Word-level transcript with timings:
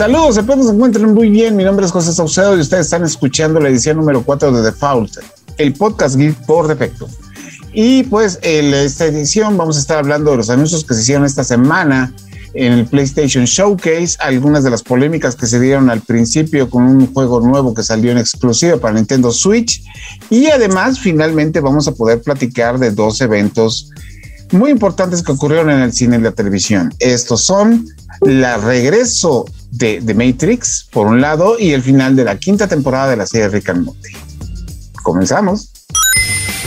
Saludos, 0.00 0.38
espero 0.38 0.56
que 0.56 0.64
se 0.64 0.70
encuentren 0.70 1.12
muy 1.12 1.28
bien. 1.28 1.54
Mi 1.56 1.62
nombre 1.62 1.84
es 1.84 1.92
José 1.92 2.14
Saucedo 2.14 2.56
y 2.56 2.60
ustedes 2.62 2.86
están 2.86 3.04
escuchando 3.04 3.60
la 3.60 3.68
edición 3.68 3.98
número 3.98 4.22
4 4.22 4.50
de 4.50 4.62
Default, 4.62 5.18
el 5.58 5.74
podcast 5.74 6.16
geek 6.16 6.34
por 6.46 6.68
defecto. 6.68 7.06
Y 7.74 8.04
pues 8.04 8.38
en 8.40 8.72
esta 8.72 9.04
edición 9.04 9.58
vamos 9.58 9.76
a 9.76 9.80
estar 9.80 9.98
hablando 9.98 10.30
de 10.30 10.38
los 10.38 10.48
anuncios 10.48 10.86
que 10.86 10.94
se 10.94 11.02
hicieron 11.02 11.26
esta 11.26 11.44
semana 11.44 12.14
en 12.54 12.72
el 12.72 12.86
PlayStation 12.86 13.44
Showcase, 13.44 14.16
algunas 14.20 14.64
de 14.64 14.70
las 14.70 14.82
polémicas 14.82 15.36
que 15.36 15.44
se 15.44 15.60
dieron 15.60 15.90
al 15.90 16.00
principio 16.00 16.70
con 16.70 16.84
un 16.84 17.12
juego 17.12 17.42
nuevo 17.42 17.74
que 17.74 17.82
salió 17.82 18.10
en 18.10 18.16
exclusiva 18.16 18.78
para 18.78 18.94
Nintendo 18.94 19.30
Switch 19.30 19.84
y 20.30 20.46
además 20.46 20.98
finalmente 20.98 21.60
vamos 21.60 21.88
a 21.88 21.92
poder 21.92 22.22
platicar 22.22 22.78
de 22.78 22.90
dos 22.90 23.20
eventos 23.20 23.90
muy 24.50 24.70
importantes 24.70 25.22
que 25.22 25.32
ocurrieron 25.32 25.68
en 25.68 25.80
el 25.80 25.92
cine 25.92 26.16
y 26.16 26.22
la 26.22 26.32
televisión. 26.32 26.90
Estos 26.98 27.44
son 27.44 27.84
la 28.20 28.56
regreso 28.58 29.46
de, 29.70 30.02
The 30.04 30.14
Matrix, 30.14 30.88
por 30.90 31.06
un 31.06 31.20
lado, 31.20 31.58
y 31.58 31.72
el 31.72 31.82
final 31.82 32.16
de 32.16 32.24
la 32.24 32.38
quinta 32.38 32.66
temporada 32.68 33.10
de 33.10 33.16
la 33.16 33.26
serie 33.26 33.48
Rick 33.48 33.70
and 33.70 33.84
Morty. 33.84 34.12
Comenzamos. 35.02 35.72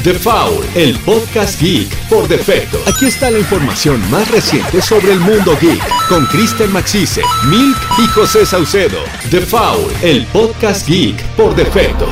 The 0.03 0.15
Foul, 0.15 0.65
el 0.75 0.97
podcast 0.99 1.61
geek 1.61 1.87
por 2.09 2.27
defecto. 2.27 2.77
Aquí 2.87 3.05
está 3.05 3.31
la 3.31 3.39
información 3.39 4.01
más 4.09 4.29
reciente 4.31 4.81
sobre 4.81 5.13
el 5.13 5.19
mundo 5.19 5.57
geek 5.61 5.81
con 6.09 6.25
Kristen 6.25 6.73
Maxise, 6.73 7.21
Milk 7.47 7.77
y 7.99 8.07
José 8.07 8.45
Saucedo. 8.45 8.99
The 9.29 9.39
Foul, 9.41 9.91
el 10.01 10.25
podcast 10.27 10.87
geek 10.87 11.23
por 11.35 11.55
defecto. 11.55 12.07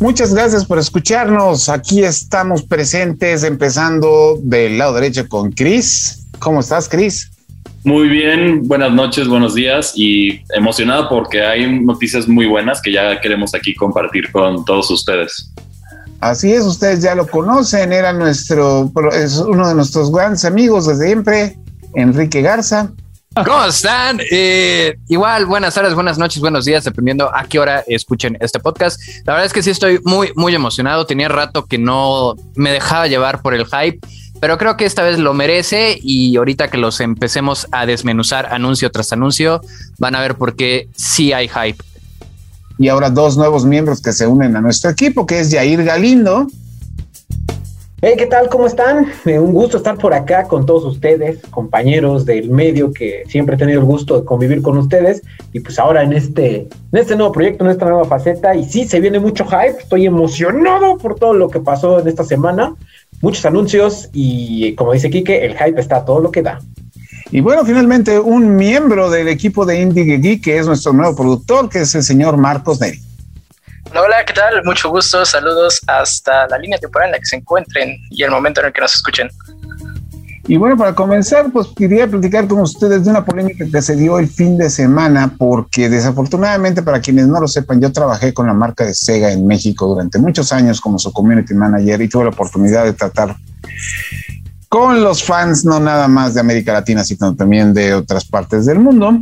Muchas 0.00 0.32
gracias 0.32 0.64
por 0.64 0.78
escucharnos. 0.78 1.68
Aquí 1.68 2.02
estamos 2.02 2.62
presentes, 2.62 3.44
empezando 3.44 4.38
del 4.42 4.78
lado 4.78 4.94
derecho 4.94 5.28
con 5.28 5.52
Chris. 5.52 6.26
¿Cómo 6.38 6.60
estás, 6.60 6.88
Chris? 6.88 7.30
Muy 7.84 8.08
bien, 8.08 8.66
buenas 8.66 8.92
noches, 8.92 9.28
buenos 9.28 9.54
días 9.54 9.92
y 9.94 10.40
emocionado 10.54 11.06
porque 11.10 11.42
hay 11.42 11.80
noticias 11.80 12.26
muy 12.26 12.46
buenas 12.46 12.80
que 12.80 12.92
ya 12.92 13.20
queremos 13.20 13.54
aquí 13.54 13.74
compartir 13.74 14.32
con 14.32 14.64
todos 14.64 14.90
ustedes. 14.90 15.52
Así 16.20 16.50
es, 16.50 16.64
ustedes 16.64 17.02
ya 17.02 17.14
lo 17.14 17.26
conocen, 17.26 17.92
era 17.92 18.14
nuestro, 18.14 18.90
es 19.12 19.36
uno 19.36 19.68
de 19.68 19.74
nuestros 19.74 20.10
grandes 20.10 20.46
amigos 20.46 20.86
desde 20.86 21.08
siempre, 21.08 21.58
Enrique 21.94 22.40
Garza. 22.40 22.90
¿Cómo 23.32 23.64
están? 23.64 24.20
Eh, 24.28 24.96
igual, 25.06 25.46
buenas 25.46 25.74
tardes, 25.74 25.94
buenas 25.94 26.18
noches, 26.18 26.40
buenos 26.40 26.64
días, 26.64 26.82
dependiendo 26.82 27.32
a 27.32 27.44
qué 27.44 27.60
hora 27.60 27.84
escuchen 27.86 28.36
este 28.40 28.58
podcast. 28.58 29.00
La 29.24 29.34
verdad 29.34 29.46
es 29.46 29.52
que 29.52 29.62
sí 29.62 29.70
estoy 29.70 30.00
muy, 30.04 30.32
muy 30.34 30.52
emocionado. 30.52 31.06
Tenía 31.06 31.28
rato 31.28 31.64
que 31.64 31.78
no 31.78 32.34
me 32.56 32.72
dejaba 32.72 33.06
llevar 33.06 33.40
por 33.40 33.54
el 33.54 33.66
hype, 33.66 34.00
pero 34.40 34.58
creo 34.58 34.76
que 34.76 34.84
esta 34.84 35.04
vez 35.04 35.20
lo 35.20 35.32
merece 35.32 35.96
y 36.02 36.36
ahorita 36.38 36.70
que 36.70 36.78
los 36.78 36.98
empecemos 36.98 37.68
a 37.70 37.86
desmenuzar 37.86 38.52
anuncio 38.52 38.90
tras 38.90 39.12
anuncio, 39.12 39.60
van 39.98 40.16
a 40.16 40.20
ver 40.20 40.34
por 40.34 40.56
qué 40.56 40.88
sí 40.96 41.32
hay 41.32 41.46
hype. 41.46 41.78
Y 42.78 42.88
ahora 42.88 43.10
dos 43.10 43.36
nuevos 43.36 43.64
miembros 43.64 44.02
que 44.02 44.12
se 44.12 44.26
unen 44.26 44.56
a 44.56 44.60
nuestro 44.60 44.90
equipo, 44.90 45.24
que 45.24 45.38
es 45.38 45.52
Jair 45.54 45.84
Galindo. 45.84 46.48
Hey, 48.02 48.14
¿qué 48.16 48.24
tal? 48.24 48.48
¿Cómo 48.48 48.66
están? 48.66 49.12
Eh, 49.26 49.38
un 49.38 49.52
gusto 49.52 49.76
estar 49.76 49.98
por 49.98 50.14
acá 50.14 50.44
con 50.44 50.64
todos 50.64 50.86
ustedes, 50.86 51.38
compañeros 51.50 52.24
del 52.24 52.48
medio 52.48 52.94
que 52.94 53.24
siempre 53.28 53.56
he 53.56 53.58
tenido 53.58 53.78
el 53.78 53.84
gusto 53.84 54.18
de 54.18 54.24
convivir 54.24 54.62
con 54.62 54.78
ustedes. 54.78 55.20
Y 55.52 55.60
pues 55.60 55.78
ahora 55.78 56.02
en 56.02 56.14
este, 56.14 56.60
en 56.92 56.98
este 56.98 57.14
nuevo 57.14 57.30
proyecto, 57.30 57.62
en 57.62 57.72
esta 57.72 57.84
nueva 57.84 58.06
faceta. 58.06 58.54
Y 58.54 58.64
sí, 58.64 58.88
se 58.88 59.00
viene 59.00 59.18
mucho 59.18 59.44
hype. 59.44 59.82
Estoy 59.82 60.06
emocionado 60.06 60.96
por 60.96 61.16
todo 61.16 61.34
lo 61.34 61.50
que 61.50 61.60
pasó 61.60 62.00
en 62.00 62.08
esta 62.08 62.24
semana. 62.24 62.74
Muchos 63.20 63.44
anuncios 63.44 64.08
y 64.14 64.74
como 64.76 64.94
dice 64.94 65.10
Kike, 65.10 65.44
el 65.44 65.58
hype 65.58 65.78
está 65.78 66.02
todo 66.02 66.20
lo 66.20 66.30
que 66.30 66.40
da. 66.40 66.58
Y 67.30 67.42
bueno, 67.42 67.66
finalmente 67.66 68.18
un 68.18 68.56
miembro 68.56 69.10
del 69.10 69.28
equipo 69.28 69.66
de 69.66 69.78
Indie 69.78 70.16
Geek, 70.16 70.42
que 70.42 70.56
es 70.56 70.66
nuestro 70.66 70.94
nuevo 70.94 71.14
productor, 71.14 71.68
que 71.68 71.80
es 71.80 71.94
el 71.94 72.02
señor 72.02 72.38
Marcos 72.38 72.80
Neri. 72.80 73.09
Hola, 73.92 74.24
¿qué 74.24 74.32
tal? 74.32 74.62
Mucho 74.64 74.88
gusto, 74.88 75.24
saludos 75.24 75.80
hasta 75.88 76.46
la 76.46 76.58
línea 76.58 76.78
temporal 76.78 77.08
en 77.08 77.12
la 77.12 77.18
que 77.18 77.26
se 77.26 77.36
encuentren 77.36 77.96
y 78.10 78.22
el 78.22 78.30
momento 78.30 78.60
en 78.60 78.68
el 78.68 78.72
que 78.72 78.80
nos 78.80 78.94
escuchen. 78.94 79.28
Y 80.46 80.56
bueno, 80.56 80.76
para 80.76 80.94
comenzar, 80.94 81.50
pues 81.52 81.68
quería 81.76 82.06
platicar 82.06 82.46
con 82.46 82.60
ustedes 82.60 83.04
de 83.04 83.10
una 83.10 83.24
polémica 83.24 83.64
que 83.70 83.82
se 83.82 83.96
dio 83.96 84.18
el 84.18 84.28
fin 84.28 84.56
de 84.56 84.70
semana, 84.70 85.34
porque 85.36 85.88
desafortunadamente, 85.88 86.82
para 86.82 87.00
quienes 87.00 87.26
no 87.26 87.40
lo 87.40 87.48
sepan, 87.48 87.80
yo 87.80 87.92
trabajé 87.92 88.32
con 88.32 88.46
la 88.46 88.54
marca 88.54 88.84
de 88.84 88.94
Sega 88.94 89.32
en 89.32 89.46
México 89.46 89.86
durante 89.86 90.18
muchos 90.18 90.52
años 90.52 90.80
como 90.80 90.98
su 90.98 91.12
community 91.12 91.54
manager 91.54 92.00
y 92.00 92.08
tuve 92.08 92.24
la 92.24 92.30
oportunidad 92.30 92.84
de 92.84 92.92
tratar 92.92 93.36
con 94.68 95.02
los 95.02 95.24
fans, 95.24 95.64
no 95.64 95.80
nada 95.80 96.06
más 96.06 96.34
de 96.34 96.40
América 96.40 96.72
Latina, 96.72 97.02
sino 97.02 97.34
también 97.34 97.74
de 97.74 97.92
otras 97.92 98.24
partes 98.24 98.66
del 98.66 98.78
mundo. 98.78 99.18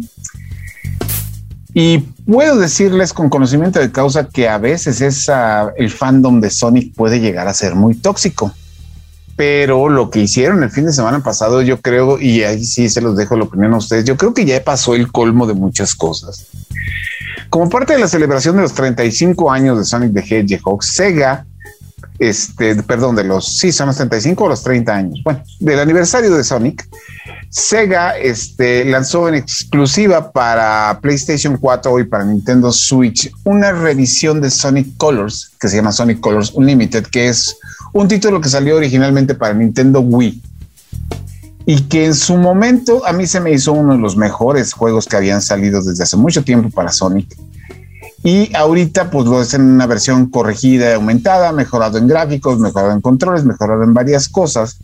Y 1.80 1.98
puedo 1.98 2.56
decirles 2.56 3.12
con 3.12 3.28
conocimiento 3.28 3.78
de 3.78 3.92
causa 3.92 4.28
que 4.28 4.48
a 4.48 4.58
veces 4.58 5.00
el 5.76 5.90
fandom 5.92 6.40
de 6.40 6.50
Sonic 6.50 6.92
puede 6.92 7.20
llegar 7.20 7.46
a 7.46 7.54
ser 7.54 7.76
muy 7.76 7.94
tóxico. 7.94 8.52
Pero 9.36 9.88
lo 9.88 10.10
que 10.10 10.18
hicieron 10.18 10.64
el 10.64 10.70
fin 10.70 10.86
de 10.86 10.92
semana 10.92 11.22
pasado, 11.22 11.62
yo 11.62 11.80
creo, 11.80 12.18
y 12.18 12.42
ahí 12.42 12.64
sí 12.64 12.88
se 12.88 13.00
los 13.00 13.16
dejo 13.16 13.36
la 13.36 13.44
opinión 13.44 13.74
a 13.74 13.76
ustedes, 13.76 14.04
yo 14.04 14.16
creo 14.16 14.34
que 14.34 14.44
ya 14.44 14.60
pasó 14.64 14.96
el 14.96 15.12
colmo 15.12 15.46
de 15.46 15.54
muchas 15.54 15.94
cosas. 15.94 16.48
Como 17.48 17.70
parte 17.70 17.92
de 17.92 18.00
la 18.00 18.08
celebración 18.08 18.56
de 18.56 18.62
los 18.62 18.74
35 18.74 19.48
años 19.48 19.78
de 19.78 19.84
Sonic 19.84 20.14
the 20.14 20.24
Hedgehog, 20.34 20.82
Sega, 20.82 21.46
este, 22.18 22.82
perdón, 22.82 23.16
de 23.16 23.24
los, 23.24 23.56
sí, 23.56 23.72
son 23.72 23.88
los 23.88 23.96
35 23.96 24.44
o 24.44 24.48
los 24.48 24.62
30 24.62 24.94
años, 24.94 25.20
bueno, 25.24 25.42
del 25.60 25.78
aniversario 25.78 26.34
de 26.34 26.44
Sonic, 26.44 26.88
Sega 27.50 28.18
este, 28.18 28.84
lanzó 28.84 29.28
en 29.28 29.36
exclusiva 29.36 30.32
para 30.32 30.98
PlayStation 31.00 31.56
4 31.56 32.00
y 32.00 32.04
para 32.04 32.24
Nintendo 32.24 32.70
Switch 32.70 33.32
una 33.44 33.72
revisión 33.72 34.40
de 34.40 34.50
Sonic 34.50 34.96
Colors 34.98 35.52
que 35.58 35.68
se 35.68 35.76
llama 35.76 35.92
Sonic 35.92 36.20
Colors 36.20 36.52
Unlimited, 36.54 37.06
que 37.06 37.28
es 37.28 37.56
un 37.94 38.06
título 38.06 38.40
que 38.40 38.50
salió 38.50 38.76
originalmente 38.76 39.34
para 39.34 39.54
Nintendo 39.54 40.00
Wii 40.00 40.42
y 41.64 41.82
que 41.82 42.06
en 42.06 42.14
su 42.14 42.36
momento 42.36 43.06
a 43.06 43.12
mí 43.12 43.26
se 43.26 43.40
me 43.40 43.52
hizo 43.52 43.72
uno 43.72 43.92
de 43.92 43.98
los 43.98 44.16
mejores 44.16 44.72
juegos 44.72 45.06
que 45.06 45.16
habían 45.16 45.42
salido 45.42 45.82
desde 45.82 46.02
hace 46.02 46.16
mucho 46.16 46.42
tiempo 46.42 46.70
para 46.70 46.90
Sonic. 46.90 47.36
Y 48.24 48.54
ahorita 48.54 49.10
pues 49.10 49.26
lo 49.26 49.40
es 49.40 49.54
en 49.54 49.62
una 49.62 49.86
versión 49.86 50.28
corregida 50.28 50.90
y 50.90 50.94
aumentada, 50.94 51.52
mejorado 51.52 51.98
en 51.98 52.08
gráficos, 52.08 52.58
mejorado 52.58 52.92
en 52.92 53.00
controles, 53.00 53.44
mejorado 53.44 53.84
en 53.84 53.94
varias 53.94 54.28
cosas. 54.28 54.78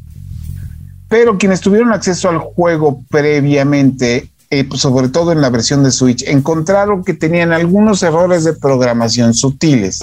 Pero 1.09 1.37
quienes 1.37 1.61
tuvieron 1.61 1.93
acceso 1.93 2.29
al 2.29 2.39
juego 2.39 3.03
previamente, 3.11 4.31
eh, 4.51 4.65
pues, 4.65 4.81
sobre 4.81 5.09
todo 5.09 5.33
en 5.33 5.41
la 5.41 5.51
versión 5.51 5.83
de 5.83 5.91
Switch, 5.91 6.23
encontraron 6.27 7.05
que 7.05 7.15
tenían 7.15 7.53
algunos 7.53 8.03
errores 8.03 8.45
de 8.45 8.53
programación 8.53 9.35
sutiles 9.35 10.01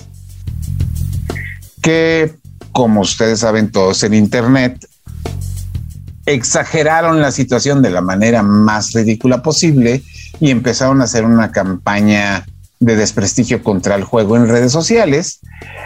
que, 1.82 2.36
como 2.72 3.02
ustedes 3.02 3.40
saben 3.40 3.72
todos 3.72 4.04
en 4.04 4.14
Internet, 4.14 4.88
exageraron 6.26 7.22
la 7.22 7.32
situación 7.32 7.82
de 7.82 7.90
la 7.90 8.02
manera 8.02 8.44
más 8.44 8.94
ridícula 8.94 9.42
posible 9.42 10.04
y 10.40 10.52
empezaron 10.52 11.02
a 11.02 11.06
hacer 11.06 11.26
una 11.26 11.52
campaña 11.52 12.46
de 12.82 12.96
desprestigio 12.96 13.64
contra 13.64 13.96
el 13.96 14.04
juego 14.04 14.36
en 14.36 14.50
redes 14.50 14.72
sociales, 14.72 15.40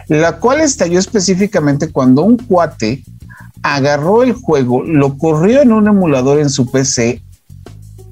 la 0.07 0.37
cual 0.37 0.61
estalló 0.61 0.97
específicamente 0.97 1.91
cuando 1.91 2.23
un 2.23 2.37
cuate 2.37 3.03
agarró 3.61 4.23
el 4.23 4.33
juego, 4.33 4.81
lo 4.81 5.17
corrió 5.17 5.61
en 5.61 5.73
un 5.73 5.87
emulador 5.87 6.39
en 6.39 6.49
su 6.49 6.71
PC, 6.71 7.21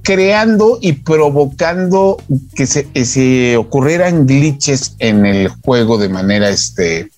creando 0.01 0.79
y 0.81 0.94
provocando 0.94 2.17
que 2.55 2.66
se, 2.66 3.57
ocurrieran 3.57 4.27
glitches 4.27 4.95
en 5.00 5.25
el 5.25 5.47
juego 5.47 5.97
de 5.97 6.09
manera 6.09 6.50
este, 6.50 7.09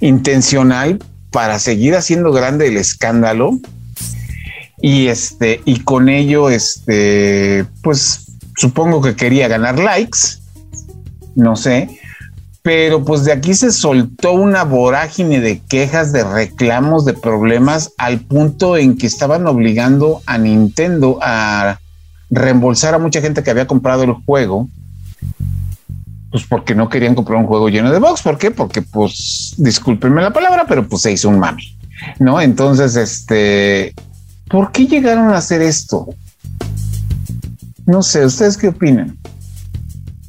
intencional 0.00 0.98
para 1.30 1.60
seguir 1.60 1.94
haciendo 1.94 2.32
grande 2.32 2.66
el 2.66 2.78
escándalo. 2.78 3.60
Y 4.82 5.06
este, 5.06 5.60
y 5.64 5.80
con 5.80 6.08
ello, 6.08 6.50
este, 6.50 7.64
pues 7.82 8.26
supongo 8.56 9.00
que 9.02 9.14
quería 9.14 9.46
ganar 9.46 9.78
likes, 9.78 10.18
no 11.36 11.54
sé, 11.54 12.00
pero 12.62 13.04
pues 13.04 13.22
de 13.24 13.30
aquí 13.30 13.54
se 13.54 13.70
soltó 13.70 14.32
una 14.32 14.64
vorágine 14.64 15.40
de 15.40 15.60
quejas, 15.60 16.12
de 16.12 16.24
reclamos, 16.24 17.04
de 17.04 17.12
problemas, 17.12 17.92
al 17.96 18.18
punto 18.18 18.76
en 18.76 18.98
que 18.98 19.06
estaban 19.06 19.46
obligando 19.46 20.20
a 20.26 20.36
Nintendo 20.36 21.20
a 21.22 21.78
reembolsar 22.28 22.94
a 22.94 22.98
mucha 22.98 23.20
gente 23.20 23.44
que 23.44 23.50
había 23.50 23.68
comprado 23.68 24.02
el 24.02 24.14
juego, 24.14 24.68
pues 26.32 26.44
porque 26.48 26.74
no 26.74 26.88
querían 26.88 27.14
comprar 27.14 27.38
un 27.38 27.46
juego 27.46 27.68
lleno 27.68 27.92
de 27.92 28.00
bugs. 28.00 28.22
¿Por 28.22 28.36
qué? 28.36 28.50
Porque, 28.50 28.82
pues, 28.82 29.54
discúlpenme 29.58 30.22
la 30.22 30.32
palabra, 30.32 30.64
pero 30.68 30.88
pues 30.88 31.02
se 31.02 31.12
hizo 31.12 31.28
un 31.28 31.38
mami, 31.38 31.78
¿no? 32.18 32.40
Entonces, 32.40 32.96
este, 32.96 33.94
¿por 34.48 34.72
qué 34.72 34.88
llegaron 34.88 35.28
a 35.30 35.36
hacer 35.36 35.62
esto? 35.62 36.08
No 37.86 38.02
sé, 38.02 38.24
¿ustedes 38.24 38.56
qué 38.56 38.68
opinan? 38.68 39.16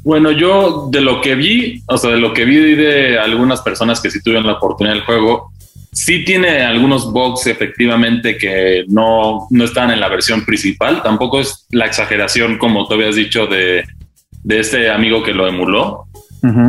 Bueno, 0.07 0.31
yo 0.31 0.87
de 0.89 1.01
lo 1.01 1.19
que 1.19 1.35
vi, 1.35 1.83
o 1.85 1.97
sea, 1.97 2.11
de 2.11 2.17
lo 2.17 2.33
que 2.33 2.45
vi 2.45 2.75
de 2.75 3.19
algunas 3.19 3.61
personas 3.61 3.99
que 3.99 4.09
sí 4.09 4.23
tuvieron 4.23 4.47
la 4.47 4.53
oportunidad 4.53 4.93
del 4.93 5.03
juego, 5.03 5.51
sí 5.91 6.23
tiene 6.23 6.61
algunos 6.61 7.11
bugs 7.11 7.45
efectivamente 7.47 8.37
que 8.37 8.85
no, 8.87 9.47
no 9.49 9.65
están 9.65 9.91
en 9.91 9.99
la 9.99 10.07
versión 10.07 10.45
principal. 10.45 11.03
Tampoco 11.03 11.41
es 11.41 11.67
la 11.71 11.87
exageración, 11.87 12.57
como 12.57 12.87
tú 12.87 12.93
habías 12.93 13.17
dicho, 13.17 13.47
de, 13.47 13.83
de 14.43 14.59
este 14.61 14.89
amigo 14.89 15.23
que 15.23 15.33
lo 15.33 15.45
emuló. 15.45 16.05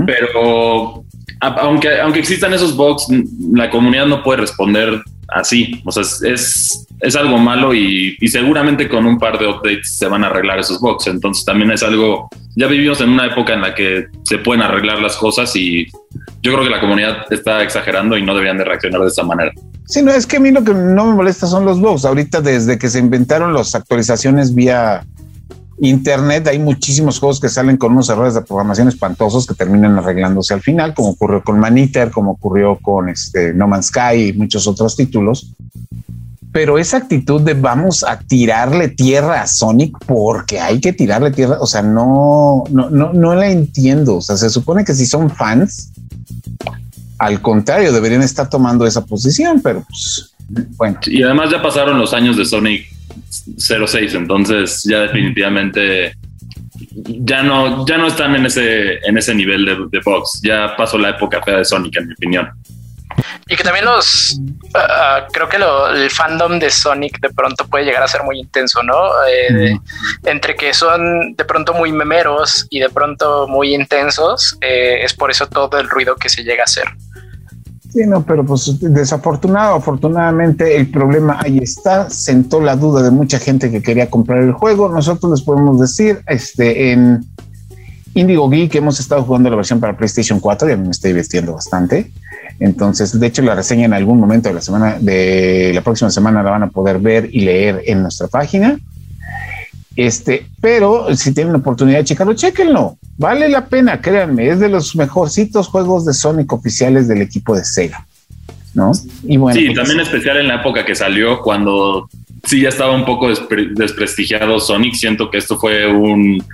Pero 0.04 1.04
aunque, 1.40 2.00
aunque 2.00 2.18
existan 2.18 2.54
esos 2.54 2.76
bugs, 2.76 3.06
la 3.52 3.70
comunidad 3.70 4.06
no 4.06 4.24
puede 4.24 4.40
responder 4.40 5.00
así. 5.28 5.80
O 5.84 5.92
sea, 5.92 6.02
es, 6.02 6.86
es 7.00 7.16
algo 7.16 7.38
malo 7.38 7.74
y, 7.74 8.16
seguramente 8.28 8.88
con 8.88 9.06
un 9.06 9.18
par 9.18 9.38
de 9.38 9.46
updates 9.46 9.96
se 9.96 10.08
van 10.08 10.24
a 10.24 10.28
arreglar 10.28 10.58
esos 10.58 10.80
bugs. 10.80 11.06
Entonces 11.06 11.44
también 11.44 11.70
es 11.70 11.82
algo, 11.82 12.28
ya 12.56 12.66
vivimos 12.66 13.00
en 13.00 13.10
una 13.10 13.26
época 13.26 13.54
en 13.54 13.62
la 13.62 13.74
que 13.74 14.06
se 14.24 14.38
pueden 14.38 14.62
arreglar 14.62 15.00
las 15.00 15.16
cosas 15.16 15.54
y 15.54 15.86
yo 16.42 16.52
creo 16.52 16.64
que 16.64 16.70
la 16.70 16.80
comunidad 16.80 17.32
está 17.32 17.62
exagerando 17.62 18.16
y 18.16 18.22
no 18.22 18.32
deberían 18.32 18.58
de 18.58 18.64
reaccionar 18.64 19.02
de 19.02 19.08
esa 19.08 19.22
manera. 19.22 19.52
Sí, 19.86 20.02
no, 20.02 20.12
es 20.12 20.26
que 20.26 20.36
a 20.36 20.40
mí 20.40 20.50
lo 20.50 20.62
que 20.62 20.74
no 20.74 21.06
me 21.06 21.14
molesta 21.14 21.46
son 21.46 21.64
los 21.64 21.80
bugs. 21.80 22.04
Ahorita 22.04 22.40
desde 22.40 22.78
que 22.78 22.88
se 22.88 22.98
inventaron 22.98 23.54
las 23.54 23.74
actualizaciones 23.74 24.54
vía 24.54 25.04
Internet 25.80 26.46
hay 26.48 26.58
muchísimos 26.58 27.18
juegos 27.18 27.40
que 27.40 27.48
salen 27.48 27.76
con 27.76 27.92
unos 27.92 28.08
errores 28.08 28.34
de 28.34 28.42
programación 28.42 28.88
espantosos 28.88 29.46
que 29.46 29.54
terminan 29.54 29.96
arreglándose 29.96 30.54
al 30.54 30.60
final, 30.60 30.92
como 30.94 31.10
ocurrió 31.10 31.42
con 31.42 31.58
Maniter, 31.60 32.10
como 32.10 32.32
ocurrió 32.32 32.78
con 32.80 33.08
este 33.08 33.54
No 33.54 33.68
Man's 33.68 33.86
Sky 33.86 34.28
y 34.28 34.32
muchos 34.32 34.66
otros 34.66 34.96
títulos. 34.96 35.52
Pero 36.50 36.78
esa 36.78 36.96
actitud 36.96 37.40
de 37.42 37.54
vamos 37.54 38.02
a 38.02 38.18
tirarle 38.18 38.88
tierra 38.88 39.42
a 39.42 39.46
Sonic 39.46 39.96
porque 40.06 40.58
hay 40.58 40.80
que 40.80 40.92
tirarle 40.92 41.30
tierra, 41.30 41.58
o 41.60 41.66
sea, 41.66 41.82
no, 41.82 42.64
no, 42.70 42.90
no, 42.90 43.12
no 43.12 43.34
la 43.34 43.48
entiendo. 43.48 44.16
O 44.16 44.20
sea, 44.20 44.36
se 44.36 44.50
supone 44.50 44.84
que 44.84 44.94
si 44.94 45.06
son 45.06 45.30
fans, 45.30 45.92
al 47.18 47.40
contrario, 47.40 47.92
deberían 47.92 48.22
estar 48.22 48.48
tomando 48.48 48.86
esa 48.86 49.04
posición, 49.04 49.60
pero 49.62 49.84
pues 49.88 50.34
bueno. 50.76 50.98
Y 51.06 51.22
además 51.22 51.50
ya 51.50 51.62
pasaron 51.62 51.98
los 51.98 52.12
años 52.14 52.36
de 52.36 52.44
Sonic 52.44 52.97
06, 53.56 54.14
entonces 54.14 54.84
ya 54.84 55.00
definitivamente 55.00 56.14
ya 57.04 57.42
no, 57.42 57.86
ya 57.86 57.98
no 57.98 58.06
están 58.06 58.34
en 58.34 58.46
ese, 58.46 58.94
en 59.06 59.18
ese 59.18 59.34
nivel 59.34 59.64
de, 59.64 59.76
de 59.90 60.02
Fox. 60.02 60.40
Ya 60.42 60.74
pasó 60.76 60.98
la 60.98 61.10
época 61.10 61.42
fea 61.42 61.58
de 61.58 61.64
Sonic, 61.64 61.96
en 61.96 62.08
mi 62.08 62.14
opinión. 62.14 62.50
Y 63.48 63.56
que 63.56 63.64
también 63.64 63.84
los, 63.84 64.38
ah, 64.74 65.26
creo 65.32 65.48
que 65.48 65.56
el 65.56 66.10
fandom 66.10 66.58
de 66.58 66.70
Sonic 66.70 67.18
de 67.20 67.30
pronto 67.30 67.66
puede 67.66 67.84
llegar 67.84 68.02
a 68.02 68.08
ser 68.08 68.22
muy 68.22 68.38
intenso, 68.38 68.82
¿no? 68.82 69.10
Eh, 69.26 69.76
entre 70.24 70.54
que 70.54 70.72
son 70.72 71.34
de 71.34 71.44
pronto 71.44 71.74
muy 71.74 71.90
memeros 71.90 72.66
y 72.70 72.78
de 72.78 72.90
pronto 72.90 73.48
muy 73.48 73.74
intensos, 73.74 74.56
eh, 74.60 74.98
es 75.02 75.14
por 75.14 75.30
eso 75.30 75.48
todo 75.48 75.78
el 75.80 75.88
ruido 75.88 76.14
que 76.16 76.28
se 76.28 76.44
llega 76.44 76.62
a 76.62 76.64
hacer. 76.64 76.84
Sí, 77.98 78.04
pero 78.28 78.46
pues 78.46 78.78
desafortunado, 78.78 79.74
afortunadamente 79.74 80.76
el 80.76 80.88
problema 80.88 81.40
ahí 81.40 81.58
está, 81.58 82.08
sentó 82.08 82.60
la 82.60 82.76
duda 82.76 83.02
de 83.02 83.10
mucha 83.10 83.40
gente 83.40 83.72
que 83.72 83.82
quería 83.82 84.08
comprar 84.08 84.40
el 84.40 84.52
juego. 84.52 84.88
Nosotros 84.88 85.32
les 85.32 85.42
podemos 85.42 85.80
decir, 85.80 86.20
este, 86.28 86.92
en 86.92 87.24
Indigo 88.14 88.48
Geek 88.48 88.72
hemos 88.76 89.00
estado 89.00 89.24
jugando 89.24 89.50
la 89.50 89.56
versión 89.56 89.80
para 89.80 89.96
PlayStation 89.96 90.38
4 90.38 90.68
y 90.68 90.72
a 90.74 90.76
mí 90.76 90.84
me 90.84 90.92
estoy 90.92 91.10
divirtiendo 91.10 91.54
bastante. 91.54 92.12
Entonces, 92.60 93.18
de 93.18 93.26
hecho, 93.26 93.42
la 93.42 93.56
reseña 93.56 93.86
en 93.86 93.92
algún 93.92 94.20
momento 94.20 94.48
de 94.48 94.54
la 94.54 94.60
semana, 94.60 94.96
de 95.00 95.72
la 95.74 95.80
próxima 95.80 96.10
semana 96.10 96.44
la 96.44 96.50
van 96.52 96.62
a 96.62 96.70
poder 96.70 97.00
ver 97.00 97.28
y 97.32 97.40
leer 97.40 97.82
en 97.86 98.02
nuestra 98.02 98.28
página. 98.28 98.78
Este, 99.98 100.46
pero 100.60 101.12
si 101.16 101.34
tienen 101.34 101.52
la 101.52 101.58
oportunidad 101.58 101.98
de 101.98 102.04
checarlo, 102.04 102.32
chequenlo. 102.32 102.96
Vale 103.16 103.48
la 103.48 103.66
pena, 103.66 104.00
créanme, 104.00 104.48
es 104.48 104.60
de 104.60 104.68
los 104.68 104.94
mejorcitos 104.94 105.66
juegos 105.66 106.06
de 106.06 106.14
Sonic 106.14 106.52
oficiales 106.52 107.08
del 107.08 107.20
equipo 107.20 107.56
de 107.56 107.64
Sega. 107.64 108.06
¿No? 108.74 108.92
Y 109.24 109.38
bueno, 109.38 109.58
sí, 109.58 109.66
pues, 109.66 109.76
también 109.76 109.98
especial 109.98 110.36
en 110.36 110.46
la 110.46 110.60
época 110.60 110.86
que 110.86 110.94
salió, 110.94 111.40
cuando 111.40 112.08
sí 112.44 112.60
ya 112.60 112.68
estaba 112.68 112.94
un 112.94 113.04
poco 113.04 113.28
desprestigiado 113.28 114.60
Sonic. 114.60 114.94
Siento 114.94 115.32
que 115.32 115.38
esto 115.38 115.58
fue 115.58 115.92
un, 115.92 116.44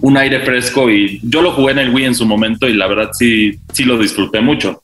un 0.00 0.16
aire 0.16 0.38
fresco 0.44 0.88
y 0.88 1.18
yo 1.24 1.42
lo 1.42 1.50
jugué 1.50 1.72
en 1.72 1.78
el 1.80 1.92
Wii 1.92 2.04
en 2.04 2.14
su 2.14 2.24
momento 2.24 2.68
y 2.68 2.74
la 2.74 2.86
verdad 2.86 3.10
sí, 3.14 3.58
sí 3.72 3.82
lo 3.82 3.98
disfruté 3.98 4.40
mucho. 4.40 4.80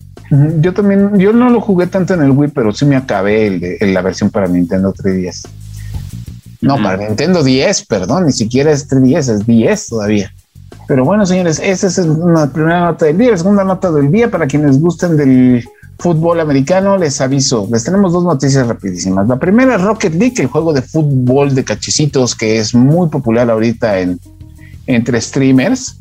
Yo 0.60 0.74
también, 0.74 1.16
yo 1.20 1.32
no 1.32 1.50
lo 1.50 1.60
jugué 1.60 1.86
tanto 1.86 2.14
en 2.14 2.22
el 2.22 2.32
Wii, 2.32 2.50
pero 2.52 2.72
sí 2.72 2.84
me 2.84 2.96
acabé 2.96 3.46
el 3.46 3.60
de, 3.60 3.78
la 3.92 4.02
versión 4.02 4.30
para 4.30 4.48
Nintendo 4.48 4.92
3DS. 4.92 5.48
No, 6.60 6.76
para 6.76 6.96
Nintendo 6.96 7.44
10, 7.44 7.84
perdón, 7.87 8.26
ni 8.26 8.32
siquiera 8.32 8.72
es 8.72 8.88
3DS, 8.88 9.32
es 9.32 9.46
10 9.46 9.87
todavía. 9.87 10.32
Pero 10.88 11.05
bueno, 11.05 11.26
señores, 11.26 11.60
esa 11.62 11.87
es 11.87 11.99
una 11.99 12.50
primera 12.50 12.81
nota 12.81 13.06
del 13.06 13.19
día. 13.19 13.31
La 13.32 13.37
segunda 13.37 13.62
nota 13.62 13.93
del 13.93 14.10
día, 14.10 14.31
para 14.31 14.46
quienes 14.46 14.81
gusten 14.81 15.16
del 15.16 15.64
fútbol 15.99 16.40
americano, 16.40 16.96
les 16.96 17.20
aviso, 17.20 17.69
les 17.70 17.84
tenemos 17.84 18.12
dos 18.12 18.25
noticias 18.25 18.66
rapidísimas. 18.66 19.28
La 19.28 19.37
primera 19.37 19.76
es 19.76 19.82
Rocket 19.82 20.14
League, 20.14 20.37
el 20.38 20.46
juego 20.46 20.72
de 20.72 20.82
fútbol 20.82 21.55
de 21.55 21.64
cachecitos 21.64 22.34
que 22.34 22.58
es 22.58 22.75
muy 22.75 23.08
popular 23.08 23.50
ahorita 23.50 23.99
en, 23.99 24.19
entre 24.87 25.20
streamers, 25.20 26.00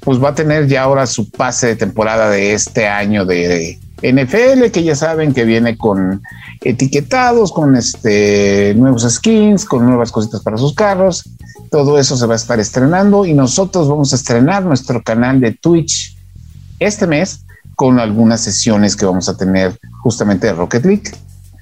pues 0.00 0.22
va 0.22 0.30
a 0.30 0.34
tener 0.34 0.66
ya 0.66 0.82
ahora 0.82 1.06
su 1.06 1.30
pase 1.30 1.68
de 1.68 1.76
temporada 1.76 2.28
de 2.28 2.52
este 2.52 2.86
año 2.86 3.24
de 3.24 3.78
NFL, 4.02 4.70
que 4.72 4.82
ya 4.82 4.94
saben 4.94 5.32
que 5.32 5.44
viene 5.44 5.76
con 5.76 6.22
etiquetados, 6.62 7.52
con 7.52 7.76
este 7.76 8.74
nuevos 8.74 9.02
skins, 9.08 9.64
con 9.64 9.86
nuevas 9.86 10.12
cositas 10.12 10.42
para 10.42 10.58
sus 10.58 10.74
carros. 10.74 11.24
Todo 11.70 11.98
eso 11.98 12.16
se 12.16 12.26
va 12.26 12.34
a 12.34 12.36
estar 12.36 12.60
estrenando 12.60 13.24
y 13.24 13.34
nosotros 13.34 13.88
vamos 13.88 14.12
a 14.12 14.16
estrenar 14.16 14.64
nuestro 14.64 15.02
canal 15.02 15.40
de 15.40 15.52
Twitch 15.52 16.16
este 16.78 17.06
mes 17.06 17.44
con 17.74 17.98
algunas 17.98 18.40
sesiones 18.40 18.96
que 18.96 19.06
vamos 19.06 19.28
a 19.28 19.36
tener 19.36 19.78
justamente 20.02 20.46
de 20.46 20.52
Rocket 20.52 20.84
League. 20.84 21.10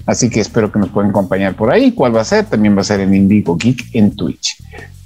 Así 0.06 0.28
que 0.28 0.40
espero 0.40 0.70
que 0.70 0.78
nos 0.78 0.90
puedan 0.90 1.10
acompañar 1.10 1.56
por 1.56 1.72
ahí. 1.72 1.92
¿Cuál 1.92 2.14
va 2.14 2.20
a 2.20 2.24
ser? 2.24 2.44
También 2.44 2.76
va 2.76 2.82
a 2.82 2.84
ser 2.84 3.00
en 3.00 3.14
Indigo 3.14 3.56
Geek 3.56 3.94
en 3.94 4.14
Twitch. 4.14 4.56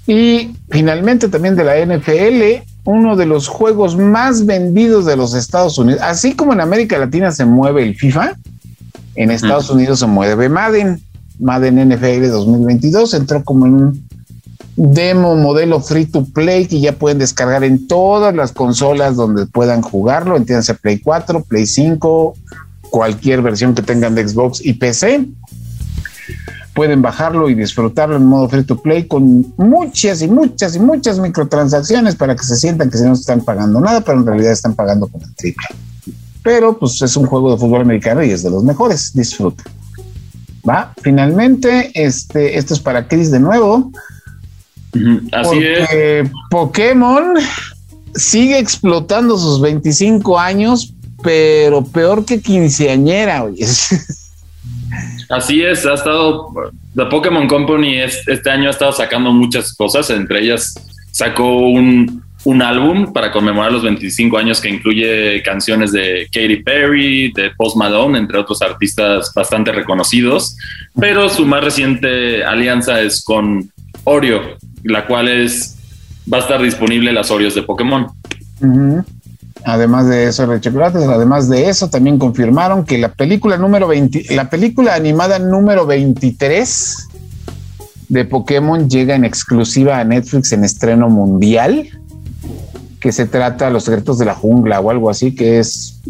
Y 0.07 0.57
finalmente 0.71 1.29
también 1.29 1.55
de 1.55 1.65
la 1.65 1.77
NFL, 1.77 2.65
uno 2.89 3.17
de 3.17 3.27
los 3.27 3.49
juegos 3.49 3.99
más 3.99 4.47
vendidos 4.47 5.05
de 5.05 5.15
los 5.15 5.35
Estados 5.35 5.77
Unidos. 5.77 6.01
Así 6.03 6.33
como 6.33 6.55
en 6.55 6.63
América 6.63 6.97
Latina 6.97 7.31
se 7.33 7.45
mueve 7.45 7.83
el 7.83 7.95
FIFA, 7.95 8.33
en 9.15 9.31
Estados 9.31 9.69
Unidos 9.69 9.99
se 9.99 10.07
mueve 10.07 10.49
Madden. 10.49 11.03
Madden 11.39 11.87
NFL 11.87 12.31
2022 12.31 13.13
entró 13.13 13.45
como 13.45 13.67
en 13.67 13.75
un 13.75 14.09
demo 14.77 15.37
modelo 15.37 15.81
free 15.81 16.07
to 16.07 16.25
play 16.33 16.67
que 16.67 16.81
ya 16.81 16.93
pueden 16.93 17.19
descargar 17.19 17.63
en 17.63 17.87
todas 17.87 18.35
las 18.35 18.53
consolas 18.53 19.17
donde 19.17 19.45
puedan 19.45 19.83
jugarlo. 19.83 20.39
Entiéndanse 20.39 20.73
Play 20.73 20.99
4, 21.01 21.45
Play 21.45 21.67
5, 21.67 22.37
cualquier 22.89 23.43
versión 23.43 23.75
que 23.75 23.83
tengan 23.83 24.15
de 24.15 24.27
Xbox 24.27 24.65
y 24.65 24.73
PC 24.73 25.27
pueden 26.79 27.03
bajarlo 27.03 27.51
y 27.51 27.57
disfrutarlo 27.57 28.15
en 28.15 28.25
modo 28.25 28.49
free 28.49 28.63
to 28.63 28.81
play 28.81 29.09
con 29.09 29.53
muchas 29.57 30.23
y 30.23 30.29
muchas 30.29 30.77
y 30.77 30.79
muchas 30.79 31.19
microtransacciones 31.19 32.15
para 32.15 32.37
que 32.37 32.45
se 32.45 32.55
sientan 32.55 32.89
que 32.89 32.99
no 32.99 33.15
están 33.15 33.41
pagando 33.41 33.81
nada, 33.81 34.01
pero 34.01 34.21
en 34.21 34.27
realidad 34.27 34.53
están 34.53 34.77
pagando 34.77 35.09
con 35.09 35.21
el 35.21 35.35
triple. 35.35 35.67
Pero 36.45 36.79
pues 36.79 37.03
es 37.03 37.17
un 37.17 37.27
juego 37.27 37.51
de 37.51 37.59
fútbol 37.59 37.81
americano 37.81 38.23
y 38.23 38.31
es 38.31 38.45
de 38.45 38.51
los 38.51 38.63
mejores. 38.63 39.13
Disfruta. 39.13 39.65
Va. 40.69 40.95
Finalmente, 41.03 41.91
este, 41.95 42.57
esto 42.57 42.75
es 42.75 42.81
para 42.81 43.09
Chris 43.09 43.33
de 43.33 43.41
nuevo. 43.41 43.91
Así 45.33 45.59
es. 45.59 46.31
Pokémon 46.49 47.35
sigue 48.15 48.57
explotando 48.57 49.37
sus 49.37 49.61
25 49.61 50.39
años, 50.39 50.95
pero 51.25 51.83
peor 51.85 52.25
que 52.25 52.41
quinceañera, 52.41 53.43
oye. 53.43 53.67
Así 55.29 55.63
es, 55.63 55.85
ha 55.87 55.95
estado, 55.95 56.53
The 56.95 57.07
Pokémon 57.07 57.47
Company 57.47 57.99
este 57.99 58.51
año 58.51 58.69
ha 58.69 58.71
estado 58.71 58.93
sacando 58.93 59.33
muchas 59.33 59.75
cosas, 59.75 60.09
entre 60.11 60.41
ellas 60.41 60.75
sacó 61.11 61.59
un, 61.59 62.25
álbum 62.63 63.13
para 63.13 63.31
conmemorar 63.31 63.71
los 63.71 63.83
25 63.83 64.39
años 64.39 64.59
que 64.59 64.71
incluye 64.71 65.43
canciones 65.43 65.93
de 65.93 66.27
Katy 66.33 66.63
Perry, 66.63 67.31
de 67.35 67.51
Post 67.51 67.77
Malone, 67.77 68.19
entre 68.19 68.39
otros 68.39 68.63
artistas 68.63 69.31
bastante 69.35 69.71
reconocidos, 69.71 70.57
pero 70.99 71.29
su 71.29 71.45
más 71.45 71.63
reciente 71.63 72.43
alianza 72.43 73.03
es 73.03 73.23
con 73.23 73.71
Oreo, 74.05 74.57
la 74.83 75.05
cual 75.07 75.29
es 75.29 75.77
va 76.33 76.39
a 76.39 76.41
estar 76.41 76.63
disponible 76.63 77.13
las 77.13 77.31
Oreos 77.31 77.55
de 77.55 77.63
Pokémon. 77.63 78.07
Además 79.69 80.09
de 80.09 80.27
eso, 80.27 80.45
además 80.45 81.51
de 81.51 81.69
eso, 81.69 81.91
también 81.91 82.19
confirmaron 82.19 82.87
que 82.87 82.97
la 82.97 83.13
película 83.13 83.59
número 83.59 83.87
20, 83.87 84.35
la 84.35 84.49
película 84.49 84.95
animada 84.95 85.39
número 85.39 85.85
23 85.85 87.09
de 88.09 88.25
Pokémon 88.25 88.89
llega 88.89 89.15
en 89.15 89.27
exclusiva 89.27 89.99
a 89.99 90.05
Netflix 90.05 90.53
en 90.53 90.65
estreno 90.65 91.11
mundial, 91.11 91.87
que 92.99 93.13
se 93.13 93.27
trata 93.27 93.67
de 93.67 93.73
Los 93.73 93.85
secretos 93.85 94.19
de 94.19 94.25
la 94.25 94.35
jungla 94.35 94.81
o 94.81 94.91
algo 94.91 95.11
así, 95.11 95.35
que 95.35 95.59
es 95.59 96.01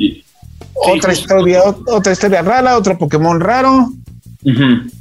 otra 0.75 1.13
historia, 1.13 1.63
otra 1.89 2.13
historia 2.13 2.43
rara, 2.43 2.79
otro 2.79 2.97
Pokémon 2.97 3.41
raro. 3.41 3.91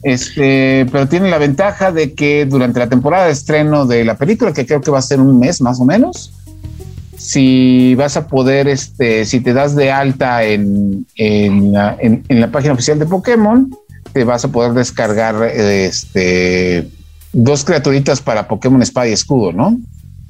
Este, 0.02 0.88
pero 0.92 1.08
tiene 1.08 1.30
la 1.30 1.38
ventaja 1.38 1.92
de 1.92 2.16
que 2.16 2.48
durante 2.48 2.80
la 2.80 2.90
temporada 2.90 3.28
de 3.28 3.34
estreno 3.34 3.86
de 3.86 4.04
la 4.04 4.18
película, 4.18 4.52
que 4.52 4.66
creo 4.66 4.82
que 4.82 4.90
va 4.90 4.98
a 4.98 5.04
ser 5.04 5.20
un 5.20 5.38
mes 5.38 5.62
más 5.62 5.80
o 5.80 5.86
menos, 5.86 6.34
si 7.18 7.96
vas 7.96 8.16
a 8.16 8.28
poder, 8.28 8.68
este, 8.68 9.26
si 9.26 9.42
te 9.42 9.54
das 9.54 9.76
de 9.76 9.92
alta 9.92 10.44
en, 10.44 11.06
en, 11.16 11.74
la, 11.74 11.98
en, 12.00 12.24
la 12.30 12.52
página 12.52 12.74
oficial 12.74 13.00
de 13.00 13.06
Pokémon, 13.06 13.70
te 14.14 14.24
vas 14.24 14.46
a 14.46 14.52
poder 14.52 14.74
descargar 14.74 15.44
este, 15.44 16.88
dos 17.34 17.66
criaturitas 17.66 18.22
para 18.22 18.48
Pokémon 18.48 18.82
Espada 18.82 19.10
y 19.10 19.14
Escudo, 19.14 19.52
¿no? 19.52 19.78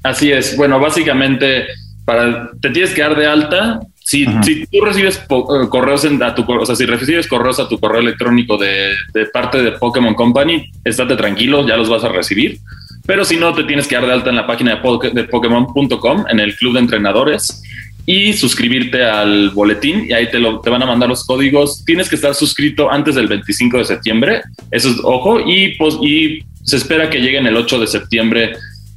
Así 0.04 0.32
es. 0.32 0.56
Bueno, 0.56 0.80
básicamente, 0.80 1.66
para, 2.06 2.52
te 2.62 2.70
tienes 2.70 2.94
que 2.94 3.02
dar 3.02 3.18
de 3.18 3.28
alta. 3.28 3.82
Si, 3.98 4.26
si 4.44 4.66
tú 4.68 4.86
recibes 4.86 5.18
eh, 5.18 5.68
correos 5.70 6.06
en, 6.06 6.24
a 6.24 6.34
tu 6.34 6.50
o 6.50 6.66
sea, 6.66 6.78
si 6.78 6.86
recibes 6.86 7.28
correos 7.28 7.60
a 7.60 7.68
tu 7.68 7.78
correo 7.78 8.00
electrónico 8.00 8.58
de, 8.58 8.94
de 9.14 9.26
parte 9.26 9.62
de 9.62 9.74
Pokémon 9.74 10.16
Company, 10.16 10.72
estate 10.86 11.18
tranquilo, 11.18 11.68
ya 11.68 11.76
los 11.76 11.90
vas 11.90 12.06
a 12.06 12.10
recibir. 12.10 12.58
Pero 13.08 13.26
si 13.26 13.38
no, 13.38 13.54
te 13.56 13.64
tienes 13.64 13.88
que 13.88 13.96
dar 13.96 14.06
de 14.06 14.14
alta 14.14 14.30
en 14.30 14.36
la 14.36 14.46
página 14.46 14.76
de, 14.76 15.10
de 15.10 15.24
Pokémon.com, 15.24 16.26
en 16.30 16.40
el 16.40 16.56
club 16.56 16.74
de 16.74 16.80
entrenadores, 16.80 17.64
y 18.06 18.34
suscribirte 18.34 19.04
al 19.04 19.50
boletín 19.52 20.06
y 20.10 20.14
ahí 20.14 20.30
te, 20.30 20.40
lo, 20.40 20.62
te 20.62 20.70
van 20.70 20.84
a 20.84 20.86
mandar 20.86 21.10
los 21.10 21.26
códigos. 21.26 21.84
Tienes 21.86 22.10
que 22.10 22.16
estar 22.16 22.36
suscrito 22.36 22.92
antes 22.92 23.16
del 23.16 23.28
25 23.28 23.80
de 23.80 23.86
septiembre, 23.86 24.42
eso 24.72 24.90
es 24.90 24.98
ojo, 25.04 25.40
y, 25.40 25.76
pues, 25.78 25.96
y 26.02 26.44
se 26.64 26.78
espera 26.78 27.10
que 27.10 27.20
lleguen 27.20 27.48
el 27.48 27.56
8 27.56 27.80
de 27.80 27.88
septiembre 27.88 28.56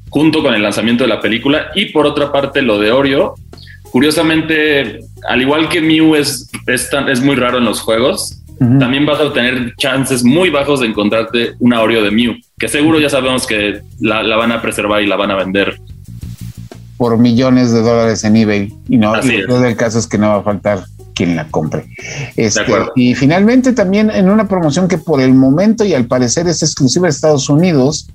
junto 0.09 0.43
con 0.43 0.55
el 0.55 0.63
lanzamiento 0.63 1.05
de 1.05 1.09
la 1.09 1.21
película. 1.21 1.71
Y 1.75 1.87
por 1.87 2.07
otra 2.07 2.33
parte, 2.33 2.63
lo 2.63 2.81
de 2.81 2.91
Oreo, 2.91 3.35
curiosamente, 3.93 5.01
al 5.29 5.41
igual 5.41 5.69
que 5.69 5.81
Mew 5.81 6.17
es, 6.17 6.51
es, 6.67 6.91
es 7.09 7.21
muy 7.21 7.37
raro 7.37 7.59
en 7.59 7.65
los 7.65 7.81
juegos, 7.81 8.40
también 8.61 9.07
vas 9.07 9.19
a 9.21 9.33
tener 9.33 9.75
chances 9.77 10.23
muy 10.23 10.51
bajos 10.51 10.81
de 10.81 10.87
encontrarte 10.87 11.55
una 11.61 11.81
Oreo 11.81 12.03
de 12.03 12.11
Mew, 12.11 12.35
que 12.59 12.69
seguro 12.69 13.01
ya 13.01 13.09
sabemos 13.09 13.47
que 13.47 13.81
la, 14.01 14.23
van 14.37 14.53
a 14.53 14.61
preservar 14.61 15.03
y 15.03 15.07
la 15.07 15.17
van 15.17 15.31
a 15.31 15.37
vender 15.37 15.79
por 16.99 17.17
millones 17.17 17.73
de 17.73 17.81
dólares 17.81 18.23
en 18.25 18.37
eBay. 18.37 18.75
Y 18.91 18.99
no, 18.99 19.15
el 19.17 19.77
caso 19.77 19.99
es 19.99 20.07
que 20.07 20.19
no 20.19 20.29
va 20.29 20.37
a 20.37 20.43
faltar 20.43 20.85
quien 21.15 21.35
la 21.35 21.49
compre. 21.49 21.87
Este, 22.37 22.63
y 22.95 23.15
finalmente 23.15 23.73
también 23.73 24.11
en 24.11 24.29
una 24.29 24.47
promoción 24.47 24.87
que 24.87 24.99
por 24.99 25.23
el 25.23 25.33
momento 25.33 25.83
y 25.87 25.95
al 25.95 26.05
parecer 26.05 26.47
es 26.47 26.63
exclusiva 26.63 27.07
de 27.07 27.13
Estados 27.13 27.49
Unidos, 27.49 28.11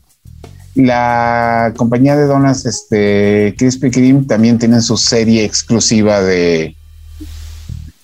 la 0.76 1.74
compañía 1.76 2.16
de 2.16 2.28
donas 2.28 2.68
este, 2.68 3.56
Krispy 3.58 3.90
Kreme 3.90 4.26
también 4.26 4.60
tiene 4.60 4.80
su 4.82 4.98
serie 4.98 5.44
exclusiva 5.44 6.22
de, 6.22 6.76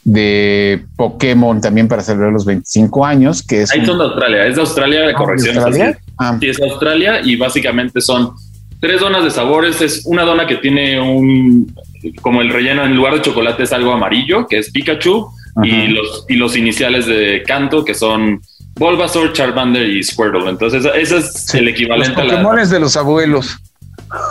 de 0.03 0.83
Pokémon 0.95 1.61
también 1.61 1.87
para 1.87 2.01
celebrar 2.01 2.31
los 2.31 2.45
25 2.45 3.05
años, 3.05 3.43
que 3.43 3.63
es... 3.63 3.71
Ahí 3.71 3.85
son 3.85 3.97
de 3.99 4.05
Australia, 4.05 4.47
es 4.47 4.55
de 4.55 4.61
Australia, 4.61 4.99
de 5.01 5.11
ah, 5.11 5.15
corrección. 5.15 5.57
Australia? 5.57 5.99
Ah. 6.17 6.37
Sí, 6.39 6.49
es 6.49 6.61
Australia 6.61 7.21
y 7.23 7.35
básicamente 7.35 8.01
son 8.01 8.33
tres 8.79 8.99
donas 8.99 9.23
de 9.23 9.31
sabores. 9.31 9.81
Es 9.81 10.03
una 10.05 10.23
dona 10.23 10.47
que 10.47 10.57
tiene 10.57 10.99
un, 10.99 11.73
como 12.21 12.41
el 12.41 12.49
relleno 12.49 12.83
en 12.83 12.95
lugar 12.95 13.13
de 13.13 13.21
chocolate 13.21 13.63
es 13.63 13.73
algo 13.73 13.93
amarillo, 13.93 14.47
que 14.47 14.57
es 14.57 14.71
Pikachu, 14.71 15.29
y 15.63 15.87
los, 15.87 16.25
y 16.29 16.35
los 16.35 16.55
iniciales 16.55 17.05
de 17.05 17.43
Canto, 17.45 17.83
que 17.83 17.93
son 17.93 18.41
Bulbasaur, 18.75 19.33
Charmander 19.33 19.87
y 19.87 20.01
Squirtle. 20.01 20.49
Entonces, 20.49 20.85
ese 20.95 21.17
es 21.17 21.53
el 21.53 21.67
equivalente 21.67 22.15
los 22.23 22.31
Pokémon 22.31 22.57
a 22.57 22.63
la... 22.63 22.67
de 22.67 22.79
los 22.79 22.95
abuelos. 22.95 23.57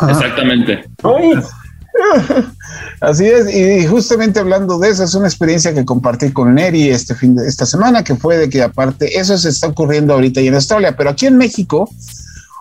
Exactamente. 0.08 0.84
Así 3.00 3.24
es, 3.26 3.54
y 3.54 3.86
justamente 3.86 4.40
hablando 4.40 4.78
de 4.78 4.90
eso, 4.90 5.04
es 5.04 5.14
una 5.14 5.26
experiencia 5.26 5.72
que 5.72 5.86
compartí 5.86 6.32
con 6.32 6.54
Neri 6.54 6.90
este 6.90 7.14
fin 7.14 7.34
de 7.34 7.48
esta 7.48 7.64
semana, 7.64 8.04
que 8.04 8.14
fue 8.14 8.36
de 8.36 8.50
que 8.50 8.62
aparte, 8.62 9.18
eso 9.18 9.38
se 9.38 9.48
está 9.48 9.68
ocurriendo 9.68 10.12
ahorita 10.12 10.42
y 10.42 10.48
en 10.48 10.54
Australia, 10.54 10.94
pero 10.96 11.08
aquí 11.08 11.24
en 11.24 11.38
México 11.38 11.88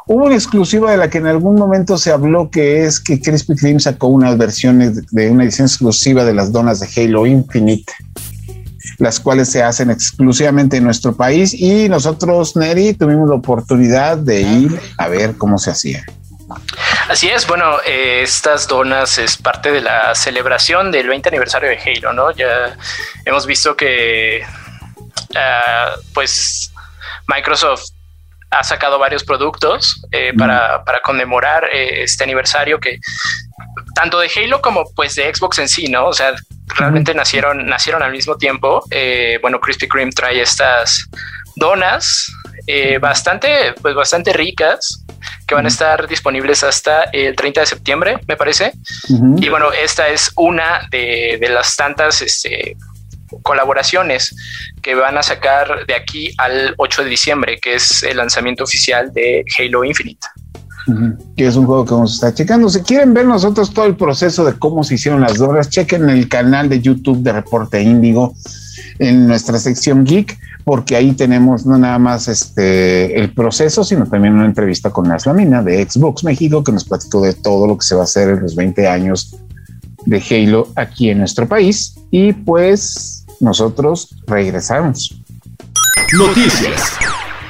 hubo 0.07 0.25
una 0.25 0.35
exclusiva 0.35 0.91
de 0.91 0.97
la 0.97 1.09
que 1.09 1.17
en 1.17 1.27
algún 1.27 1.55
momento 1.55 1.97
se 1.97 2.11
habló, 2.11 2.49
que 2.49 2.85
es 2.85 3.01
que 3.01 3.19
Krispy 3.19 3.55
Kreme 3.55 3.81
sacó 3.81 4.07
unas 4.07 4.37
versiones 4.37 5.11
de 5.11 5.29
una 5.29 5.43
edición 5.43 5.67
exclusiva 5.67 6.23
de 6.23 6.33
las 6.33 6.53
donas 6.53 6.79
de 6.79 6.87
Halo 6.95 7.25
Infinite 7.25 7.91
las 8.97 9.19
cuales 9.19 9.49
se 9.49 9.63
hacen 9.63 9.89
exclusivamente 9.89 10.77
en 10.77 10.83
nuestro 10.83 11.15
país 11.15 11.53
y 11.53 11.87
nosotros, 11.89 12.55
Neri, 12.55 12.93
tuvimos 12.93 13.29
la 13.29 13.35
oportunidad 13.35 14.17
de 14.17 14.41
ir 14.41 14.79
a 14.97 15.07
ver 15.07 15.35
cómo 15.37 15.57
se 15.57 15.71
hacía. 15.71 16.03
Así 17.07 17.29
es, 17.29 17.47
bueno, 17.47 17.77
eh, 17.85 18.21
estas 18.23 18.67
donas 18.67 19.17
es 19.17 19.37
parte 19.37 19.71
de 19.71 19.81
la 19.81 20.13
celebración 20.15 20.91
del 20.91 21.07
20 21.07 21.29
aniversario 21.29 21.69
de 21.69 21.77
Halo, 21.77 22.13
¿no? 22.13 22.31
Ya 22.31 22.75
hemos 23.25 23.45
visto 23.45 23.75
que, 23.75 24.45
ah, 25.35 25.91
pues, 26.13 26.71
Microsoft 27.27 27.83
ha 28.51 28.63
sacado 28.63 28.97
varios 28.97 29.23
productos 29.23 30.01
eh, 30.11 30.33
para, 30.35 30.83
para, 30.83 31.01
conmemorar 31.01 31.65
eh, 31.71 32.03
este 32.03 32.23
aniversario 32.23 32.79
que 32.79 32.99
tanto 33.93 34.19
de 34.19 34.31
Halo 34.35 34.59
como 34.59 34.85
pues 34.95 35.13
de 35.15 35.31
Xbox 35.33 35.59
en 35.59 35.69
sí, 35.69 35.87
¿no? 35.87 36.07
O 36.07 36.13
sea, 36.13 36.33
realmente 36.75 37.13
nacieron, 37.13 37.67
nacieron 37.67 38.01
al 38.01 38.11
mismo 38.11 38.37
tiempo. 38.37 38.83
bueno, 39.41 39.59
Krispy 39.59 39.87
Kreme 39.87 40.11
trae 40.11 40.41
estas 40.41 41.07
donas 41.55 42.31
bastante, 42.99 43.73
pues 43.81 43.93
bastante 43.93 44.33
ricas 44.33 45.03
que 45.49 45.55
van 45.55 45.65
a 45.65 45.69
estar 45.69 46.07
disponibles 46.07 46.63
hasta 46.63 47.05
el 47.11 47.35
30 47.35 47.61
de 47.61 47.65
septiembre, 47.65 48.19
me 48.27 48.37
parece. 48.37 48.71
Y 49.07 49.49
bueno, 49.49 49.73
esta 49.73 50.07
es 50.07 50.31
una 50.37 50.87
de, 50.91 51.39
las 51.49 51.75
tantas 51.75 52.21
este, 52.21 52.77
colaboraciones 53.41 54.35
que 54.83 54.93
van 54.93 55.17
a 55.17 55.23
sacar 55.23 55.87
de 55.87 55.95
aquí 55.95 56.31
al 56.37 56.75
8 56.77 57.03
de 57.03 57.09
diciembre, 57.09 57.59
que 57.59 57.73
es 57.73 58.03
el 58.03 58.17
lanzamiento 58.17 58.63
oficial 58.63 59.11
de 59.11 59.43
Halo 59.57 59.83
Infinite. 59.83 60.27
Que 61.35 61.47
es 61.47 61.55
un 61.55 61.65
juego 61.65 61.83
que 61.83 61.93
vamos 61.95 62.11
a 62.11 62.15
estar 62.15 62.33
checando. 62.35 62.69
Si 62.69 62.81
quieren 62.81 63.15
ver 63.15 63.25
nosotros 63.25 63.73
todo 63.73 63.85
el 63.85 63.95
proceso 63.95 64.45
de 64.45 64.53
cómo 64.53 64.83
se 64.83 64.95
hicieron 64.95 65.21
las 65.21 65.39
drogas, 65.39 65.69
chequen 65.69 66.11
el 66.11 66.29
canal 66.29 66.69
de 66.69 66.79
YouTube 66.79 67.23
de 67.23 67.33
Reporte 67.33 67.81
Índigo 67.81 68.35
en 68.99 69.27
nuestra 69.27 69.57
sección 69.57 70.05
Geek 70.05 70.37
porque 70.69 70.95
ahí 70.95 71.13
tenemos 71.13 71.65
no 71.65 71.79
nada 71.79 71.97
más 71.97 72.27
este 72.27 73.19
el 73.19 73.33
proceso, 73.33 73.83
sino 73.83 74.05
también 74.05 74.35
una 74.35 74.45
entrevista 74.45 74.91
con 74.91 75.07
Naslamina 75.07 75.63
de 75.63 75.83
Xbox 75.83 76.23
México, 76.23 76.63
que 76.63 76.71
nos 76.71 76.85
platicó 76.85 77.21
de 77.21 77.33
todo 77.33 77.65
lo 77.65 77.75
que 77.75 77.87
se 77.87 77.95
va 77.95 78.01
a 78.01 78.03
hacer 78.03 78.29
en 78.29 78.41
los 78.41 78.55
20 78.55 78.87
años 78.87 79.35
de 80.05 80.21
Halo 80.29 80.67
aquí 80.75 81.09
en 81.09 81.17
nuestro 81.17 81.47
país. 81.47 81.95
Y 82.11 82.33
pues 82.33 83.25
nosotros 83.39 84.15
regresamos. 84.27 85.19
Noticias. 86.15 86.83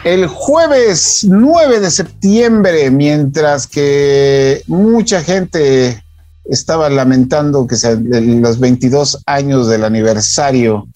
El 0.05 0.25
jueves 0.27 1.27
9 1.27 1.81
de 1.81 1.91
septiembre, 1.91 2.89
mientras 2.89 3.67
que 3.67 4.63
mucha 4.67 5.21
gente 5.23 6.01
estaba 6.45 6.89
lamentando 6.89 7.67
que 7.67 7.75
se, 7.75 7.99
los 7.99 8.61
22 8.61 9.23
años 9.25 9.67
del 9.67 9.83
aniversario 9.83 10.87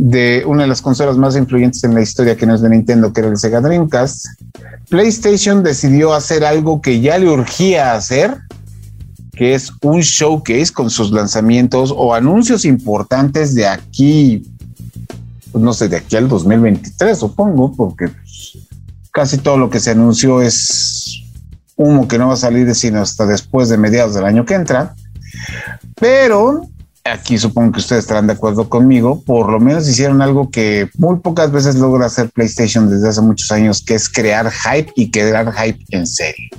de 0.00 0.44
una 0.46 0.62
de 0.62 0.68
las 0.68 0.80
consolas 0.80 1.16
más 1.16 1.34
influyentes 1.34 1.82
en 1.82 1.92
la 1.92 2.00
historia 2.00 2.36
que 2.36 2.46
no 2.46 2.54
es 2.54 2.60
de 2.60 2.68
Nintendo, 2.68 3.12
que 3.12 3.20
era 3.20 3.30
el 3.30 3.36
Sega 3.36 3.60
Dreamcast, 3.60 4.26
PlayStation 4.88 5.64
decidió 5.64 6.14
hacer 6.14 6.44
algo 6.44 6.80
que 6.80 7.00
ya 7.00 7.18
le 7.18 7.28
urgía 7.28 7.94
hacer, 7.94 8.36
que 9.32 9.54
es 9.54 9.72
un 9.82 9.98
showcase 10.02 10.72
con 10.72 10.88
sus 10.88 11.10
lanzamientos 11.10 11.92
o 11.94 12.14
anuncios 12.14 12.64
importantes 12.64 13.56
de 13.56 13.66
aquí, 13.66 14.46
pues 15.50 15.64
no 15.64 15.72
sé, 15.72 15.88
de 15.88 15.96
aquí 15.96 16.14
al 16.14 16.28
2023, 16.28 17.18
supongo, 17.18 17.74
porque 17.74 18.08
casi 19.10 19.38
todo 19.38 19.56
lo 19.56 19.68
que 19.68 19.80
se 19.80 19.90
anunció 19.90 20.40
es 20.42 21.24
humo 21.74 22.06
que 22.06 22.18
no 22.18 22.28
va 22.28 22.34
a 22.34 22.36
salir 22.36 22.72
sino 22.76 23.00
hasta 23.00 23.26
después 23.26 23.68
de 23.68 23.78
mediados 23.78 24.14
del 24.14 24.26
año 24.26 24.44
que 24.44 24.54
entra. 24.54 24.94
Pero 25.96 26.68
aquí 27.12 27.38
supongo 27.38 27.72
que 27.72 27.80
ustedes 27.80 28.04
estarán 28.04 28.26
de 28.26 28.34
acuerdo 28.34 28.68
conmigo, 28.68 29.22
por 29.24 29.50
lo 29.50 29.60
menos 29.60 29.88
hicieron 29.88 30.22
algo 30.22 30.50
que 30.50 30.88
muy 30.96 31.16
pocas 31.16 31.50
veces 31.50 31.76
logra 31.76 32.06
hacer 32.06 32.30
PlayStation 32.30 32.88
desde 32.88 33.08
hace 33.08 33.20
muchos 33.20 33.50
años, 33.50 33.82
que 33.84 33.94
es 33.94 34.08
crear 34.08 34.50
hype 34.50 34.92
y 34.96 35.10
crear 35.10 35.52
hype 35.52 35.84
en 35.90 36.06
serio. 36.06 36.50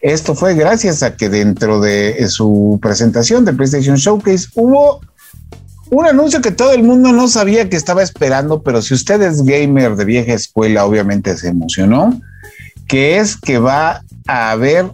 Esto 0.00 0.34
fue 0.34 0.54
gracias 0.54 1.02
a 1.02 1.16
que 1.16 1.28
dentro 1.28 1.80
de 1.80 2.28
su 2.28 2.78
presentación 2.80 3.44
de 3.44 3.52
PlayStation 3.52 3.96
Showcase 3.96 4.48
hubo 4.54 5.00
un 5.90 6.06
anuncio 6.06 6.40
que 6.40 6.50
todo 6.50 6.72
el 6.72 6.82
mundo 6.82 7.12
no 7.12 7.28
sabía 7.28 7.68
que 7.68 7.76
estaba 7.76 8.02
esperando, 8.02 8.62
pero 8.62 8.82
si 8.82 8.94
usted 8.94 9.20
es 9.22 9.42
gamer 9.42 9.96
de 9.96 10.04
vieja 10.04 10.34
escuela, 10.34 10.84
obviamente 10.84 11.36
se 11.36 11.48
emocionó, 11.48 12.20
que 12.86 13.18
es 13.18 13.36
que 13.36 13.58
va 13.58 14.02
a 14.26 14.50
haber 14.50 14.90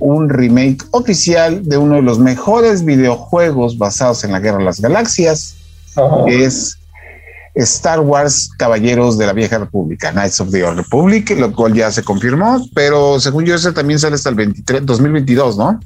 un 0.00 0.28
remake 0.28 0.84
oficial 0.90 1.68
de 1.68 1.76
uno 1.76 1.96
de 1.96 2.02
los 2.02 2.18
mejores 2.18 2.84
videojuegos 2.84 3.78
basados 3.78 4.24
en 4.24 4.32
la 4.32 4.40
Guerra 4.40 4.58
de 4.58 4.64
las 4.64 4.80
Galaxias, 4.80 5.56
que 6.26 6.44
es 6.44 6.78
Star 7.54 8.00
Wars 8.00 8.50
Caballeros 8.58 9.18
de 9.18 9.26
la 9.26 9.32
Vieja 9.32 9.58
República, 9.58 10.12
Knights 10.12 10.40
of 10.40 10.50
the 10.50 10.64
Old 10.64 10.78
Republic, 10.78 11.30
lo 11.38 11.52
cual 11.52 11.74
ya 11.74 11.90
se 11.90 12.02
confirmó, 12.02 12.64
pero 12.74 13.20
según 13.20 13.44
yo 13.44 13.54
ese 13.54 13.72
también 13.72 13.98
sale 13.98 14.14
hasta 14.14 14.30
el 14.30 14.36
23, 14.36 14.86
2022, 14.86 15.58
¿no? 15.58 15.80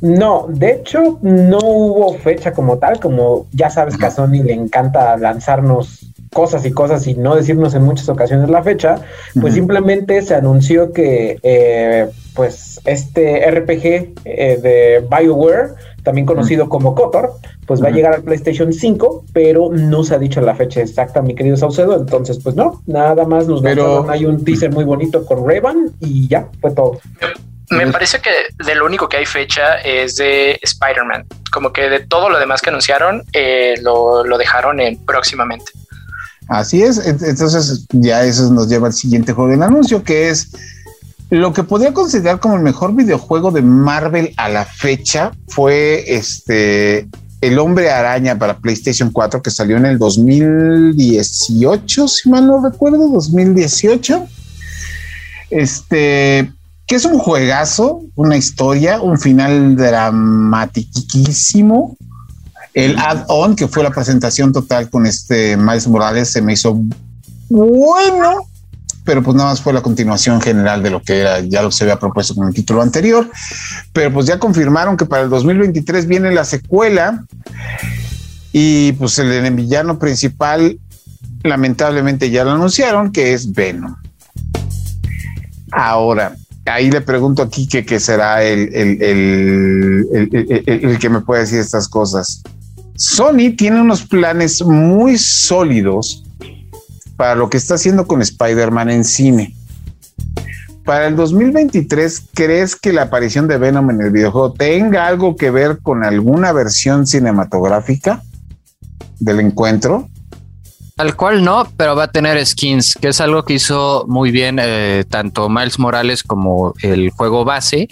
No, 0.00 0.46
de 0.48 0.72
hecho 0.72 1.18
no 1.22 1.58
hubo 1.58 2.18
fecha 2.18 2.52
como 2.52 2.78
tal, 2.78 2.98
como 2.98 3.46
ya 3.52 3.70
sabes 3.70 3.96
que 3.96 4.06
a 4.06 4.10
Sony 4.10 4.42
le 4.42 4.52
encanta 4.52 5.16
lanzarnos 5.16 6.12
cosas 6.32 6.64
y 6.64 6.72
cosas 6.72 7.06
y 7.06 7.14
no 7.14 7.36
decirnos 7.36 7.74
en 7.74 7.82
muchas 7.82 8.08
ocasiones 8.08 8.50
la 8.50 8.62
fecha, 8.62 8.96
pues 9.40 9.54
simplemente 9.54 10.20
se 10.22 10.34
anunció 10.34 10.92
que 10.92 11.38
eh, 11.42 12.10
pues 12.34 12.80
este 12.84 13.50
RPG 13.50 14.14
eh, 14.24 14.58
de 14.62 15.06
BioWare, 15.08 15.74
también 16.02 16.26
conocido 16.26 16.68
como 16.68 16.94
Kotor, 16.94 17.32
pues 17.66 17.82
va 17.82 17.88
a 17.88 17.90
llegar 17.90 18.14
al 18.14 18.22
PlayStation 18.22 18.72
5, 18.72 19.26
pero 19.32 19.70
no 19.70 20.02
se 20.04 20.14
ha 20.14 20.18
dicho 20.18 20.40
la 20.40 20.54
fecha 20.54 20.80
exacta, 20.80 21.22
mi 21.22 21.34
querido 21.34 21.56
Saucedo, 21.56 21.96
entonces 21.96 22.38
pues 22.42 22.56
no, 22.56 22.82
nada 22.86 23.24
más 23.24 23.46
nos 23.46 23.62
pero... 23.62 24.08
hay 24.10 24.24
un 24.24 24.44
teaser 24.44 24.72
muy 24.72 24.84
bonito 24.84 25.24
con 25.24 25.46
Revan 25.46 25.90
y 26.00 26.28
ya, 26.28 26.48
fue 26.60 26.72
todo. 26.72 27.00
Me 27.70 27.86
parece 27.90 28.20
que 28.20 28.30
de 28.64 28.74
lo 28.74 28.84
único 28.84 29.08
que 29.08 29.16
hay 29.16 29.24
fecha 29.24 29.76
es 29.76 30.16
de 30.16 30.58
Spider-Man. 30.62 31.24
Como 31.50 31.72
que 31.72 31.88
de 31.88 32.00
todo 32.00 32.28
lo 32.28 32.38
demás 32.38 32.60
que 32.60 32.68
anunciaron, 32.68 33.22
eh, 33.32 33.76
lo, 33.80 34.24
lo, 34.24 34.36
dejaron 34.36 34.78
en 34.78 34.98
próximamente. 35.06 35.72
Así 36.48 36.82
es. 36.82 36.98
Entonces, 37.06 37.86
ya 37.92 38.24
eso 38.24 38.52
nos 38.52 38.68
lleva 38.68 38.88
al 38.88 38.92
siguiente 38.92 39.32
juego 39.32 39.50
del 39.50 39.62
anuncio, 39.62 40.02
que 40.02 40.28
es 40.28 40.50
lo 41.38 41.54
que 41.54 41.64
podría 41.64 41.94
considerar 41.94 42.40
como 42.40 42.56
el 42.56 42.62
mejor 42.62 42.94
videojuego 42.94 43.50
de 43.50 43.62
Marvel 43.62 44.34
a 44.36 44.50
la 44.50 44.66
fecha. 44.66 45.32
Fue 45.48 46.04
este 46.06 47.08
El 47.40 47.58
Hombre 47.58 47.90
Araña 47.90 48.38
para 48.38 48.58
PlayStation 48.58 49.10
4, 49.10 49.40
que 49.40 49.50
salió 49.50 49.78
en 49.78 49.86
el 49.86 49.98
2018, 49.98 52.06
si 52.06 52.28
mal 52.28 52.46
no 52.46 52.62
recuerdo, 52.62 53.08
2018. 53.08 54.26
Este 55.48 56.52
que 56.86 56.96
es 56.96 57.06
un 57.06 57.18
juegazo, 57.18 58.02
una 58.14 58.36
historia, 58.36 59.00
un 59.00 59.18
final 59.18 59.74
dramatiquísimo. 59.74 61.96
El 62.74 62.98
add-on, 62.98 63.56
que 63.56 63.68
fue 63.68 63.82
la 63.82 63.90
presentación 63.90 64.52
total 64.52 64.90
con 64.90 65.06
este 65.06 65.56
Miles 65.56 65.88
Morales, 65.88 66.30
se 66.30 66.42
me 66.42 66.52
hizo 66.52 66.78
bueno, 67.48 68.51
pero 69.04 69.22
pues 69.22 69.36
nada 69.36 69.50
más 69.50 69.60
fue 69.60 69.72
la 69.72 69.82
continuación 69.82 70.40
general 70.40 70.82
de 70.82 70.90
lo 70.90 71.02
que 71.02 71.20
era, 71.20 71.40
ya 71.40 71.62
lo 71.62 71.70
se 71.70 71.84
había 71.84 71.98
propuesto 71.98 72.34
con 72.34 72.48
el 72.48 72.54
título 72.54 72.82
anterior. 72.82 73.28
Pero 73.92 74.12
pues 74.12 74.26
ya 74.26 74.38
confirmaron 74.38 74.96
que 74.96 75.06
para 75.06 75.22
el 75.22 75.30
2023 75.30 76.06
viene 76.06 76.32
la 76.32 76.44
secuela 76.44 77.24
y 78.52 78.92
pues 78.92 79.18
el 79.18 79.50
villano 79.54 79.98
principal, 79.98 80.78
lamentablemente 81.42 82.30
ya 82.30 82.44
lo 82.44 82.52
anunciaron, 82.52 83.10
que 83.10 83.32
es 83.32 83.52
Venom. 83.52 83.96
Ahora, 85.72 86.36
ahí 86.66 86.90
le 86.90 87.00
pregunto 87.00 87.42
aquí 87.42 87.66
que, 87.66 87.84
que 87.84 87.98
será 87.98 88.42
el, 88.42 88.68
el, 88.72 88.98
que 91.00 91.08
me 91.08 91.20
puede 91.22 91.42
decir 91.42 91.58
estas 91.58 91.88
cosas. 91.88 92.42
Sony 92.94 93.56
tiene 93.56 93.80
unos 93.80 94.02
planes 94.02 94.62
muy 94.62 95.16
sólidos 95.18 96.24
para 97.22 97.36
lo 97.36 97.48
que 97.48 97.56
está 97.56 97.74
haciendo 97.74 98.08
con 98.08 98.20
Spider-Man 98.20 98.90
en 98.90 99.04
cine. 99.04 99.54
Para 100.84 101.06
el 101.06 101.14
2023, 101.14 102.30
¿crees 102.34 102.74
que 102.74 102.92
la 102.92 103.02
aparición 103.02 103.46
de 103.46 103.58
Venom 103.58 103.90
en 103.90 104.00
el 104.00 104.10
videojuego 104.10 104.54
tenga 104.54 105.06
algo 105.06 105.36
que 105.36 105.52
ver 105.52 105.78
con 105.82 106.02
alguna 106.02 106.50
versión 106.50 107.06
cinematográfica 107.06 108.24
del 109.20 109.38
encuentro? 109.38 110.08
Tal 111.02 111.16
cual 111.16 111.42
no, 111.42 111.66
pero 111.76 111.96
va 111.96 112.04
a 112.04 112.12
tener 112.12 112.46
skins, 112.46 112.94
que 112.94 113.08
es 113.08 113.20
algo 113.20 113.44
que 113.44 113.54
hizo 113.54 114.04
muy 114.06 114.30
bien 114.30 114.60
eh, 114.62 115.02
tanto 115.10 115.48
Miles 115.48 115.80
Morales 115.80 116.22
como 116.22 116.74
el 116.80 117.10
juego 117.10 117.44
base, 117.44 117.88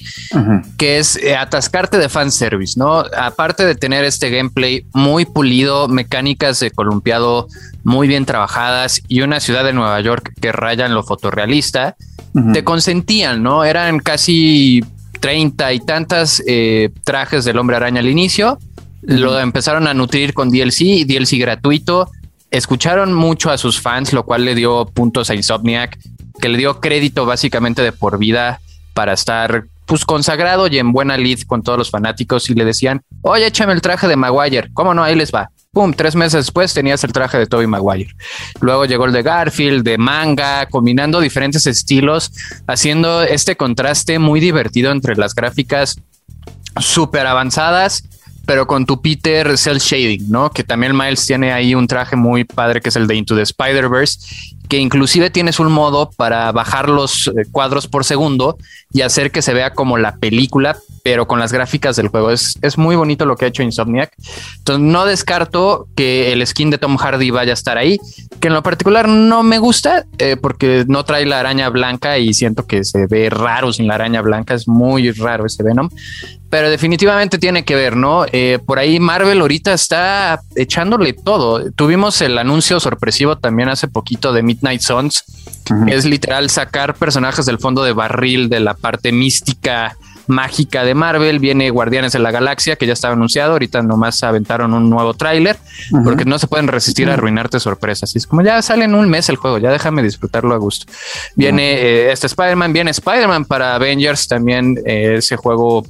que 0.76 0.98
es 1.00 1.16
eh, 1.16 1.34
atascarte 1.34 1.98
de 1.98 2.08
fanservice, 2.08 2.78
¿no? 2.78 3.02
Aparte 3.18 3.66
de 3.66 3.74
tener 3.74 4.04
este 4.04 4.30
gameplay 4.30 4.86
muy 4.92 5.24
pulido, 5.24 5.88
mecánicas 5.88 6.60
de 6.60 6.70
columpiado 6.70 7.48
muy 7.82 8.06
bien 8.06 8.26
trabajadas 8.26 9.02
y 9.08 9.22
una 9.22 9.40
ciudad 9.40 9.64
de 9.64 9.72
Nueva 9.72 10.00
York 10.00 10.32
que 10.40 10.52
rayan 10.52 10.94
lo 10.94 11.02
fotorrealista, 11.02 11.96
te 12.52 12.62
consentían, 12.62 13.42
¿no? 13.42 13.64
Eran 13.64 13.98
casi 13.98 14.84
treinta 15.18 15.72
y 15.72 15.80
tantas 15.80 16.40
eh, 16.46 16.90
trajes 17.02 17.44
del 17.44 17.58
hombre 17.58 17.74
araña 17.74 17.98
al 17.98 18.08
inicio. 18.08 18.60
Lo 19.02 19.40
empezaron 19.40 19.88
a 19.88 19.94
nutrir 19.94 20.32
con 20.32 20.50
DLC, 20.50 21.04
DLC 21.06 21.40
gratuito 21.40 22.08
escucharon 22.50 23.12
mucho 23.12 23.50
a 23.50 23.58
sus 23.58 23.80
fans, 23.80 24.12
lo 24.12 24.24
cual 24.24 24.44
le 24.44 24.54
dio 24.54 24.86
puntos 24.86 25.30
a 25.30 25.34
Insomniac, 25.34 25.98
que 26.40 26.48
le 26.48 26.58
dio 26.58 26.80
crédito 26.80 27.26
básicamente 27.26 27.82
de 27.82 27.92
por 27.92 28.18
vida 28.18 28.60
para 28.94 29.12
estar 29.12 29.64
pues 29.86 30.04
consagrado 30.04 30.68
y 30.68 30.78
en 30.78 30.92
buena 30.92 31.16
lead 31.16 31.40
con 31.48 31.62
todos 31.62 31.76
los 31.76 31.90
fanáticos 31.90 32.48
y 32.48 32.54
le 32.54 32.64
decían, 32.64 33.02
oye, 33.22 33.46
échame 33.46 33.72
el 33.72 33.80
traje 33.80 34.06
de 34.06 34.16
Maguire, 34.16 34.70
¿cómo 34.72 34.94
no? 34.94 35.02
Ahí 35.02 35.16
les 35.16 35.32
va. 35.32 35.50
Pum, 35.72 35.92
tres 35.94 36.14
meses 36.14 36.44
después 36.46 36.72
tenías 36.72 37.02
el 37.04 37.12
traje 37.12 37.38
de 37.38 37.46
Toby 37.46 37.66
Maguire. 37.66 38.14
Luego 38.60 38.84
llegó 38.84 39.04
el 39.06 39.12
de 39.12 39.22
Garfield, 39.22 39.84
de 39.84 39.98
manga, 39.98 40.66
combinando 40.66 41.20
diferentes 41.20 41.66
estilos, 41.66 42.32
haciendo 42.66 43.22
este 43.22 43.56
contraste 43.56 44.18
muy 44.18 44.40
divertido 44.40 44.92
entre 44.92 45.16
las 45.16 45.34
gráficas 45.34 45.96
súper 46.78 47.26
avanzadas 47.26 48.04
pero 48.46 48.66
con 48.66 48.86
tu 48.86 49.00
Peter 49.00 49.56
Cell 49.56 49.78
Shading, 49.78 50.30
¿no? 50.30 50.50
Que 50.50 50.64
también 50.64 50.96
Miles 50.96 51.26
tiene 51.26 51.52
ahí 51.52 51.74
un 51.74 51.86
traje 51.86 52.16
muy 52.16 52.44
padre 52.44 52.80
que 52.80 52.88
es 52.88 52.96
el 52.96 53.06
de 53.06 53.14
Into 53.16 53.36
the 53.36 53.42
Spider-Verse, 53.42 54.18
que 54.70 54.78
inclusive 54.78 55.30
tienes 55.30 55.58
un 55.58 55.70
modo 55.70 56.10
para 56.16 56.52
bajar 56.52 56.88
los 56.88 57.26
eh, 57.26 57.32
cuadros 57.50 57.88
por 57.88 58.04
segundo 58.04 58.56
y 58.92 59.02
hacer 59.02 59.32
que 59.32 59.42
se 59.42 59.52
vea 59.52 59.74
como 59.74 59.98
la 59.98 60.16
película, 60.16 60.76
pero 61.02 61.26
con 61.26 61.40
las 61.40 61.52
gráficas 61.52 61.96
del 61.96 62.08
juego. 62.08 62.30
Es, 62.30 62.56
es 62.62 62.78
muy 62.78 62.94
bonito 62.94 63.26
lo 63.26 63.36
que 63.36 63.46
ha 63.46 63.48
hecho 63.48 63.64
Insomniac. 63.64 64.12
Entonces 64.58 64.84
no 64.84 65.06
descarto 65.06 65.88
que 65.96 66.32
el 66.32 66.46
skin 66.46 66.70
de 66.70 66.78
Tom 66.78 66.96
Hardy 66.96 67.30
vaya 67.30 67.50
a 67.50 67.54
estar 67.54 67.78
ahí, 67.78 67.98
que 68.38 68.46
en 68.46 68.54
lo 68.54 68.62
particular 68.62 69.08
no 69.08 69.42
me 69.42 69.58
gusta 69.58 70.06
eh, 70.18 70.36
porque 70.40 70.84
no 70.86 71.04
trae 71.04 71.26
la 71.26 71.40
araña 71.40 71.68
blanca 71.68 72.18
y 72.18 72.32
siento 72.32 72.66
que 72.66 72.84
se 72.84 73.06
ve 73.08 73.28
raro 73.28 73.72
sin 73.72 73.88
la 73.88 73.96
araña 73.96 74.22
blanca. 74.22 74.54
Es 74.54 74.68
muy 74.68 75.10
raro 75.10 75.46
ese 75.46 75.64
Venom, 75.64 75.90
pero 76.50 76.68
definitivamente 76.68 77.38
tiene 77.38 77.64
que 77.64 77.76
ver, 77.76 77.96
¿no? 77.96 78.26
Eh, 78.32 78.58
por 78.66 78.80
ahí 78.80 78.98
Marvel 78.98 79.40
ahorita 79.40 79.72
está 79.72 80.40
echándole 80.56 81.12
todo. 81.12 81.70
Tuvimos 81.72 82.20
el 82.20 82.36
anuncio 82.38 82.80
sorpresivo 82.80 83.38
también 83.38 83.68
hace 83.68 83.86
poquito 83.86 84.32
de 84.32 84.42
Midnight 84.42 84.80
Suns. 84.80 85.24
Es 85.86 86.04
literal 86.04 86.50
sacar 86.50 86.96
personajes 86.96 87.46
del 87.46 87.58
fondo 87.58 87.84
de 87.84 87.92
barril 87.92 88.48
de 88.48 88.58
la 88.58 88.74
parte 88.74 89.12
mística 89.12 89.96
mágica 90.26 90.84
de 90.84 90.94
Marvel, 90.94 91.40
viene 91.40 91.70
Guardianes 91.70 92.12
de 92.12 92.20
la 92.20 92.30
Galaxia, 92.30 92.76
que 92.76 92.86
ya 92.86 92.92
estaba 92.92 93.14
anunciado, 93.14 93.52
ahorita 93.52 93.82
nomás 93.82 94.22
aventaron 94.22 94.72
un 94.72 94.88
nuevo 94.88 95.14
tráiler, 95.14 95.58
porque 96.04 96.24
no 96.24 96.38
se 96.38 96.46
pueden 96.46 96.68
resistir 96.68 97.10
a 97.10 97.14
arruinarte 97.14 97.60
sorpresas. 97.60 98.14
Y 98.14 98.18
es 98.18 98.26
como 98.26 98.42
ya 98.42 98.62
sale 98.62 98.84
en 98.84 98.94
un 98.94 99.08
mes 99.08 99.28
el 99.28 99.36
juego, 99.36 99.58
ya 99.58 99.70
déjame 99.70 100.02
disfrutarlo 100.02 100.54
a 100.54 100.58
gusto. 100.58 100.90
Viene 101.34 101.74
eh, 101.74 102.12
este 102.12 102.28
Spider-Man, 102.28 102.72
viene 102.72 102.92
Spider-Man 102.92 103.44
para 103.44 103.74
Avengers, 103.74 104.28
también 104.28 104.78
eh, 104.86 105.16
ese 105.18 105.36
juego 105.36 105.84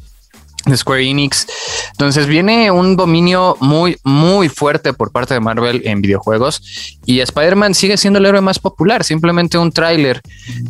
de 0.66 0.76
Square 0.76 1.08
Enix. 1.08 1.46
Entonces 1.92 2.26
viene 2.26 2.70
un 2.70 2.96
dominio 2.96 3.56
muy, 3.60 3.96
muy 4.04 4.48
fuerte 4.48 4.92
por 4.92 5.10
parte 5.10 5.34
de 5.34 5.40
Marvel 5.40 5.82
en 5.84 6.02
videojuegos 6.02 6.98
y 7.06 7.20
Spider-Man 7.20 7.74
sigue 7.74 7.96
siendo 7.96 8.18
el 8.18 8.26
héroe 8.26 8.40
más 8.40 8.58
popular. 8.58 9.04
Simplemente 9.04 9.58
un 9.58 9.72
tráiler 9.72 10.20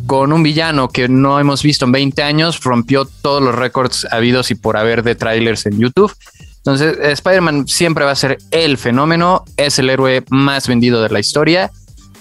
con 0.07 0.31
un 0.33 0.43
villano 0.43 0.89
que 0.89 1.07
no 1.07 1.39
hemos 1.39 1.63
visto 1.63 1.85
en 1.85 1.91
20 1.91 2.23
años 2.23 2.61
rompió 2.61 3.05
todos 3.05 3.41
los 3.41 3.55
récords 3.55 4.07
habidos 4.11 4.51
y 4.51 4.55
por 4.55 4.77
haber 4.77 5.03
de 5.03 5.15
trailers 5.15 5.65
en 5.65 5.79
YouTube. 5.79 6.13
Entonces 6.57 6.97
Spider-Man 7.01 7.67
siempre 7.67 8.05
va 8.05 8.11
a 8.11 8.15
ser 8.15 8.37
el 8.51 8.77
fenómeno, 8.77 9.45
es 9.57 9.79
el 9.79 9.89
héroe 9.89 10.23
más 10.29 10.67
vendido 10.67 11.01
de 11.01 11.09
la 11.09 11.19
historia 11.19 11.71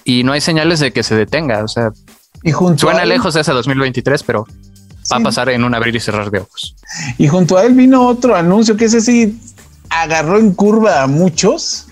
y 0.05 0.25
no 0.25 0.33
hay 0.33 0.41
señales 0.41 0.81
de 0.81 0.93
que 0.93 1.03
se 1.03 1.15
detenga. 1.15 1.63
O 1.63 1.69
sea, 1.69 1.91
y 2.43 2.53
suena 2.77 3.05
lejos 3.05 3.35
de 3.35 3.43
ese 3.43 3.53
2023, 3.53 4.23
pero 4.23 4.47
va 5.13 5.17
a 5.17 5.21
pasar 5.21 5.49
en 5.51 5.65
un 5.65 5.75
abrir 5.75 5.95
y 5.95 6.01
cerrar 6.01 6.31
de 6.31 6.41
ojos. 6.41 6.77
Y 7.19 7.29
junto 7.29 7.57
a 7.57 7.65
él 7.65 7.75
vino 7.75 8.07
otro 8.07 8.37
anuncio 8.37 8.77
que 8.77 8.87
ese 8.87 9.01
sí 9.01 9.41
agarró 9.89 10.39
en 10.39 10.53
curva 10.53 11.03
a 11.03 11.07
muchos, 11.07 11.87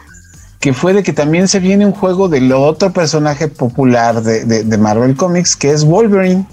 que 0.60 0.72
fue 0.72 0.92
de 0.92 1.02
que 1.02 1.12
también 1.12 1.48
se 1.48 1.60
viene 1.60 1.86
un 1.86 1.92
juego 1.92 2.28
del 2.28 2.52
otro 2.52 2.92
personaje 2.92 3.48
popular 3.48 4.22
de, 4.22 4.78
Marvel 4.78 5.16
Comics, 5.16 5.56
que 5.56 5.72
es 5.72 5.84
Wolverine. 5.84 6.46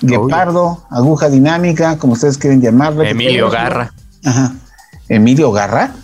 Guepardo, 0.00 0.84
aguja 0.90 1.30
dinámica, 1.30 1.98
como 1.98 2.14
ustedes 2.14 2.36
quieren 2.36 2.60
llamarlo. 2.60 3.04
Emilio 3.04 3.48
Garra. 3.48 3.92
Ajá. 4.24 4.52
Emilio 5.08 5.50
Garra. 5.52 5.94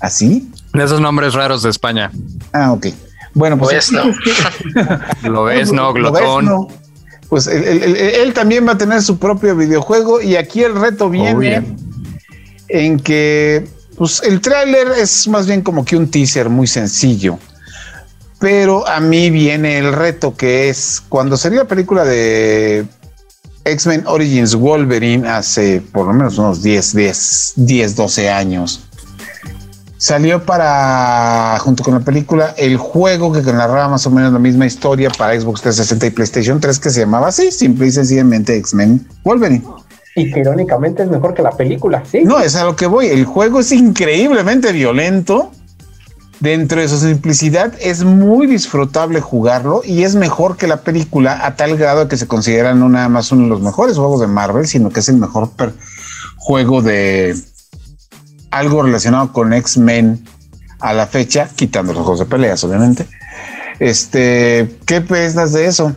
¿Así? 0.00 0.50
De 0.72 0.84
esos 0.84 1.00
nombres 1.00 1.34
raros 1.34 1.62
de 1.62 1.70
España. 1.70 2.10
Ah, 2.52 2.72
ok. 2.72 2.88
Bueno, 3.32 3.56
pues. 3.56 3.90
no. 3.92 4.04
Lo 5.22 5.44
ves, 5.44 5.72
no, 5.72 5.92
glotón 5.92 6.68
pues 7.34 7.48
él, 7.48 8.32
también 8.32 8.64
va 8.64 8.74
a 8.74 8.78
tener 8.78 9.02
su 9.02 9.18
propio 9.18 9.56
videojuego 9.56 10.22
y 10.22 10.36
aquí 10.36 10.62
el 10.62 10.76
reto 10.76 11.10
viene 11.10 11.64
en 12.68 13.00
que 13.00 13.66
pues 13.96 14.22
el 14.22 14.40
tráiler 14.40 14.86
es 14.96 15.26
más 15.26 15.48
bien 15.48 15.62
como 15.62 15.84
que 15.84 15.96
un 15.96 16.08
teaser 16.08 16.48
muy 16.48 16.68
sencillo. 16.68 17.40
Pero 18.38 18.86
a 18.86 19.00
mí 19.00 19.30
viene 19.30 19.78
el 19.78 19.92
reto 19.92 20.36
que 20.36 20.68
es 20.68 21.02
cuando 21.08 21.36
salió 21.36 21.58
la 21.58 21.66
película 21.66 22.04
de 22.04 22.86
X-Men 23.64 24.04
Origins 24.06 24.54
Wolverine 24.54 25.28
hace 25.28 25.80
por 25.80 26.06
lo 26.06 26.12
menos 26.12 26.38
unos 26.38 26.62
10, 26.62 26.94
10, 26.94 27.52
10, 27.56 27.96
12 27.96 28.30
años. 28.30 28.84
Salió 29.96 30.44
para, 30.44 31.58
junto 31.60 31.82
con 31.82 31.94
la 31.94 32.00
película, 32.00 32.54
el 32.56 32.76
juego 32.76 33.32
que 33.32 33.40
narraba 33.40 33.88
más 33.88 34.06
o 34.06 34.10
menos 34.10 34.32
la 34.32 34.38
misma 34.38 34.66
historia 34.66 35.10
para 35.10 35.38
Xbox 35.38 35.62
360 35.62 36.06
y 36.06 36.10
PlayStation 36.10 36.60
3 36.60 36.78
que 36.78 36.90
se 36.90 37.00
llamaba 37.00 37.28
así, 37.28 37.50
simple 37.50 37.86
y 37.86 37.90
sencillamente 37.90 38.56
X-Men 38.56 39.06
Wolverine. 39.24 39.64
Y 40.16 40.30
que 40.30 40.40
irónicamente 40.40 41.02
es 41.02 41.08
mejor 41.08 41.34
que 41.34 41.42
la 41.42 41.50
película, 41.50 42.04
¿sí? 42.10 42.22
No, 42.24 42.38
es 42.38 42.54
a 42.54 42.64
lo 42.64 42.76
que 42.76 42.86
voy. 42.86 43.06
El 43.06 43.24
juego 43.24 43.60
es 43.60 43.72
increíblemente 43.72 44.72
violento. 44.72 45.50
Dentro 46.38 46.80
de 46.80 46.88
su 46.88 46.98
simplicidad 46.98 47.72
es 47.80 48.04
muy 48.04 48.46
disfrutable 48.46 49.20
jugarlo 49.20 49.82
y 49.84 50.02
es 50.02 50.14
mejor 50.14 50.56
que 50.56 50.66
la 50.66 50.82
película 50.82 51.46
a 51.46 51.56
tal 51.56 51.76
grado 51.76 52.06
que 52.06 52.16
se 52.16 52.26
considera 52.26 52.74
no 52.74 52.88
nada 52.88 53.08
más 53.08 53.32
uno 53.32 53.44
de 53.44 53.48
los 53.48 53.62
mejores 53.62 53.96
juegos 53.96 54.20
de 54.20 54.26
Marvel, 54.26 54.66
sino 54.66 54.90
que 54.90 55.00
es 55.00 55.08
el 55.08 55.16
mejor 55.16 55.50
juego 56.36 56.82
de 56.82 57.34
algo 58.58 58.82
relacionado 58.82 59.32
con 59.32 59.52
X-Men 59.52 60.24
a 60.80 60.92
la 60.92 61.06
fecha, 61.06 61.48
quitando 61.54 61.92
los 61.92 62.02
juegos 62.02 62.20
de 62.20 62.26
peleas, 62.26 62.62
obviamente. 62.64 63.06
Este, 63.80 64.78
¿qué 64.86 65.00
piensas 65.00 65.52
de 65.52 65.66
eso? 65.66 65.94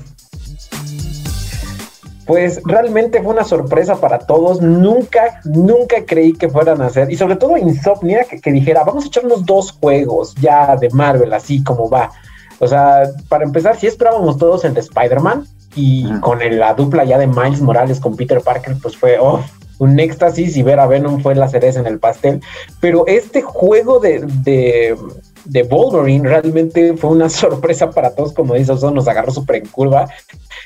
pues 2.27 2.59
realmente 2.65 3.23
fue 3.23 3.33
una 3.33 3.45
sorpresa 3.45 3.95
para 3.95 4.19
todos. 4.19 4.61
Nunca, 4.61 5.39
nunca 5.45 6.05
creí 6.05 6.33
que 6.33 6.49
fueran 6.49 6.81
a 6.81 6.87
hacer, 6.87 7.09
y 7.09 7.15
sobre 7.15 7.37
todo 7.37 7.57
Insomnia, 7.57 8.25
que, 8.25 8.51
dijera, 8.51 8.83
vamos 8.83 9.05
a 9.05 9.07
echarnos 9.07 9.45
dos 9.45 9.71
juegos 9.71 10.35
ya 10.35 10.75
de 10.75 10.89
Marvel, 10.89 11.33
así 11.33 11.63
como 11.63 11.89
va. 11.89 12.11
O 12.59 12.67
sea, 12.67 13.03
para 13.29 13.45
empezar, 13.45 13.77
si 13.77 13.87
esperábamos 13.87 14.37
todos 14.37 14.65
el 14.65 14.73
de 14.73 14.81
Spider-Man, 14.81 15.47
y 15.73 16.11
con 16.19 16.39
la 16.39 16.73
dupla 16.73 17.05
ya 17.05 17.17
de 17.17 17.27
Miles 17.27 17.61
Morales 17.61 17.99
con 17.99 18.15
Peter 18.15 18.41
Parker, 18.41 18.75
pues 18.81 18.97
fue 18.97 19.17
oh, 19.21 19.41
un 19.79 19.99
éxtasis 19.99 20.57
y 20.57 20.63
ver 20.63 20.79
a 20.79 20.87
Venom 20.87 21.21
fue 21.21 21.35
la 21.35 21.47
cereza 21.47 21.79
en 21.79 21.87
el 21.87 21.99
pastel. 21.99 22.41
Pero 22.79 23.05
este 23.07 23.41
juego 23.41 23.99
de, 23.99 24.25
de, 24.43 24.95
de 25.45 25.63
Wolverine 25.63 26.27
realmente 26.27 26.95
fue 26.95 27.11
una 27.11 27.29
sorpresa 27.29 27.91
para 27.91 28.15
todos, 28.15 28.33
como 28.33 28.53
dices, 28.53 28.81
nos 28.81 29.07
agarró 29.07 29.31
súper 29.31 29.57
en 29.57 29.67
curva 29.67 30.07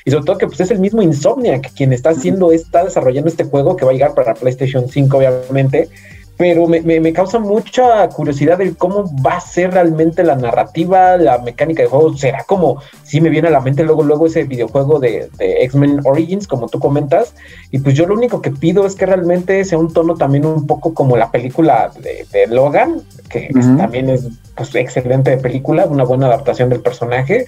y 0.04 0.10
sobre 0.10 0.24
todo 0.24 0.38
que 0.38 0.46
pues 0.46 0.60
es 0.60 0.70
el 0.70 0.80
mismo 0.80 1.02
Insomniac 1.02 1.72
quien 1.74 1.92
está 1.92 2.10
haciendo, 2.10 2.52
está 2.52 2.84
desarrollando 2.84 3.28
este 3.28 3.44
juego 3.44 3.76
que 3.76 3.84
va 3.84 3.92
a 3.92 3.94
llegar 3.94 4.14
para 4.14 4.34
PlayStation 4.34 4.88
5 4.88 5.16
obviamente, 5.16 5.88
pero 6.36 6.66
me, 6.66 6.80
me, 6.80 7.12
causa 7.12 7.38
mucha 7.38 8.08
curiosidad 8.08 8.58
de 8.58 8.74
cómo 8.74 9.04
va 9.24 9.36
a 9.36 9.40
ser 9.40 9.72
realmente 9.72 10.24
la 10.24 10.34
narrativa, 10.34 11.16
la 11.16 11.38
mecánica 11.38 11.82
de 11.82 11.88
juego. 11.88 12.16
Será 12.16 12.44
como, 12.44 12.80
si 13.04 13.20
me 13.20 13.28
viene 13.28 13.48
a 13.48 13.52
la 13.52 13.60
mente 13.60 13.84
luego, 13.84 14.02
luego 14.02 14.26
ese 14.26 14.44
videojuego 14.44 14.98
de, 14.98 15.30
X-Men 15.38 16.00
Origins, 16.04 16.48
como 16.48 16.68
tú 16.68 16.80
comentas. 16.80 17.34
Y 17.70 17.78
pues 17.78 17.94
yo 17.94 18.06
lo 18.06 18.14
único 18.14 18.40
que 18.40 18.50
pido 18.50 18.86
es 18.86 18.96
que 18.96 19.06
realmente 19.06 19.64
sea 19.64 19.78
un 19.78 19.92
tono 19.92 20.16
también 20.16 20.46
un 20.46 20.66
poco 20.66 20.94
como 20.94 21.16
la 21.16 21.30
película 21.30 21.92
de, 22.00 22.46
Logan, 22.48 23.02
que 23.32 23.48
también 23.78 24.10
es 24.10 24.28
pues, 24.54 24.74
excelente 24.74 25.36
película, 25.38 25.86
una 25.86 26.04
buena 26.04 26.26
adaptación 26.26 26.68
del 26.68 26.80
personaje. 26.80 27.46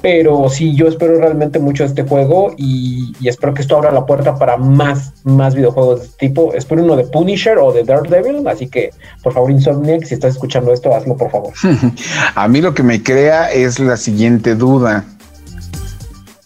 Pero 0.00 0.48
sí, 0.48 0.74
yo 0.74 0.88
espero 0.88 1.18
realmente 1.18 1.58
mucho 1.58 1.84
este 1.84 2.02
juego 2.02 2.54
y, 2.56 3.14
espero 3.28 3.52
que 3.52 3.62
esto 3.62 3.76
abra 3.76 3.92
la 3.92 4.06
puerta 4.06 4.36
para 4.36 4.56
más, 4.56 5.12
más 5.24 5.54
videojuegos 5.54 6.00
de 6.00 6.06
este 6.06 6.28
tipo. 6.28 6.54
Espero 6.54 6.82
uno 6.82 6.96
de 6.96 7.04
Punisher 7.04 7.58
o 7.58 7.72
de 7.72 7.84
Daredevil, 7.84 8.46
así 8.48 8.68
que 8.68 8.90
por 9.22 9.32
favor, 9.32 9.50
Insomniac, 9.50 10.04
si 10.04 10.14
estás 10.14 10.34
escuchando 10.34 10.72
esto, 10.72 10.94
hazlo 10.94 11.16
por 11.16 11.30
favor. 11.30 11.52
A 12.34 12.48
mí 12.48 12.60
lo 12.60 12.74
que 12.74 12.82
me 12.82 13.02
crea 13.02 13.50
es 13.50 13.78
la 13.78 13.96
siguiente 13.96 14.54
duda. 14.54 15.04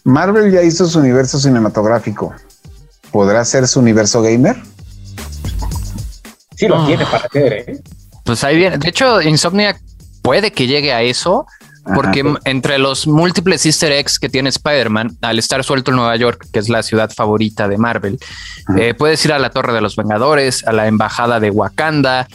Marvel 0.03 0.51
ya 0.51 0.63
hizo 0.63 0.85
su 0.85 0.99
universo 0.99 1.39
cinematográfico. 1.39 2.33
¿Podrá 3.11 3.43
ser 3.45 3.67
su 3.67 3.79
universo 3.79 4.21
gamer? 4.21 4.57
Sí, 6.55 6.67
lo 6.67 6.85
tiene 6.85 7.05
para 7.05 7.25
hacer, 7.25 7.53
¿eh? 7.53 7.81
Pues 8.27 8.43
ahí 8.43 8.57
viene. 8.57 8.77
De 8.77 8.89
hecho, 8.89 9.21
Insomniac 9.21 9.79
puede 10.21 10.51
que 10.51 10.67
llegue 10.67 10.91
a 10.91 11.01
eso 11.01 11.47
porque 11.93 12.23
entre 12.45 12.77
los 12.77 13.07
múltiples 13.07 13.65
easter 13.65 13.91
eggs 13.91 14.19
que 14.19 14.29
tiene 14.29 14.49
Spider-Man, 14.49 15.17
al 15.21 15.39
estar 15.39 15.63
suelto 15.63 15.91
en 15.91 15.97
Nueva 15.97 16.15
York, 16.15 16.47
que 16.51 16.59
es 16.59 16.69
la 16.69 16.83
ciudad 16.83 17.11
favorita 17.11 17.67
de 17.67 17.77
Marvel, 17.77 18.19
eh, 18.77 18.93
puedes 18.93 19.23
ir 19.25 19.33
a 19.33 19.39
la 19.39 19.49
Torre 19.49 19.73
de 19.73 19.81
los 19.81 19.95
Vengadores, 19.95 20.65
a 20.67 20.73
la 20.73 20.87
Embajada 20.87 21.39
de 21.39 21.49
Wakanda. 21.49 22.27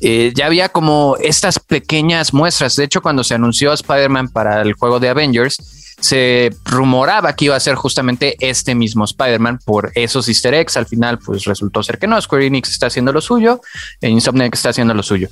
Eh, 0.00 0.32
ya 0.34 0.46
había 0.46 0.68
como 0.68 1.16
estas 1.20 1.58
pequeñas 1.58 2.32
muestras. 2.32 2.76
De 2.76 2.84
hecho, 2.84 3.02
cuando 3.02 3.24
se 3.24 3.34
anunció 3.34 3.72
Spider-Man 3.72 4.28
para 4.28 4.62
el 4.62 4.74
juego 4.74 5.00
de 5.00 5.08
Avengers, 5.08 5.80
se 6.00 6.50
rumoraba 6.64 7.34
que 7.34 7.46
iba 7.46 7.56
a 7.56 7.60
ser 7.60 7.74
justamente 7.74 8.36
este 8.40 8.74
mismo 8.74 9.04
Spider-Man 9.04 9.60
por 9.64 9.92
esos 9.94 10.28
easter 10.28 10.54
eggs. 10.54 10.76
Al 10.76 10.86
final, 10.86 11.18
pues 11.18 11.44
resultó 11.44 11.82
ser 11.82 11.98
que 11.98 12.06
no. 12.06 12.20
Square 12.20 12.46
Enix 12.46 12.70
está 12.70 12.86
haciendo 12.86 13.12
lo 13.12 13.20
suyo 13.20 13.60
e 14.00 14.08
Insomniac 14.08 14.54
está 14.54 14.70
haciendo 14.70 14.94
lo 14.94 15.02
suyo. 15.02 15.28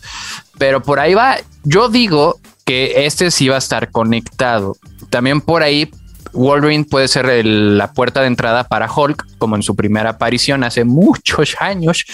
Pero 0.58 0.82
por 0.82 1.00
ahí 1.00 1.14
va. 1.14 1.36
Yo 1.64 1.88
digo 1.88 2.38
que 2.68 3.06
este 3.06 3.30
sí 3.30 3.48
va 3.48 3.54
a 3.54 3.58
estar 3.58 3.90
conectado. 3.90 4.76
También 5.08 5.40
por 5.40 5.62
ahí 5.62 5.90
Wolverine 6.34 6.84
puede 6.84 7.08
ser 7.08 7.46
la 7.46 7.94
puerta 7.94 8.20
de 8.20 8.26
entrada 8.26 8.64
para 8.64 8.92
Hulk, 8.92 9.26
como 9.38 9.56
en 9.56 9.62
su 9.62 9.74
primera 9.74 10.10
aparición 10.10 10.62
hace 10.64 10.84
muchos 10.84 11.56
años. 11.60 12.04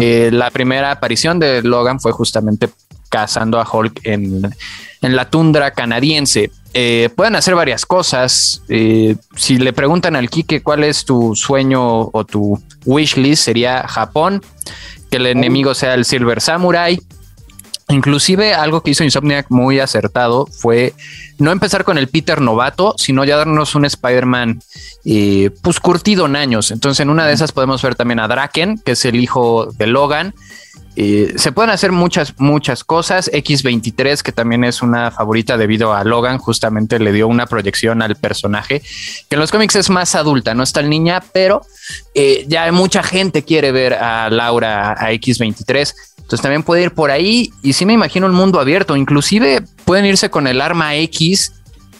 Eh, 0.00 0.30
la 0.32 0.50
primera 0.50 0.90
aparición 0.90 1.38
de 1.38 1.62
Logan 1.62 2.00
fue 2.00 2.10
justamente 2.10 2.68
cazando 3.10 3.60
a 3.60 3.68
Hulk 3.70 4.00
en, 4.02 4.42
la 5.02 5.30
tundra 5.30 5.70
canadiense. 5.70 6.50
Eh, 6.74 7.08
pueden 7.14 7.36
hacer 7.36 7.54
varias 7.54 7.86
cosas. 7.86 8.62
Eh, 8.68 9.14
si 9.36 9.58
le 9.58 9.72
preguntan 9.72 10.16
al 10.16 10.28
Kike 10.28 10.62
cuál 10.62 10.82
es 10.82 11.04
tu 11.04 11.36
sueño 11.36 12.10
o 12.12 12.24
tu 12.24 12.60
wish 12.86 13.16
list, 13.16 13.44
sería 13.44 13.86
Japón, 13.86 14.42
que 15.12 15.18
el 15.18 15.26
enemigo 15.26 15.74
sea 15.74 15.94
el 15.94 16.04
Silver 16.04 16.40
Samurai. 16.40 16.98
Inclusive 17.92 18.54
algo 18.54 18.82
que 18.82 18.90
hizo 18.90 19.04
Insomniac 19.04 19.46
muy 19.50 19.78
acertado 19.78 20.46
fue 20.46 20.94
no 21.38 21.50
empezar 21.50 21.84
con 21.84 21.98
el 21.98 22.08
Peter 22.08 22.40
novato, 22.40 22.94
sino 22.96 23.24
ya 23.24 23.36
darnos 23.36 23.74
un 23.74 23.84
Spider-Man 23.84 24.60
eh, 25.04 25.50
pues 25.62 25.80
curtido 25.80 26.26
en 26.26 26.36
años. 26.36 26.70
Entonces 26.70 27.00
en 27.00 27.10
una 27.10 27.26
de 27.26 27.34
esas 27.34 27.52
podemos 27.52 27.82
ver 27.82 27.94
también 27.94 28.20
a 28.20 28.28
Draken, 28.28 28.78
que 28.78 28.92
es 28.92 29.04
el 29.04 29.16
hijo 29.16 29.68
de 29.76 29.86
Logan. 29.86 30.34
Eh, 30.94 31.34
se 31.36 31.52
pueden 31.52 31.70
hacer 31.70 31.90
muchas, 31.90 32.34
muchas 32.38 32.84
cosas. 32.84 33.30
X23, 33.32 34.20
que 34.22 34.32
también 34.32 34.64
es 34.64 34.82
una 34.82 35.10
favorita 35.10 35.56
debido 35.56 35.94
a 35.94 36.04
Logan, 36.04 36.38
justamente 36.38 36.98
le 36.98 37.12
dio 37.12 37.28
una 37.28 37.46
proyección 37.46 38.02
al 38.02 38.16
personaje, 38.16 38.80
que 39.28 39.36
en 39.36 39.40
los 39.40 39.50
cómics 39.50 39.76
es 39.76 39.88
más 39.88 40.14
adulta, 40.14 40.54
no 40.54 40.62
es 40.62 40.72
tan 40.72 40.90
niña, 40.90 41.22
pero 41.32 41.62
eh, 42.14 42.44
ya 42.46 42.70
mucha 42.72 43.02
gente 43.02 43.42
quiere 43.42 43.72
ver 43.72 43.94
a 43.94 44.28
Laura, 44.28 44.92
a 44.92 45.12
X23. 45.12 45.94
Entonces 46.22 46.40
también 46.40 46.62
puede 46.62 46.82
ir 46.82 46.92
por 46.92 47.10
ahí 47.10 47.52
y 47.62 47.74
sí 47.74 47.84
me 47.84 47.92
imagino 47.92 48.26
un 48.26 48.32
mundo 48.32 48.58
abierto. 48.58 48.96
Inclusive 48.96 49.62
pueden 49.84 50.06
irse 50.06 50.30
con 50.30 50.46
el 50.46 50.60
arma 50.60 50.96
X 50.96 51.52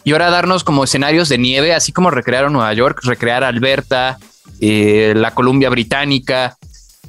y 0.04 0.12
ahora 0.12 0.30
darnos 0.30 0.64
como 0.64 0.84
escenarios 0.84 1.28
de 1.28 1.38
nieve, 1.38 1.74
así 1.74 1.92
como 1.92 2.10
recrearon 2.10 2.52
Nueva 2.52 2.72
York, 2.72 3.00
recrear 3.04 3.44
Alberta, 3.44 4.18
eh, 4.60 5.12
la 5.16 5.32
Columbia 5.32 5.70
Británica 5.70 6.56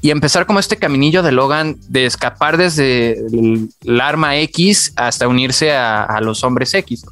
y 0.01 0.11
empezar 0.11 0.45
como 0.45 0.59
este 0.59 0.77
caminillo 0.77 1.23
de 1.23 1.31
Logan 1.31 1.77
de 1.87 2.05
escapar 2.05 2.57
desde 2.57 3.17
el, 3.19 3.69
arma 4.01 4.37
X 4.37 4.91
hasta 4.97 5.27
unirse 5.27 5.71
a, 5.71 6.03
a, 6.03 6.19
los 6.19 6.43
hombres 6.43 6.73
X, 6.73 7.05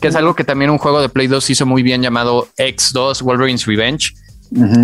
que 0.00 0.08
es 0.08 0.14
algo 0.14 0.36
que 0.36 0.44
también 0.44 0.70
un 0.70 0.78
juego 0.78 1.00
de 1.00 1.08
Play 1.08 1.26
2 1.26 1.50
hizo 1.50 1.66
muy 1.66 1.82
bien 1.82 2.02
llamado 2.02 2.46
X2 2.56 3.22
Wolverine's 3.22 3.66
Revenge 3.66 4.14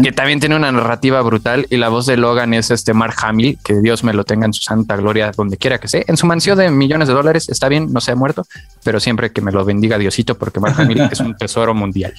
que 0.02 0.12
también 0.12 0.40
tiene 0.40 0.56
una 0.56 0.72
narrativa 0.72 1.20
brutal 1.22 1.66
y 1.70 1.76
la 1.76 1.88
voz 1.88 2.06
de 2.06 2.16
Logan 2.16 2.52
es 2.54 2.70
este 2.70 2.94
Mark 2.94 3.14
Hamill, 3.22 3.58
que 3.62 3.80
Dios 3.80 4.02
me 4.02 4.12
lo 4.12 4.24
tenga 4.24 4.46
en 4.46 4.52
su 4.52 4.62
santa 4.62 4.96
gloria 4.96 5.32
donde 5.36 5.56
quiera 5.56 5.78
que 5.78 5.88
sea. 5.88 6.02
En 6.06 6.16
su 6.16 6.26
mansión 6.26 6.58
de 6.58 6.70
millones 6.70 7.08
de 7.08 7.14
dólares 7.14 7.48
está 7.48 7.68
bien, 7.68 7.92
no 7.92 8.00
se 8.00 8.12
ha 8.12 8.16
muerto, 8.16 8.46
pero 8.82 9.00
siempre 9.00 9.30
que 9.30 9.40
me 9.40 9.52
lo 9.52 9.64
bendiga 9.64 9.98
Diosito 9.98 10.36
porque 10.36 10.60
Mark 10.60 10.74
Hamill 10.78 11.00
es 11.12 11.20
un 11.20 11.36
tesoro 11.36 11.74
mundial. 11.74 12.14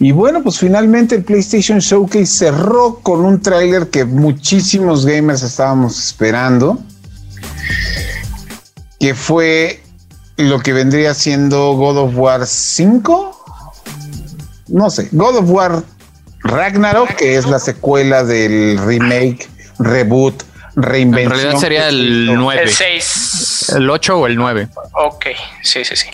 Y 0.00 0.12
bueno, 0.12 0.42
pues 0.42 0.58
finalmente 0.58 1.14
el 1.14 1.24
PlayStation 1.24 1.78
Showcase 1.78 2.26
cerró 2.26 3.00
con 3.02 3.24
un 3.24 3.40
tráiler 3.40 3.88
que 3.88 4.04
muchísimos 4.04 5.06
gamers 5.06 5.42
estábamos 5.42 5.98
esperando, 5.98 6.78
que 8.98 9.14
fue 9.14 9.82
lo 10.36 10.60
que 10.60 10.72
vendría 10.72 11.14
siendo 11.14 11.74
God 11.74 11.98
of 11.98 12.16
War 12.16 12.46
5. 12.46 13.34
No 14.68 14.90
sé, 14.90 15.08
God 15.12 15.36
of 15.36 15.50
War 15.50 15.82
Ragnarok, 16.40 17.14
que 17.16 17.36
es 17.36 17.46
la 17.46 17.58
secuela 17.58 18.24
del 18.24 18.78
remake, 18.78 19.48
reboot, 19.78 20.42
reinvención. 20.76 21.32
En 21.32 21.38
realidad 21.38 21.60
sería 21.60 21.88
el 21.88 22.34
9. 22.34 22.62
El 22.62 22.70
6. 22.70 23.72
El 23.76 23.90
8 23.90 24.16
o 24.18 24.26
el 24.26 24.36
9. 24.36 24.68
Ok, 24.92 25.26
sí, 25.62 25.84
sí, 25.84 25.96
sí. 25.96 26.06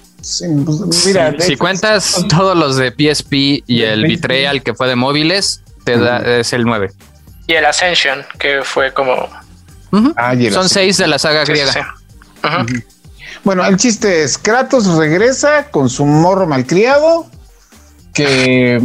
Pues, 0.65 1.07
mira, 1.07 1.35
si 1.39 1.57
cuentas 1.57 2.25
todos 2.29 2.57
los 2.57 2.77
de 2.77 2.91
PSP 2.91 3.63
y 3.67 3.83
el 3.83 4.03
Betrayal 4.05 4.63
que 4.63 4.75
fue 4.75 4.89
de 4.89 4.97
móviles, 4.97 5.63
te 5.85 5.99
da, 5.99 6.39
es 6.39 6.55
el 6.55 6.65
9. 6.65 6.91
Y 7.47 7.53
el 7.53 7.67
Ascension, 7.67 8.25
que 8.39 8.63
fue 8.65 8.95
como. 8.95 9.29
ah, 10.17 10.35
Son 10.51 10.69
6 10.69 10.97
de 10.97 11.07
la 11.07 11.19
saga 11.19 11.45
griega. 11.45 11.95
Bueno, 13.43 13.67
el 13.67 13.77
chiste 13.77 14.23
es: 14.23 14.39
Kratos 14.39 14.87
regresa 14.97 15.67
con 15.71 15.91
su 15.91 16.07
morro 16.07 16.47
malcriado. 16.47 17.27
Que 18.15 18.81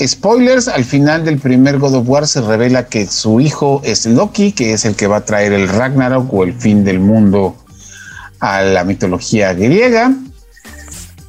Spoilers, 0.00 0.68
al 0.68 0.84
final 0.84 1.24
del 1.24 1.38
primer 1.38 1.78
God 1.78 1.94
of 1.96 2.08
War 2.08 2.26
se 2.26 2.40
revela 2.40 2.86
que 2.86 3.06
su 3.06 3.40
hijo 3.40 3.80
es 3.84 4.06
Loki, 4.06 4.52
que 4.52 4.72
es 4.72 4.84
el 4.84 4.94
que 4.94 5.06
va 5.06 5.16
a 5.18 5.24
traer 5.24 5.52
el 5.52 5.68
Ragnarok 5.68 6.32
o 6.32 6.44
el 6.44 6.54
fin 6.54 6.84
del 6.84 7.00
mundo 7.00 7.56
a 8.38 8.62
la 8.62 8.84
mitología 8.84 9.54
griega. 9.54 10.12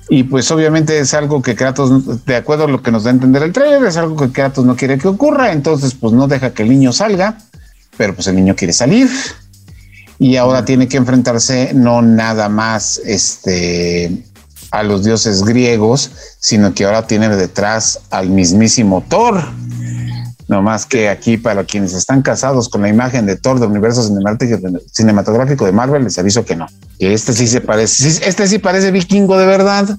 Y 0.10 0.24
pues 0.24 0.50
obviamente 0.52 1.00
es 1.00 1.14
algo 1.14 1.42
que 1.42 1.56
Kratos, 1.56 2.26
de 2.26 2.36
acuerdo 2.36 2.66
a 2.66 2.68
lo 2.68 2.82
que 2.82 2.92
nos 2.92 3.04
da 3.04 3.12
a 3.12 3.14
entender 3.14 3.44
el 3.44 3.54
trailer, 3.54 3.84
es 3.86 3.98
algo 3.98 4.16
que 4.16 4.32
Kratos 4.32 4.66
no 4.66 4.76
quiere 4.76 4.98
que 4.98 5.08
ocurra, 5.08 5.52
entonces 5.52 5.94
pues 5.94 6.14
no 6.14 6.28
deja 6.28 6.54
que 6.54 6.64
el 6.64 6.70
niño 6.70 6.94
salga, 6.94 7.38
pero 7.98 8.16
pues 8.16 8.28
el 8.28 8.36
niño 8.36 8.56
quiere 8.56 8.74
salir 8.74 9.10
y 10.20 10.36
ahora 10.36 10.66
tiene 10.66 10.88
que 10.88 10.98
enfrentarse 10.98 11.72
no 11.74 12.02
nada 12.02 12.50
más 12.50 13.02
este 13.06 14.26
a 14.72 14.84
los 14.84 15.04
dioses 15.04 15.44
griegos, 15.44 16.12
sino 16.40 16.74
que 16.74 16.86
ahora 16.86 17.08
tiene 17.08 17.30
detrás 17.30 18.02
al 18.10 18.30
mismísimo 18.30 19.04
Thor. 19.08 19.44
No 20.48 20.64
más 20.64 20.86
que 20.88 21.10
aquí 21.10 21.38
para 21.38 21.64
quienes 21.64 21.94
están 21.94 22.24
casados 22.24 22.70
con 22.70 22.82
la 22.82 22.90
imagen 22.90 23.28
de 23.28 23.36
Thor 23.36 23.60
del 23.60 23.70
universo 23.70 24.02
cinematográfico 24.92 25.66
de 25.66 25.72
Marvel, 25.72 26.04
les 26.04 26.18
aviso 26.18 26.44
que 26.44 26.56
no, 26.56 26.68
que 27.00 27.14
este 27.14 27.34
sí 27.34 27.46
se 27.48 27.62
parece, 27.62 28.28
este 28.28 28.48
sí 28.48 28.58
parece 28.58 28.92
vikingo 28.92 29.38
de 29.38 29.46
verdad. 29.46 29.96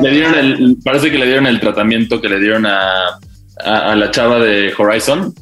Le 0.00 0.10
dieron 0.10 0.34
el, 0.34 0.78
parece 0.82 1.10
que 1.10 1.18
le 1.18 1.26
dieron 1.26 1.46
el 1.46 1.60
tratamiento 1.60 2.22
que 2.22 2.30
le 2.30 2.40
dieron 2.40 2.64
a, 2.64 3.18
a, 3.62 3.94
la 3.94 4.10
chava 4.10 4.38
de 4.38 4.72
Horizon, 4.76 5.34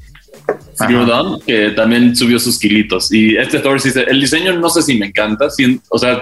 que 1.47 1.71
también 1.71 2.17
subió 2.17 2.41
sus 2.41 2.59
kilitos. 2.59 3.13
Y 3.13 3.37
este 3.37 3.61
Thor 3.61 3.81
sí, 3.81 3.91
el 3.95 4.21
diseño 4.21 4.59
no 4.59 4.69
sé 4.69 4.83
si 4.83 4.99
me 4.99 5.07
encanta, 5.07 5.47
o 5.89 5.99
sea, 5.99 6.21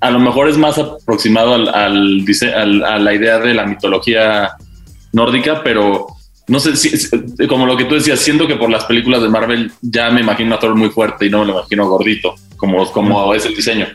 a 0.00 0.10
lo 0.10 0.18
mejor 0.18 0.48
es 0.48 0.56
más 0.56 0.78
aproximado 0.78 1.54
al, 1.54 1.68
al, 1.68 2.84
a 2.84 2.98
la 2.98 3.14
idea 3.14 3.38
de 3.38 3.54
la 3.54 3.66
mitología 3.66 4.52
nórdica, 5.12 5.62
pero 5.62 6.06
no 6.46 6.60
sé 6.60 6.76
si, 6.76 6.90
como 7.46 7.66
lo 7.66 7.76
que 7.76 7.84
tú 7.84 7.94
decías, 7.94 8.20
siento 8.20 8.46
que 8.46 8.56
por 8.56 8.70
las 8.70 8.84
películas 8.84 9.22
de 9.22 9.28
Marvel 9.28 9.72
ya 9.82 10.10
me 10.10 10.20
imagino 10.20 10.54
a 10.54 10.58
Thor 10.58 10.74
muy 10.74 10.88
fuerte 10.90 11.26
y 11.26 11.30
no 11.30 11.40
me 11.40 11.46
lo 11.46 11.52
imagino 11.58 11.88
gordito, 11.88 12.34
como, 12.56 12.90
como 12.92 13.34
es 13.34 13.44
el 13.44 13.54
diseño. 13.54 13.86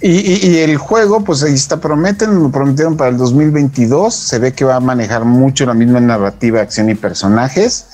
Y, 0.00 0.58
el 0.58 0.76
juego, 0.78 1.24
pues 1.24 1.42
ahí 1.42 1.54
está, 1.54 1.78
prometen, 1.80 2.42
lo 2.42 2.50
prometieron 2.50 2.96
para 2.96 3.10
el 3.10 3.16
2022. 3.16 4.14
Se 4.14 4.38
ve 4.38 4.52
que 4.52 4.64
va 4.64 4.76
a 4.76 4.80
manejar 4.80 5.24
mucho 5.24 5.66
la 5.66 5.74
misma 5.74 6.00
narrativa, 6.00 6.60
acción 6.60 6.88
y 6.90 6.94
personajes. 6.94 7.86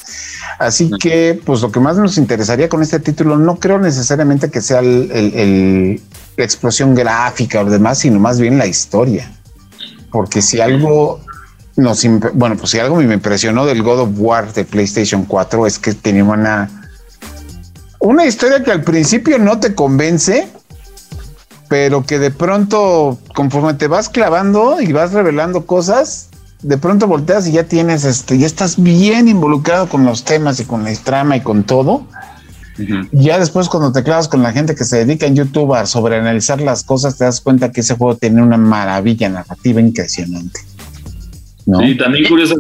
Así 0.59 0.91
que, 1.01 1.41
pues 1.45 1.63
lo 1.63 1.73
que 1.73 1.81
más 1.81 1.97
nos 1.97 2.17
interesaría 2.19 2.69
con 2.69 2.83
este 2.83 3.01
título, 3.01 3.37
no 3.37 3.57
creo 3.57 3.79
necesariamente 3.79 4.51
que 4.51 4.61
sea 4.61 4.81
el, 4.81 6.01
la 6.37 6.45
explosión 6.45 6.95
gráfica 6.95 7.63
o 7.63 7.65
demás, 7.65 7.99
sino 7.99 8.21
más 8.21 8.39
bien 8.39 8.59
la 8.59 8.67
historia. 8.67 9.31
Porque 10.13 10.43
si 10.43 10.61
algo 10.61 11.21
nos, 11.77 12.07
bueno, 12.35 12.57
pues 12.57 12.71
si 12.71 12.79
algo 12.79 12.97
me 12.97 13.15
impresionó 13.15 13.67
del 13.67 13.83
God 13.83 14.01
of 14.01 14.11
War 14.17 14.53
de 14.53 14.65
PlayStation 14.65 15.25
4 15.25 15.67
es 15.67 15.79
que 15.79 15.93
tenía 15.95 16.23
una, 16.23 16.71
una 17.99 18.25
historia 18.25 18.63
que 18.63 18.71
al 18.71 18.83
principio 18.83 19.39
no 19.39 19.59
te 19.59 19.75
convence, 19.75 20.49
pero 21.75 22.05
que 22.07 22.21
de 22.21 22.31
pronto, 22.31 23.19
conforme 23.35 23.75
te 23.75 23.89
vas 23.89 24.09
clavando 24.09 24.81
y 24.81 24.93
vas 24.93 25.13
revelando 25.13 25.67
cosas, 25.67 26.31
de 26.63 26.79
pronto 26.79 27.09
volteas 27.09 27.49
y 27.49 27.53
ya 27.55 27.65
tienes 27.65 28.05
este, 28.05 28.39
ya 28.39 28.47
estás 28.47 28.81
bien 28.81 29.27
involucrado 29.27 29.89
con 29.89 30.05
los 30.05 30.23
temas 30.23 30.61
y 30.61 30.67
con 30.67 30.85
la 30.85 30.95
trama 30.95 31.37
y 31.37 31.41
con 31.41 31.65
todo. 31.65 32.07
Ya 33.11 33.41
después, 33.41 33.69
cuando 33.69 33.91
te 33.91 34.05
clavas 34.05 34.29
con 34.29 34.41
la 34.41 34.53
gente 34.53 34.77
que 34.77 34.85
se 34.85 35.05
dedica 35.05 35.27
en 35.27 35.35
YouTube 35.35 35.75
a 35.75 35.85
sobreanalizar 35.85 36.61
las 36.61 36.85
cosas, 36.85 37.19
te 37.19 37.25
das 37.25 37.41
cuenta 37.41 37.73
que 37.73 37.81
ese 37.81 37.97
juego 37.97 38.17
tiene 38.19 38.41
una 38.41 38.57
maravilla 38.57 39.29
narrativa 39.29 39.81
impresionante. 39.81 40.61
Sí, 41.59 41.97
también 41.97 42.29
curioso, 42.29 42.55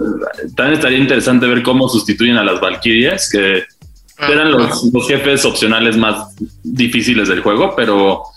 también 0.56 0.74
estaría 0.74 0.98
interesante 0.98 1.46
ver 1.46 1.62
cómo 1.62 1.88
sustituyen 1.88 2.36
a 2.36 2.42
las 2.42 2.60
Valkyrias, 2.60 3.28
que 3.30 3.62
ah, 4.18 4.26
eran 4.28 4.50
los, 4.50 4.90
jefes 5.06 5.44
opcionales 5.44 5.96
más 5.96 6.34
difíciles 6.64 7.28
del 7.28 7.42
juego, 7.42 7.74
pero 7.76 8.33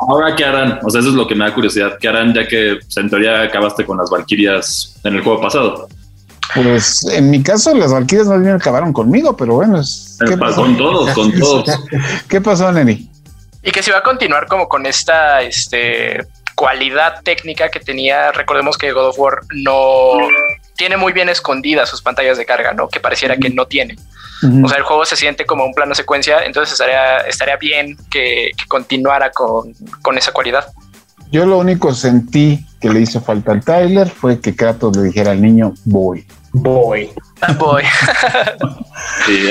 ahora 0.00 0.34
qué 0.36 0.44
harán, 0.44 0.80
o 0.82 0.90
sea, 0.90 1.00
eso 1.00 1.10
es 1.10 1.14
lo 1.14 1.26
que 1.26 1.34
me 1.34 1.44
da 1.44 1.54
curiosidad, 1.54 1.98
qué 2.00 2.08
harán 2.08 2.32
ya 2.34 2.46
que 2.46 2.78
pues, 2.80 2.96
en 2.96 3.10
teoría 3.10 3.42
acabaste 3.42 3.84
con 3.84 3.98
las 3.98 4.10
Valkyrias 4.10 5.00
en 5.04 5.16
el 5.16 5.22
juego 5.22 5.40
pasado. 5.40 5.88
Pues 6.54 7.04
en 7.04 7.30
mi 7.30 7.42
caso 7.42 7.74
las 7.74 7.92
Valkyrias 7.92 8.26
más 8.26 8.40
bien 8.40 8.54
acabaron 8.54 8.92
conmigo, 8.92 9.36
pero 9.36 9.54
bueno, 9.54 9.80
es, 9.80 10.18
¿qué 10.26 10.36
con 10.36 10.76
todos, 10.76 11.10
con 11.10 11.32
todos. 11.38 11.68
¿Qué 12.28 12.40
pasó, 12.40 12.72
Neni? 12.72 13.08
Y 13.62 13.70
que 13.70 13.82
se 13.82 13.92
va 13.92 13.98
a 13.98 14.02
continuar 14.02 14.46
como 14.46 14.68
con 14.68 14.86
esta, 14.86 15.42
este, 15.42 16.26
cualidad 16.60 17.22
técnica 17.22 17.70
que 17.70 17.80
tenía, 17.80 18.32
recordemos 18.32 18.76
que 18.76 18.92
God 18.92 19.08
of 19.08 19.18
War 19.18 19.40
no 19.54 20.12
tiene 20.76 20.98
muy 20.98 21.14
bien 21.14 21.30
escondidas 21.30 21.88
sus 21.88 22.02
pantallas 22.02 22.36
de 22.36 22.44
carga, 22.44 22.74
¿no? 22.74 22.88
Que 22.88 23.00
pareciera 23.00 23.36
que 23.38 23.48
no 23.48 23.66
tiene. 23.66 23.96
O 24.42 24.68
sea, 24.68 24.78
el 24.78 24.84
juego 24.84 25.04
se 25.04 25.16
siente 25.16 25.44
como 25.44 25.64
un 25.64 25.74
plano 25.74 25.94
secuencia, 25.94 26.44
entonces 26.44 26.72
estaría, 26.72 27.18
estaría 27.18 27.56
bien 27.56 27.96
que, 28.10 28.52
continuara 28.68 29.30
con, 29.32 29.74
esa 30.16 30.32
cualidad. 30.32 30.66
Yo 31.30 31.46
lo 31.46 31.58
único 31.58 31.92
sentí 31.94 32.66
que 32.80 32.88
le 32.88 33.00
hizo 33.00 33.20
falta 33.20 33.52
al 33.52 33.62
Tyler 33.62 34.08
fue 34.08 34.40
que 34.40 34.56
Kratos 34.56 34.96
le 34.96 35.04
dijera 35.04 35.32
al 35.32 35.40
niño, 35.40 35.74
voy. 35.84 36.26
Voy. 36.52 37.10
Voy. 37.58 37.82
sí, 39.26 39.46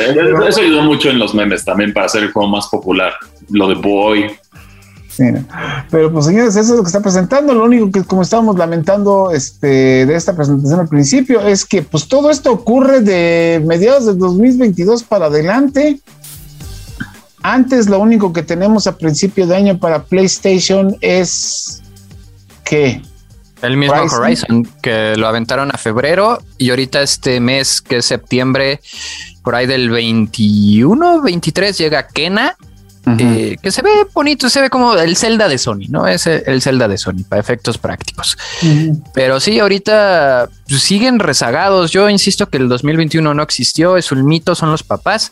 eso 0.47 0.62
ayudó 0.62 0.82
mucho 0.82 1.10
en 1.10 1.19
los 1.19 1.34
memes 1.34 1.63
también 1.63 1.93
para 1.93 2.08
hacer 2.08 2.23
el 2.23 2.32
juego 2.32 2.49
más 2.49 2.67
popular. 2.67 3.13
Lo 3.49 3.69
de 3.69 3.75
voy, 3.75 4.36
pero 5.89 6.12
pues 6.12 6.25
señores, 6.25 6.55
eso 6.55 6.73
es 6.73 6.77
lo 6.77 6.84
que 6.84 6.88
está 6.88 7.01
presentando. 7.01 7.53
Lo 7.53 7.65
único 7.65 7.91
que 7.91 8.03
como 8.03 8.21
estábamos 8.21 8.58
lamentando 8.58 9.32
este, 9.32 10.05
de 10.05 10.15
esta 10.15 10.36
presentación 10.36 10.79
al 10.79 10.88
principio 10.88 11.41
es 11.41 11.65
que 11.65 11.82
pues 11.82 12.08
todo 12.08 12.29
esto 12.29 12.51
ocurre 12.51 13.01
de 13.01 13.62
mediados 13.65 14.05
del 14.05 14.17
2022 14.17 15.03
para 15.03 15.25
adelante. 15.25 15.99
Antes 17.41 17.88
lo 17.88 17.99
único 17.99 18.34
que 18.34 18.43
tenemos 18.43 18.88
a 18.88 18.97
principio 18.97 19.47
de 19.47 19.55
año 19.55 19.79
para 19.79 20.03
PlayStation 20.03 20.95
es 21.01 21.82
que 22.63 23.01
el 23.62 23.77
mismo 23.77 23.95
Horizon, 23.95 24.67
que 24.82 25.15
lo 25.17 25.27
aventaron 25.27 25.69
a 25.73 25.77
febrero 25.77 26.39
y 26.58 26.69
ahorita 26.69 27.01
este 27.01 27.39
mes 27.39 27.82
que 27.82 27.97
es 27.97 28.05
septiembre, 28.05 28.79
por 29.43 29.55
ahí 29.55 29.67
del 29.67 29.89
21, 29.89 31.21
23 31.21 31.77
llega 31.77 32.08
Kena 32.08 32.55
eh, 33.17 33.58
que 33.62 33.72
se 33.72 33.82
ve 33.82 33.89
bonito, 34.13 34.50
se 34.50 34.62
ve 34.62 34.69
como 34.69 34.93
el 34.93 35.15
Zelda 35.15 35.48
de 35.48 35.58
Sony, 35.58 35.88
¿no? 35.89 36.08
Es 36.08 36.28
el 36.28 36.62
Zelda 36.62 36.88
de 36.88 36.98
Sony 36.98 37.24
para 37.28 37.39
efectos 37.39 37.78
prácticos. 37.78 38.38
Pero 39.13 39.39
sí, 39.39 39.60
ahorita 39.60 40.50
pues, 40.67 40.82
siguen 40.82 41.19
rezagados. 41.19 41.91
Yo 41.91 42.10
insisto 42.10 42.48
que 42.48 42.58
el 42.58 42.69
2021 42.69 43.34
no 43.34 43.41
existió, 43.43 43.98
es 43.98 44.12
un 44.12 44.26
mito, 44.26 44.56
son 44.56 44.72
los 44.72 44.84
papás. 44.84 45.32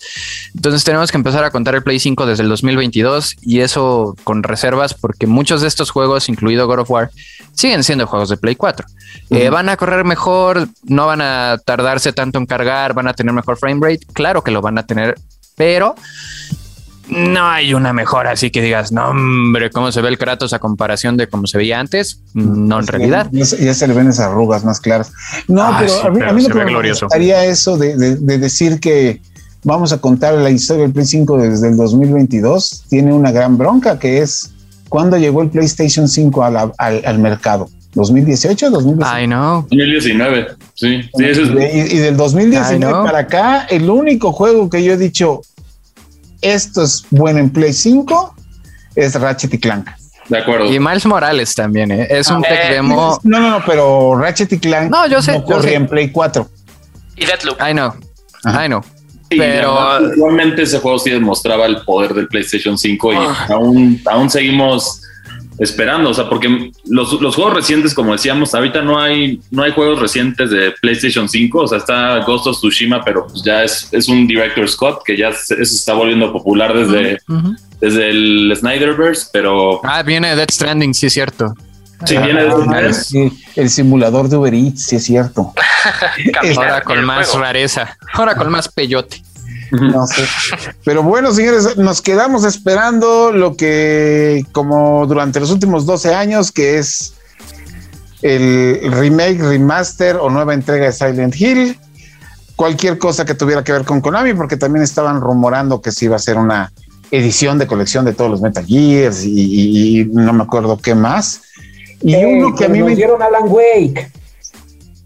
Entonces 0.56 0.84
tenemos 0.84 1.12
que 1.12 1.18
empezar 1.18 1.44
a 1.44 1.52
contar 1.52 1.76
el 1.76 1.84
Play 1.84 2.00
5 2.00 2.26
desde 2.26 2.44
el 2.44 2.50
2022 2.50 3.36
y 3.42 3.60
eso 3.60 4.16
con 4.24 4.44
reservas 4.44 4.94
porque 4.94 5.28
muchos 5.28 5.62
de 5.62 5.68
estos 5.68 5.92
juegos, 5.92 6.30
incluido 6.30 6.68
God 6.68 6.80
of 6.80 6.92
War, 6.92 7.12
siguen 7.54 7.84
siendo 7.84 8.08
juegos 8.08 8.30
de 8.30 8.38
Play 8.38 8.56
4. 8.56 8.86
Eh, 9.30 9.50
van 9.50 9.70
a 9.70 9.78
correr 9.78 10.06
mejor, 10.06 10.68
no 10.84 11.06
van 11.06 11.22
a 11.22 11.58
tardarse 11.64 12.14
tanto 12.14 12.40
en 12.40 12.46
cargar, 12.46 12.94
van 12.94 13.08
a 13.08 13.14
tener 13.14 13.34
mejor 13.34 13.58
frame 13.58 13.80
rate. 13.82 14.06
Claro 14.14 14.44
que 14.44 14.52
lo 14.52 14.62
van 14.62 14.78
a 14.78 14.86
tener, 14.86 15.16
pero 15.56 15.96
no 17.10 17.48
hay 17.48 17.74
una 17.74 17.94
mejora 17.94 18.32
así 18.32 18.50
que 18.50 18.62
digas, 18.62 18.92
no, 18.92 19.10
hombre, 19.10 19.70
cómo 19.70 19.92
se 19.92 20.02
ve 20.02 20.10
el 20.10 20.18
Kratos 20.18 20.54
a 20.54 20.60
comparación 20.60 21.18
de 21.18 21.28
cómo 21.28 21.48
se 21.48 21.58
veía 21.58 21.80
antes. 21.80 22.22
No, 22.34 22.80
en 22.80 22.88
realidad. 22.88 23.30
Ya, 23.32 23.74
se 23.74 23.88
le 23.88 23.94
ven 23.94 24.08
esas 24.08 24.28
arrugas 24.28 24.66
más 24.66 24.80
claras. 24.80 25.12
No, 25.48 25.76
pero 25.80 26.04
a 26.04 26.34
mí, 26.34 26.44
lo 26.44 26.50
que 26.50 26.66
me 26.66 26.90
gustaría 26.90 27.46
eso 27.46 27.78
de, 27.78 27.96
decir 28.38 28.80
que 28.80 29.22
vamos 29.64 29.94
a 29.94 30.00
contar 30.00 30.34
la 30.36 30.50
historia 30.50 30.84
del 30.84 30.94
Play 30.94 31.06
5 31.06 31.38
desde 31.38 31.70
el 31.70 31.78
2022. 31.78 32.86
Tiene 32.90 33.14
una 33.14 33.32
gran 33.32 33.58
bronca 33.58 33.98
que 34.00 34.20
es 34.20 34.52
cuando 34.90 35.18
llegó 35.18 35.42
el 35.42 35.50
PlayStation 35.50 36.08
5 36.08 36.74
al, 36.78 37.20
mercado. 37.20 37.70
2018, 37.94 38.70
2019. 38.70 39.12
Ay, 39.12 39.28
no. 39.28 39.66
2019, 39.70 40.48
sí. 40.74 41.02
sí 41.02 41.26
eso 41.26 41.42
es... 41.42 41.94
y, 41.94 41.98
del 41.98 42.16
2019 42.16 42.94
para 43.04 43.20
acá, 43.20 43.66
el 43.70 43.90
único 43.90 44.32
juego 44.32 44.70
que 44.70 44.84
yo 44.84 44.94
he 44.94 44.98
dicho, 44.98 45.42
esto 46.42 46.84
es 46.84 47.06
bueno 47.10 47.40
en 47.40 47.50
Play 47.50 47.74
5, 47.74 48.36
es 48.96 49.16
Ratchet 49.16 49.54
y 49.54 49.60
Clank. 49.60 49.90
De 50.30 50.40
acuerdo. 50.40 50.66
Y 50.66 50.80
Miles 50.80 51.06
Morales 51.06 51.56
también, 51.56 51.92
¿eh? 51.92 52.08
es 52.10 52.30
un 52.30 52.42
tech 52.42 52.70
demo. 52.70 53.20
No, 53.24 53.40
no, 53.40 53.50
no, 53.52 53.66
pero 53.66 54.18
Ratchet 54.18 54.52
y 54.54 54.60
Clank 54.60 54.92
no, 54.92 55.08
yo 55.08 55.22
sé, 55.22 55.42
corre 55.44 55.76
en 55.76 55.88
Play 55.88 56.12
4. 56.12 56.48
Y 57.16 57.26
Deathloop. 57.26 57.58
I 57.62 57.72
know, 57.72 57.94
I 58.46 58.68
know. 58.68 58.82
pero 59.30 60.14
igualmente 60.16 60.64
ese 60.64 60.80
juego 60.80 61.00
sí 61.00 61.10
demostraba 61.10 61.66
el 61.66 61.82
poder 61.84 62.14
del 62.14 62.28
PlayStation 62.28 62.78
5 62.78 63.14
y 63.14 63.16
ah. 63.18 63.48
aún, 63.50 64.02
aún 64.06 64.30
seguimos 64.30 65.02
esperando, 65.60 66.10
o 66.10 66.14
sea, 66.14 66.30
porque 66.30 66.72
los, 66.86 67.10
juegos 67.36 67.54
recientes, 67.54 67.94
como 67.94 68.12
decíamos, 68.12 68.54
ahorita 68.54 68.82
no 68.82 69.00
hay, 69.00 69.40
no 69.50 69.64
hay 69.64 69.72
juegos 69.72 70.00
recientes 70.00 70.50
de 70.50 70.72
PlayStation 70.82 71.28
5, 71.28 71.60
o 71.60 71.68
sea, 71.68 71.80
está 71.80 72.20
Ghost 72.20 72.48
of 72.48 72.58
Tsushima, 72.58 73.04
pero 73.04 73.28
pues 73.28 73.44
ya 73.44 73.64
es, 73.64 73.88
es 73.92 74.08
un 74.08 74.28
Director 74.28 74.70
Scott 74.70 75.04
que 75.04 75.18
ya 75.18 75.32
se, 75.34 75.56
eso 75.56 75.76
está 75.76 75.94
volviendo 75.94 76.32
popular 76.32 76.74
desde, 76.74 77.20
desde 77.80 78.10
el 78.10 78.54
Snyderverse, 78.56 79.28
pero... 79.34 79.82
Ah, 79.84 80.04
viene 80.04 80.36
Dead 80.36 80.50
Stranding, 80.52 80.94
sí 80.94 81.08
es 81.08 81.14
cierto. 81.14 81.54
Sí, 82.06 82.16
viene 82.18 82.94
sí, 82.94 83.32
el 83.56 83.70
simulador 83.72 84.30
de 84.30 84.38
Uber 84.38 84.54
Eats, 84.54 84.86
sí 84.86 84.98
es 84.98 85.06
cierto. 85.06 85.54
Ahora 86.56 86.82
con 86.82 87.04
más 87.04 87.34
rareza, 87.34 87.98
ahora 88.14 88.36
con 88.36 88.52
más 88.52 88.70
peyote. 88.70 89.24
No 89.72 90.08
sé. 90.08 90.24
Pero 90.84 91.04
bueno, 91.04 91.32
señores, 91.32 91.78
nos 91.78 92.02
quedamos 92.02 92.44
esperando 92.46 93.32
lo 93.32 93.56
que, 93.56 94.46
como 94.52 95.06
durante 95.08 95.40
los 95.40 95.52
últimos 95.52 95.86
12 95.86 96.14
años, 96.14 96.52
que 96.52 96.78
es 96.78 97.14
el 98.22 98.92
remake, 98.92 99.40
remaster 99.42 100.18
o 100.18 100.30
nueva 100.30 100.54
entrega 100.54 100.86
de 100.86 100.94
Silent 100.94 101.36
Hill. 101.40 101.78
Cualquier 102.56 102.98
cosa 102.98 103.26
que 103.26 103.36
tuviera 103.36 103.64
que 103.64 103.72
ver 103.72 103.86
con 103.86 104.02
Konami, 104.02 104.34
porque 104.34 104.58
también 104.58 104.84
estaban 104.84 105.22
rumorando 105.22 105.82
que 105.82 105.92
se 105.92 106.06
iba 106.06 106.16
a 106.16 106.20
ser 106.20 106.38
una 106.38 106.72
edición 107.12 107.58
de 107.58 107.68
colección 107.68 108.04
de 108.06 108.14
todos 108.14 108.32
los 108.32 108.42
Metal 108.42 108.66
Gears 108.66 109.24
y, 109.24 110.10
no 110.12 110.34
me 110.34 110.44
acuerdo 110.44 110.78
qué 110.78 110.96
más. 110.96 111.42
Y 112.02 112.16
uno 112.16 112.56
que 112.56 112.66
a 112.66 112.70
mí 112.70 112.82
me 112.82 112.96
dieron 112.96 113.22
Alan 113.22 113.44
Wake. 113.46 114.12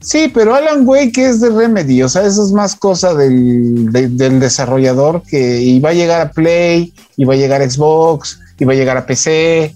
Sí, 0.02 0.32
pero 0.34 0.56
Alan 0.56 0.88
Wake 0.88 1.18
es 1.18 1.42
de 1.42 1.50
Remedy, 1.50 2.02
o 2.02 2.10
sea, 2.10 2.26
eso 2.26 2.44
es 2.44 2.52
más 2.52 2.76
cosa 2.76 3.14
del, 3.14 3.92
del 3.92 4.40
desarrollador 4.40 5.22
que 5.22 5.62
iba 5.62 5.90
a 5.90 5.94
llegar 5.94 6.22
a 6.22 6.32
Play, 6.32 6.92
iba 7.18 7.36
a 7.36 7.38
llegar 7.38 7.62
a 7.62 7.70
Xbox, 7.70 8.40
iba 8.58 8.74
a 8.74 8.76
llegar 8.76 8.98
a 8.98 9.06
PC, 9.06 9.76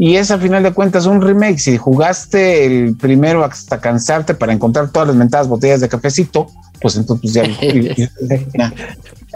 y 0.00 0.16
es 0.16 0.30
a 0.30 0.38
final 0.38 0.62
de 0.62 0.72
cuentas 0.72 1.04
un 1.04 1.20
remake. 1.20 1.58
Si 1.58 1.76
jugaste 1.76 2.64
el 2.64 2.96
primero 2.96 3.44
hasta 3.44 3.82
cansarte 3.82 4.32
para 4.32 4.54
encontrar 4.54 4.90
todas 4.90 5.08
las 5.08 5.16
mentadas 5.16 5.46
botellas 5.46 5.82
de 5.82 5.90
cafecito, 5.90 6.46
pues 6.80 6.96
entonces 6.96 7.34
ya. 7.34 7.42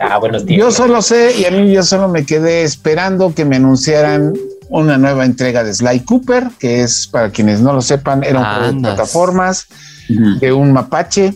ah, 0.00 0.16
buenos 0.16 0.46
días. 0.46 0.58
Yo 0.58 0.70
solo 0.70 1.02
sé, 1.02 1.38
y 1.38 1.44
a 1.44 1.50
mí 1.50 1.70
yo 1.70 1.82
solo 1.82 2.08
me 2.08 2.24
quedé 2.24 2.62
esperando 2.62 3.34
que 3.34 3.44
me 3.44 3.56
anunciaran 3.56 4.32
una 4.80 4.98
nueva 4.98 5.24
entrega 5.24 5.62
de 5.62 5.72
Sly 5.72 6.00
Cooper, 6.00 6.48
que 6.58 6.82
es, 6.82 7.06
para 7.06 7.30
quienes 7.30 7.60
no 7.60 7.72
lo 7.72 7.80
sepan, 7.80 8.24
era 8.24 8.40
un 8.40 8.44
juego 8.44 8.72
de 8.72 8.80
plataformas 8.80 9.68
de 10.08 10.52
un 10.52 10.72
mapache, 10.72 11.34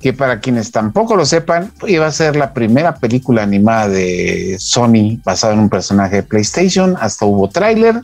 que 0.00 0.12
para 0.12 0.38
quienes 0.40 0.70
tampoco 0.70 1.16
lo 1.16 1.24
sepan, 1.24 1.72
iba 1.86 2.06
a 2.06 2.12
ser 2.12 2.36
la 2.36 2.52
primera 2.52 2.94
película 2.96 3.42
animada 3.42 3.88
de 3.88 4.56
Sony 4.60 5.18
basada 5.24 5.54
en 5.54 5.60
un 5.60 5.70
personaje 5.70 6.16
de 6.16 6.22
PlayStation, 6.22 6.94
hasta 7.00 7.24
hubo 7.24 7.48
tráiler 7.48 8.02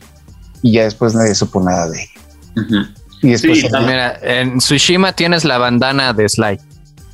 y 0.63 0.73
ya 0.73 0.83
después 0.83 1.13
nadie 1.13 1.35
supo 1.35 1.61
nada 1.61 1.89
de 1.89 2.01
él. 2.01 2.87
Y 3.21 3.29
después 3.29 3.63
mira, 3.71 4.17
en 4.21 4.57
Tsushima 4.57 5.13
tienes 5.13 5.45
la 5.45 5.59
bandana 5.59 6.11
de 6.11 6.27
Sly. 6.27 6.59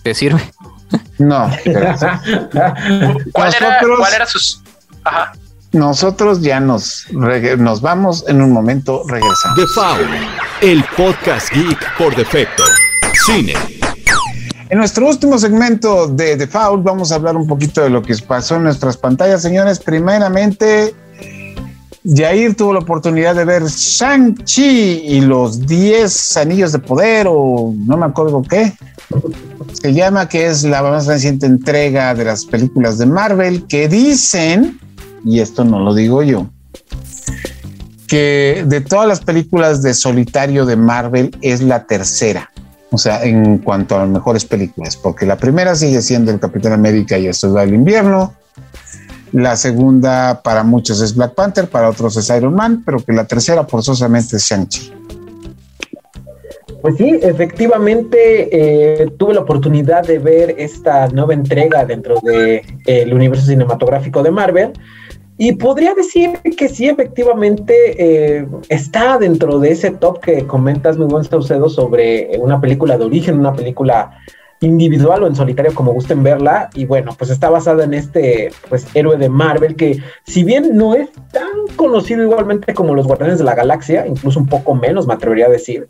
¿Te 0.03 0.15
sirve? 0.15 0.41
No. 1.17 1.51
¿Cuál, 3.33 3.53
era, 3.53 3.79
¿Cuál 3.97 4.13
era 4.13 4.25
sus? 4.25 4.63
Ajá. 5.03 5.33
Nosotros 5.71 6.41
ya 6.41 6.59
nos, 6.59 7.05
nos 7.11 7.81
vamos 7.81 8.25
en 8.27 8.41
un 8.41 8.51
momento, 8.51 9.03
regresamos. 9.07 9.55
The 9.55 9.67
Foul, 9.67 10.07
el 10.61 10.83
podcast 10.97 11.53
geek 11.53 11.95
por 11.95 12.15
defecto. 12.15 12.63
Cine. 13.25 13.53
En 14.69 14.79
nuestro 14.79 15.07
último 15.07 15.37
segmento 15.37 16.07
de 16.07 16.37
The 16.37 16.47
Foul 16.47 16.81
vamos 16.81 17.11
a 17.11 17.15
hablar 17.15 17.35
un 17.35 17.45
poquito 17.45 17.81
de 17.81 17.91
lo 17.91 18.01
que 18.01 18.15
pasó 18.17 18.55
en 18.55 18.63
nuestras 18.63 18.97
pantallas, 18.97 19.43
señores. 19.43 19.79
Primeramente, 19.79 20.95
Jair 22.03 22.55
tuvo 22.55 22.73
la 22.73 22.79
oportunidad 22.79 23.35
de 23.35 23.45
ver 23.45 23.63
Shang-Chi 23.63 25.01
y 25.05 25.21
los 25.21 25.67
10 25.67 26.37
anillos 26.37 26.71
de 26.71 26.79
poder 26.79 27.27
o 27.29 27.75
no 27.75 27.95
me 27.95 28.07
acuerdo 28.07 28.41
qué. 28.41 28.73
Se 29.73 29.93
llama 29.93 30.27
que 30.27 30.47
es 30.47 30.63
la 30.63 30.81
más 30.81 31.05
reciente 31.05 31.45
entrega 31.45 32.15
de 32.15 32.25
las 32.25 32.45
películas 32.45 32.97
de 32.97 33.05
Marvel 33.05 33.67
que 33.67 33.87
dicen 33.87 34.79
y 35.25 35.39
esto 35.39 35.63
no 35.63 35.79
lo 35.79 35.93
digo 35.93 36.23
yo, 36.23 36.47
que 38.07 38.65
de 38.67 38.81
todas 38.81 39.07
las 39.07 39.19
películas 39.21 39.81
de 39.81 39.93
solitario 39.93 40.65
de 40.65 40.75
Marvel 40.75 41.35
es 41.41 41.61
la 41.61 41.85
tercera. 41.85 42.49
O 42.91 42.97
sea, 42.97 43.23
en 43.23 43.59
cuanto 43.59 43.95
a 43.95 43.99
las 43.99 44.09
mejores 44.09 44.45
películas, 44.45 44.97
porque 44.97 45.27
la 45.27 45.37
primera 45.37 45.75
sigue 45.75 46.01
siendo 46.01 46.31
el 46.31 46.39
Capitán 46.39 46.73
América 46.73 47.19
y 47.19 47.27
el 47.27 47.35
Soldado 47.35 47.67
del 47.67 47.75
Invierno. 47.75 48.33
La 49.31 49.55
segunda 49.55 50.41
para 50.41 50.63
muchos 50.63 50.99
es 51.01 51.15
Black 51.15 51.35
Panther, 51.35 51.69
para 51.69 51.87
otros 51.87 52.17
es 52.17 52.29
Iron 52.29 52.55
Man, 52.55 52.81
pero 52.83 52.97
que 53.03 53.13
la 53.13 53.25
tercera 53.25 53.63
forzosamente 53.65 54.37
es 54.37 54.43
Shang-Chi. 54.43 54.98
Pues 56.81 56.95
sí, 56.95 57.19
efectivamente 57.21 58.49
eh, 59.01 59.11
tuve 59.17 59.33
la 59.33 59.41
oportunidad 59.41 60.05
de 60.05 60.19
ver 60.19 60.55
esta 60.57 61.07
nueva 61.09 61.33
entrega 61.33 61.85
dentro 61.85 62.15
del 62.23 62.61
de, 62.85 63.13
universo 63.13 63.45
cinematográfico 63.45 64.23
de 64.23 64.31
Marvel 64.31 64.73
y 65.41 65.53
podría 65.53 65.93
decir 65.93 66.31
que 66.57 66.67
sí, 66.67 66.89
efectivamente, 66.89 67.73
eh, 67.97 68.45
está 68.67 69.17
dentro 69.17 69.57
de 69.59 69.71
ese 69.71 69.91
top 69.91 70.19
que 70.19 70.45
comentas, 70.45 70.97
muy 70.97 71.07
buen 71.07 71.23
Saucedo, 71.23 71.69
sobre 71.69 72.31
una 72.39 72.59
película 72.59 72.97
de 72.97 73.05
origen, 73.05 73.39
una 73.39 73.53
película 73.53 74.11
individual 74.59 75.23
o 75.23 75.27
en 75.27 75.37
solitario, 75.37 75.73
como 75.73 75.93
gusten 75.93 76.23
verla. 76.23 76.69
Y 76.73 76.83
bueno, 76.83 77.15
pues 77.17 77.31
está 77.31 77.49
basada 77.49 77.85
en 77.85 77.93
este 77.93 78.51
pues, 78.67 78.85
héroe 78.93 79.15
de 79.15 79.29
Marvel 79.29 79.77
que, 79.77 80.01
si 80.25 80.43
bien 80.43 80.75
no 80.75 80.93
es 80.93 81.09
tan 81.31 81.73
conocido 81.77 82.21
igualmente 82.21 82.73
como 82.73 82.93
los 82.93 83.07
Guardianes 83.07 83.39
de 83.39 83.45
la 83.45 83.55
Galaxia, 83.55 84.05
incluso 84.07 84.41
un 84.41 84.47
poco 84.47 84.75
menos, 84.75 85.07
me 85.07 85.13
atrevería 85.13 85.45
a 85.45 85.49
decir, 85.49 85.87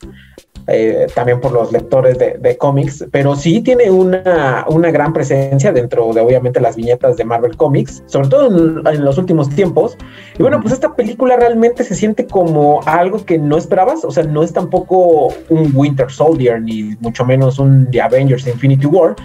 eh, 0.72 1.08
también 1.14 1.40
por 1.40 1.52
los 1.52 1.72
lectores 1.72 2.18
de, 2.18 2.58
cómics, 2.58 3.06
pero 3.12 3.36
sí 3.36 3.62
tiene 3.62 3.90
una, 3.90 4.66
una, 4.70 4.92
gran 4.92 5.14
presencia 5.14 5.72
dentro 5.72 6.12
de 6.14 6.22
obviamente 6.22 6.60
las 6.60 6.76
viñetas 6.76 7.16
de 7.18 7.26
Marvel 7.26 7.56
Comics, 7.56 8.04
sobre 8.08 8.28
todo 8.28 8.48
en, 8.48 9.06
los 9.06 9.18
últimos 9.18 9.50
tiempos. 9.50 9.98
Y 10.38 10.42
bueno, 10.42 10.60
pues 10.62 10.74
esta 10.74 10.96
película 10.96 11.38
realmente 11.38 11.84
se 11.84 11.96
siente 11.96 12.26
como 12.26 12.82
algo 12.86 13.24
que 13.24 13.38
no 13.38 13.58
esperabas, 13.58 14.04
o 14.04 14.12
sea, 14.12 14.24
no 14.24 14.44
es 14.44 14.52
tampoco 14.54 15.34
un 15.50 15.72
Winter 15.74 16.12
Soldier 16.12 16.62
ni 16.62 16.96
mucho 17.00 17.26
menos 17.26 17.60
un 17.60 17.90
The 17.92 18.02
Avengers 18.02 18.48
Infinity 18.48 18.86
War, 18.86 19.16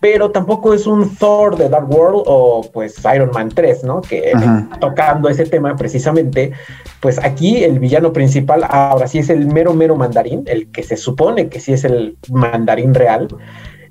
pero 0.00 0.30
tampoco 0.30 0.74
es 0.74 0.86
un 0.86 1.16
Thor 1.16 1.56
de 1.56 1.68
Dark 1.68 1.90
World 1.90 2.22
o 2.26 2.68
pues 2.72 2.96
Iron 3.14 3.30
Man 3.32 3.48
3, 3.48 3.84
¿no? 3.84 4.02
Que 4.02 4.32
tocando 4.80 5.28
ese 5.28 5.46
tema 5.46 5.74
precisamente, 5.76 6.52
pues 7.00 7.18
aquí 7.22 7.64
el 7.64 7.78
villano 7.78 8.12
principal 8.12 8.64
ahora 8.68 9.06
sí 9.06 9.18
es 9.18 9.30
el 9.30 9.46
mero 9.46 9.72
mero 9.72 9.96
mandarín, 9.96 10.44
el 10.46 10.70
que 10.70 10.82
se 10.82 10.96
supone 10.96 11.48
que 11.48 11.60
sí 11.60 11.72
es 11.72 11.84
el 11.84 12.16
mandarín 12.30 12.94
real. 12.94 13.28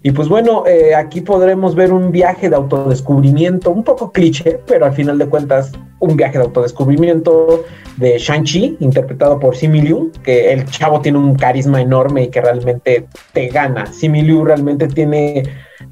Y 0.03 0.11
pues 0.11 0.29
bueno, 0.29 0.65
eh, 0.67 0.93
aquí 0.93 1.21
podremos 1.21 1.73
ver 1.73 1.91
un 1.91 2.11
viaje 2.11 2.47
de 2.47 2.55
autodescubrimiento, 2.55 3.71
un 3.71 3.83
poco 3.83 4.11
cliché, 4.11 4.59
pero 4.67 4.85
al 4.85 4.93
final 4.93 5.17
de 5.17 5.25
cuentas 5.25 5.71
un 5.99 6.15
viaje 6.15 6.37
de 6.37 6.43
autodescubrimiento 6.43 7.65
de 7.97 8.19
Shang-Chi, 8.19 8.77
interpretado 8.81 9.39
por 9.39 9.55
Simi 9.55 9.81
Liu, 9.81 10.11
que 10.23 10.53
el 10.53 10.65
chavo 10.65 11.01
tiene 11.01 11.17
un 11.17 11.33
carisma 11.33 11.81
enorme 11.81 12.25
y 12.25 12.27
que 12.27 12.39
realmente 12.39 13.07
te 13.33 13.47
gana. 13.47 13.87
Simi 13.87 14.21
Liu 14.21 14.45
realmente 14.45 14.87
tiene 14.87 15.41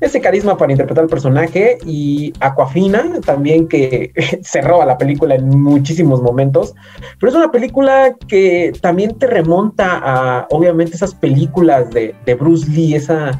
ese 0.05 0.21
carisma 0.21 0.57
para 0.57 0.71
interpretar 0.71 1.03
al 1.03 1.09
personaje 1.09 1.77
y 1.85 2.33
Aquafina 2.39 3.19
también 3.25 3.67
que 3.67 4.11
se 4.41 4.61
roba 4.61 4.85
la 4.85 4.97
película 4.97 5.35
en 5.35 5.49
muchísimos 5.49 6.21
momentos, 6.21 6.75
pero 7.19 7.31
es 7.31 7.35
una 7.35 7.51
película 7.51 8.15
que 8.27 8.73
también 8.81 9.17
te 9.17 9.27
remonta 9.27 10.01
a 10.03 10.47
obviamente 10.49 10.95
esas 10.95 11.15
películas 11.15 11.89
de, 11.91 12.15
de 12.25 12.35
Bruce 12.35 12.69
Lee, 12.69 12.95
esa, 12.95 13.39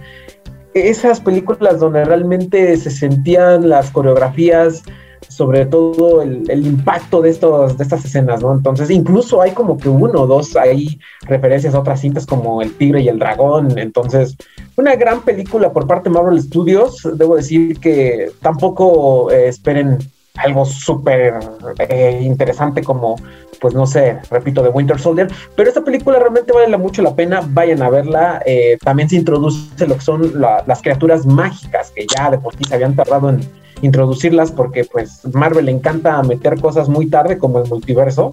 esas 0.74 1.20
películas 1.20 1.80
donde 1.80 2.06
realmente 2.06 2.76
se 2.78 2.90
sentían 2.90 3.70
las 3.70 3.92
coreografías 3.92 4.84
sobre 5.28 5.66
todo 5.66 6.22
el, 6.22 6.66
impacto 6.66 7.22
de, 7.22 7.30
estos, 7.30 7.78
de 7.78 7.84
estas 7.84 8.06
escenas, 8.06 8.42
¿no? 8.42 8.54
Entonces, 8.54 8.90
incluso 8.90 9.42
hay 9.42 9.52
como 9.52 9.78
que 9.78 9.90
uno 9.90 10.22
o 10.22 10.28
dos, 10.28 10.56
hay 10.56 11.00
referencias 11.22 11.76
a 11.76 11.80
otras 11.80 12.02
cintas 12.02 12.26
como 12.26 12.62
El 12.62 12.74
Tigre 12.76 13.02
y 13.02 13.08
el 13.08 13.20
Dragón, 13.20 13.78
entonces, 13.78 14.36
una 14.76 14.96
gran 14.96 15.22
película 15.22 15.72
por 15.72 15.88
parte 15.88 16.10
de 16.10 16.16
Marvel 16.16 16.42
Studios, 16.42 17.08
debo 17.16 17.36
decir 17.36 17.80
que 17.80 18.32
tampoco 18.42 19.32
eh, 19.32 19.48
esperen 19.48 20.00
algo 20.36 20.66
súper 20.66 21.36
eh, 21.78 22.20
interesante 22.24 22.82
como, 22.82 23.16
pues 23.62 23.74
no 23.74 23.86
sé, 23.86 24.20
repito, 24.32 24.64
de 24.64 24.70
Winter 24.70 25.00
Soldier, 25.00 25.28
pero 25.56 25.70
esta 25.70 25.84
película 25.84 26.18
realmente 26.20 26.52
vale 26.52 26.76
mucho 26.78 27.02
la 27.02 27.16
pena, 27.16 27.42
vayan 27.46 27.84
a 27.84 27.90
verla, 27.90 28.42
eh, 28.46 28.78
también 28.84 29.10
se 29.10 29.18
introduce 29.18 29.86
lo 29.86 29.96
que 29.96 30.02
son 30.02 30.34
las 30.40 30.82
criaturas 30.82 31.26
mágicas 31.26 31.92
que 31.92 32.08
ya 32.08 32.32
de 32.32 32.40
por 32.40 32.56
sí 32.56 32.64
se 32.64 32.74
habían 32.76 32.96
tardado 32.96 33.30
en 33.30 33.42
introducirlas 33.84 34.52
porque 34.52 34.86
pues 34.86 35.20
Marvel 35.34 35.66
le 35.66 35.72
encanta 35.72 36.22
meter 36.24 36.60
cosas 36.60 36.90
muy 36.90 37.08
tarde 37.08 37.38
como 37.38 37.60
el 37.60 37.70
multiverso, 37.70 38.32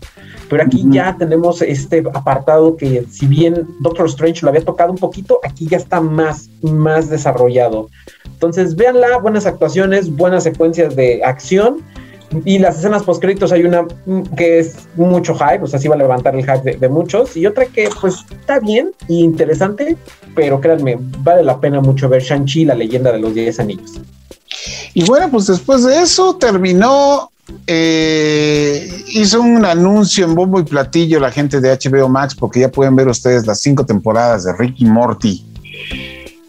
pero 0.49 0.63
aquí 0.63 0.85
ya 0.89 1.17
tenemos 1.19 1.61
este 1.61 2.03
apartado 2.15 2.77
que 2.77 3.05
si 3.11 3.27
bien 3.27 3.67
Doctor 3.81 4.07
Strange 4.07 4.43
lo 4.43 4.51
había 4.51 4.65
tocado 4.65 4.93
un 4.93 4.99
poquito, 4.99 5.41
aquí 5.43 5.67
ya 5.67 5.77
está 5.77 6.01
más, 6.01 6.49
más 6.63 7.11
desarrollado. 7.11 7.89
Entonces 8.27 8.77
véanla, 8.77 9.19
buenas 9.19 9.45
actuaciones, 9.45 10.15
buenas 10.15 10.45
secuencias 10.45 10.97
de 10.97 11.23
acción. 11.25 11.79
Y 12.45 12.61
las 12.61 12.79
escenas 12.79 13.03
post 13.03 13.21
créditos 13.21 13.51
hay 13.51 13.65
una 13.65 13.89
que 14.37 14.61
es 14.61 14.89
mucho 14.95 15.35
hype, 15.35 15.65
o 15.65 15.67
sea, 15.67 15.81
sí 15.81 15.89
va 15.89 15.97
a 15.97 15.99
levantar 15.99 16.37
el 16.37 16.43
hype 16.43 16.63
de, 16.63 16.77
de, 16.77 16.89
muchos. 16.89 17.37
Y 17.37 17.45
otra 17.45 17.67
que, 17.67 17.89
pues, 18.01 18.25
está 18.31 18.61
bien 18.61 18.93
y 19.09 19.25
interesante, 19.25 19.97
pero 20.37 20.61
créanme, 20.61 20.97
vale 21.19 21.43
la 21.43 21.59
pena 21.59 21.81
mucho 21.81 22.09
ver 22.09 22.23
Shang-Chi, 22.23 22.67
la 22.67 22.77
leyenda 22.77 23.11
de 23.11 23.19
los 23.19 23.35
10 23.35 23.59
anillos. 23.59 24.01
Y 24.95 25.05
bueno, 25.05 25.31
pues 25.31 25.47
después 25.47 25.85
de 25.85 26.01
eso 26.01 26.37
terminó, 26.37 27.31
eh, 27.67 29.05
hizo 29.09 29.41
un 29.41 29.65
anuncio 29.65 30.25
en 30.25 30.35
bombo 30.35 30.61
y 30.61 30.65
platillo 30.65 31.21
la 31.21 31.31
gente 31.31 31.61
de 31.61 31.71
HBO 31.77 32.09
Max, 32.09 32.35
porque 32.35 32.61
ya 32.61 32.71
pueden 32.71 32.97
ver 32.97 33.09
ustedes 33.09 33.47
las 33.47 33.61
cinco 33.61 33.85
temporadas 33.87 34.45
de 34.45 34.53
Ricky 34.55 34.85
Morty 34.85 35.45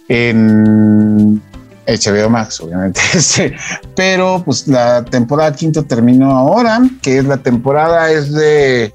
en 0.08 1.42
HBO 1.88 2.30
Max, 2.30 2.60
obviamente. 2.62 3.02
Pero 3.96 4.42
pues 4.44 4.68
la 4.68 5.04
temporada 5.04 5.54
quinto 5.54 5.84
terminó 5.84 6.32
ahora, 6.32 6.82
que 7.02 7.18
es 7.18 7.26
la 7.26 7.38
temporada, 7.38 8.12
es 8.12 8.32
de 8.32 8.92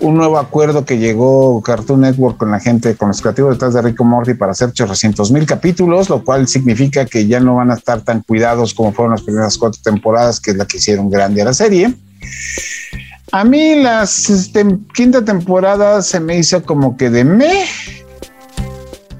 un 0.00 0.16
nuevo 0.16 0.38
acuerdo 0.38 0.84
que 0.84 0.98
llegó 0.98 1.62
Cartoon 1.62 2.02
Network 2.02 2.36
con 2.36 2.50
la 2.50 2.60
gente, 2.60 2.96
con 2.96 3.08
los 3.08 3.20
creativos 3.22 3.54
detrás 3.54 3.74
de 3.74 3.82
Rico 3.82 4.04
Morty 4.04 4.34
para 4.34 4.52
hacer 4.52 4.68
800 4.68 5.30
mil 5.32 5.46
capítulos, 5.46 6.08
lo 6.10 6.22
cual 6.22 6.46
significa 6.48 7.06
que 7.06 7.26
ya 7.26 7.40
no 7.40 7.56
van 7.56 7.70
a 7.70 7.74
estar 7.74 8.02
tan 8.02 8.22
cuidados 8.22 8.74
como 8.74 8.92
fueron 8.92 9.12
las 9.12 9.22
primeras 9.22 9.56
cuatro 9.56 9.80
temporadas, 9.82 10.40
que 10.40 10.50
es 10.50 10.56
la 10.56 10.66
que 10.66 10.76
hicieron 10.76 11.10
grande 11.10 11.42
a 11.42 11.46
la 11.46 11.54
serie. 11.54 11.94
A 13.32 13.44
mí 13.44 13.74
la 13.76 14.02
este, 14.02 14.64
quinta 14.94 15.24
temporada 15.24 16.02
se 16.02 16.20
me 16.20 16.38
hizo 16.38 16.62
como 16.62 16.96
que 16.96 17.10
de 17.10 17.24
me 17.24 17.64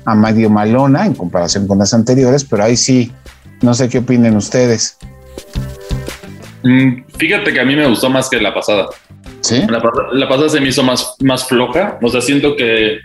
a 0.05 0.14
medio 0.14 0.49
malona 0.49 1.05
en 1.05 1.14
comparación 1.14 1.66
con 1.66 1.79
las 1.79 1.93
anteriores, 1.93 2.45
pero 2.45 2.62
ahí 2.62 2.77
sí, 2.77 3.12
no 3.61 3.74
sé 3.74 3.89
qué 3.89 3.99
opinen 3.99 4.37
ustedes. 4.37 4.97
Mm, 6.62 7.05
fíjate 7.18 7.53
que 7.53 7.61
a 7.61 7.64
mí 7.64 7.74
me 7.74 7.89
gustó 7.89 8.09
más 8.09 8.29
que 8.29 8.41
la 8.41 8.55
pasada. 8.55 8.87
¿Sí? 9.47 9.62
La, 9.68 10.28
pasada 10.28 10.49
se 10.49 10.61
me 10.61 10.68
hizo 10.68 10.82
más, 10.82 11.16
más 11.20 11.47
floja. 11.47 11.99
O 12.03 12.09
sea, 12.09 12.20
siento 12.20 12.57
que 12.57 12.99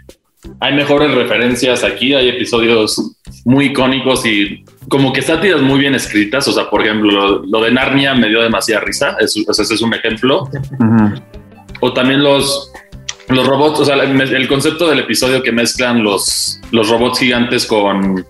hay 0.60 0.74
mejores 0.74 1.14
referencias 1.14 1.84
aquí. 1.84 2.14
Hay 2.14 2.30
episodios 2.30 3.16
muy 3.46 3.66
icónicos 3.66 4.26
y 4.26 4.64
como 4.90 5.14
que 5.14 5.22
sátiras 5.22 5.62
muy 5.62 5.80
bien 5.80 5.96
escritas. 5.96 6.48
O 6.48 6.52
sea, 6.52 6.70
por 6.70 6.82
ejemplo, 6.82 7.44
lo, 7.46 7.62
de 7.62 7.72
Narnia 7.72 8.16
me 8.16 8.30
dio 8.30 8.42
demasiada 8.42 8.82
risa. 8.82 9.18
ese 9.20 9.62
es 9.62 9.82
un 9.82 9.94
ejemplo. 9.94 10.50
O 11.80 11.94
también 11.94 12.24
los, 12.24 12.72
los 13.30 13.46
robots, 13.46 13.80
o 13.80 13.86
sea, 13.86 13.96
el, 13.96 14.48
concepto 14.48 14.90
del 14.90 15.00
episodio 15.00 15.42
que 15.42 15.52
mezclan 15.52 16.04
los, 16.04 16.60
los 16.72 16.90
robots 16.90 17.20
gigantes 17.20 17.66
con, 17.66 18.26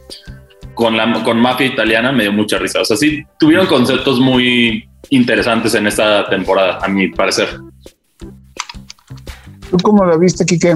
con, 0.74 0.98
la, 0.98 1.24
con 1.24 1.40
mafia 1.40 1.68
italiana 1.68 2.12
me 2.12 2.24
dio 2.24 2.34
mucha 2.34 2.58
risa. 2.58 2.82
O 2.82 2.86
sea, 2.86 2.98
sí, 2.98 3.24
tuvieron 3.40 3.68
conceptos 3.68 4.20
muy 4.20 4.88
interesantes 5.10 5.76
en 5.76 5.88
esta 5.88 6.30
temporada, 6.30 6.80
a 6.82 6.88
mi 6.88 7.10
parecer. 7.10 7.50
¿Tú 9.72 9.78
cómo 9.82 10.04
lo 10.04 10.20
viste, 10.20 10.46
Kike? 10.46 10.76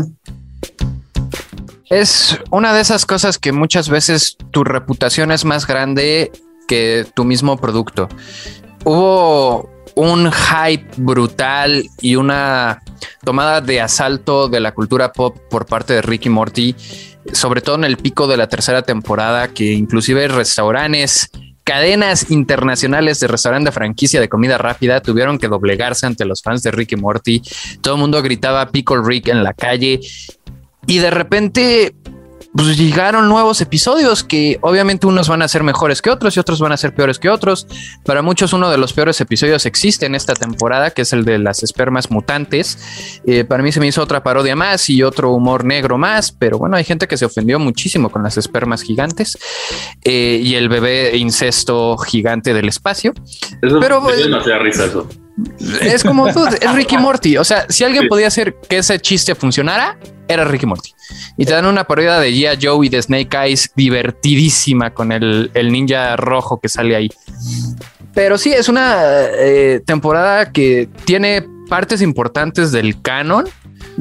Es 1.89 2.39
una 2.49 2.73
de 2.73 2.79
esas 2.79 3.05
cosas 3.05 3.37
que 3.37 3.51
muchas 3.51 3.89
veces 3.89 4.37
tu 4.51 4.63
reputación 4.63 5.33
es 5.33 5.43
más 5.43 5.67
grande 5.67 6.31
que 6.65 7.05
tu 7.13 7.25
mismo 7.25 7.57
producto. 7.57 8.07
Hubo 8.85 9.69
un 9.95 10.31
hype 10.31 10.87
brutal 10.95 11.83
y 11.99 12.15
una 12.15 12.81
tomada 13.25 13.59
de 13.59 13.81
asalto 13.81 14.47
de 14.47 14.61
la 14.61 14.73
cultura 14.73 15.11
pop 15.11 15.37
por 15.49 15.65
parte 15.65 15.93
de 15.93 16.01
Ricky 16.01 16.29
Morty, 16.29 16.73
sobre 17.33 17.59
todo 17.59 17.75
en 17.75 17.83
el 17.83 17.97
pico 17.97 18.27
de 18.27 18.37
la 18.37 18.47
tercera 18.47 18.81
temporada, 18.81 19.49
que 19.49 19.73
inclusive 19.73 20.29
restaurantes 20.29 21.29
cadenas 21.65 22.29
internacionales 22.29 23.19
de 23.19 23.27
restaurante 23.27 23.71
franquicia 23.71 24.21
de 24.21 24.29
comida 24.29 24.57
rápida 24.57 25.01
tuvieron 25.01 25.39
que 25.39 25.47
doblegarse 25.47 26.05
ante 26.05 26.23
los 26.23 26.41
fans 26.41 26.61
de 26.61 26.71
Ricky 26.71 26.95
Morty. 26.95 27.41
Todo 27.81 27.95
el 27.95 28.01
mundo 28.01 28.21
gritaba 28.21 28.69
Pickle 28.69 29.01
Rick 29.03 29.27
en 29.27 29.43
la 29.43 29.53
calle 29.53 29.99
y 30.87 30.97
de 30.99 31.09
repente 31.09 31.95
pues 32.55 32.77
llegaron 32.77 33.27
nuevos 33.27 33.59
episodios 33.59 34.23
que 34.23 34.59
obviamente 34.61 35.07
unos 35.07 35.27
van 35.27 35.41
a 35.41 35.47
ser 35.47 35.63
mejores 35.63 36.01
que 36.01 36.09
otros 36.09 36.37
y 36.37 36.39
otros 36.39 36.59
van 36.59 36.71
a 36.71 36.77
ser 36.77 36.95
peores 36.95 37.19
que 37.19 37.29
otros. 37.29 37.67
Para 38.05 38.21
muchos 38.21 38.53
uno 38.53 38.69
de 38.69 38.77
los 38.77 38.93
peores 38.93 39.19
episodios 39.19 39.65
existe 39.65 40.05
en 40.05 40.15
esta 40.15 40.33
temporada, 40.33 40.91
que 40.91 41.01
es 41.01 41.11
el 41.11 41.25
de 41.25 41.37
las 41.37 41.63
espermas 41.63 42.11
mutantes. 42.11 43.21
Eh, 43.25 43.43
para 43.43 43.61
mí 43.61 43.71
se 43.71 43.79
me 43.79 43.87
hizo 43.87 44.01
otra 44.01 44.23
parodia 44.23 44.55
más 44.55 44.89
y 44.89 45.03
otro 45.03 45.31
humor 45.31 45.65
negro 45.65 45.97
más, 45.97 46.31
pero 46.31 46.57
bueno, 46.57 46.77
hay 46.77 46.85
gente 46.85 47.07
que 47.07 47.17
se 47.17 47.25
ofendió 47.25 47.59
muchísimo 47.59 48.09
con 48.09 48.23
las 48.23 48.37
espermas 48.37 48.83
gigantes 48.83 49.37
eh, 50.03 50.39
y 50.41 50.55
el 50.55 50.69
bebé 50.69 51.17
incesto 51.17 51.97
gigante 51.97 52.53
del 52.53 52.69
espacio. 52.69 53.13
pero 53.81 54.01
demasiada 54.01 54.59
risa 54.59 54.85
eso. 54.85 55.09
Es 55.81 56.03
como 56.03 56.31
tú, 56.31 56.45
es 56.45 56.73
Ricky 56.73 56.97
Morty. 56.97 57.37
O 57.37 57.43
sea, 57.43 57.65
si 57.69 57.83
alguien 57.83 58.07
podía 58.07 58.27
hacer 58.27 58.55
que 58.69 58.77
ese 58.77 58.99
chiste 58.99 59.35
funcionara, 59.35 59.97
era 60.27 60.45
Ricky 60.45 60.65
Morty. 60.65 60.91
Y 61.37 61.45
te 61.45 61.53
dan 61.53 61.65
una 61.65 61.83
parodia 61.83 62.19
de 62.19 62.31
Gia 62.31 62.53
Joe 62.59 62.85
y 62.85 62.89
de 62.89 63.01
Snake 63.01 63.37
Eyes 63.37 63.71
divertidísima 63.75 64.93
con 64.93 65.11
el, 65.11 65.51
ninja 65.53 66.15
rojo 66.15 66.59
que 66.59 66.69
sale 66.69 66.95
ahí. 66.95 67.09
Pero 68.13 68.37
sí, 68.37 68.53
es 68.53 68.69
una 68.69 68.95
eh, 69.37 69.81
temporada 69.85 70.51
que 70.51 70.89
tiene 71.03 71.45
partes 71.69 72.01
importantes 72.01 72.71
del 72.71 73.01
canon, 73.01 73.45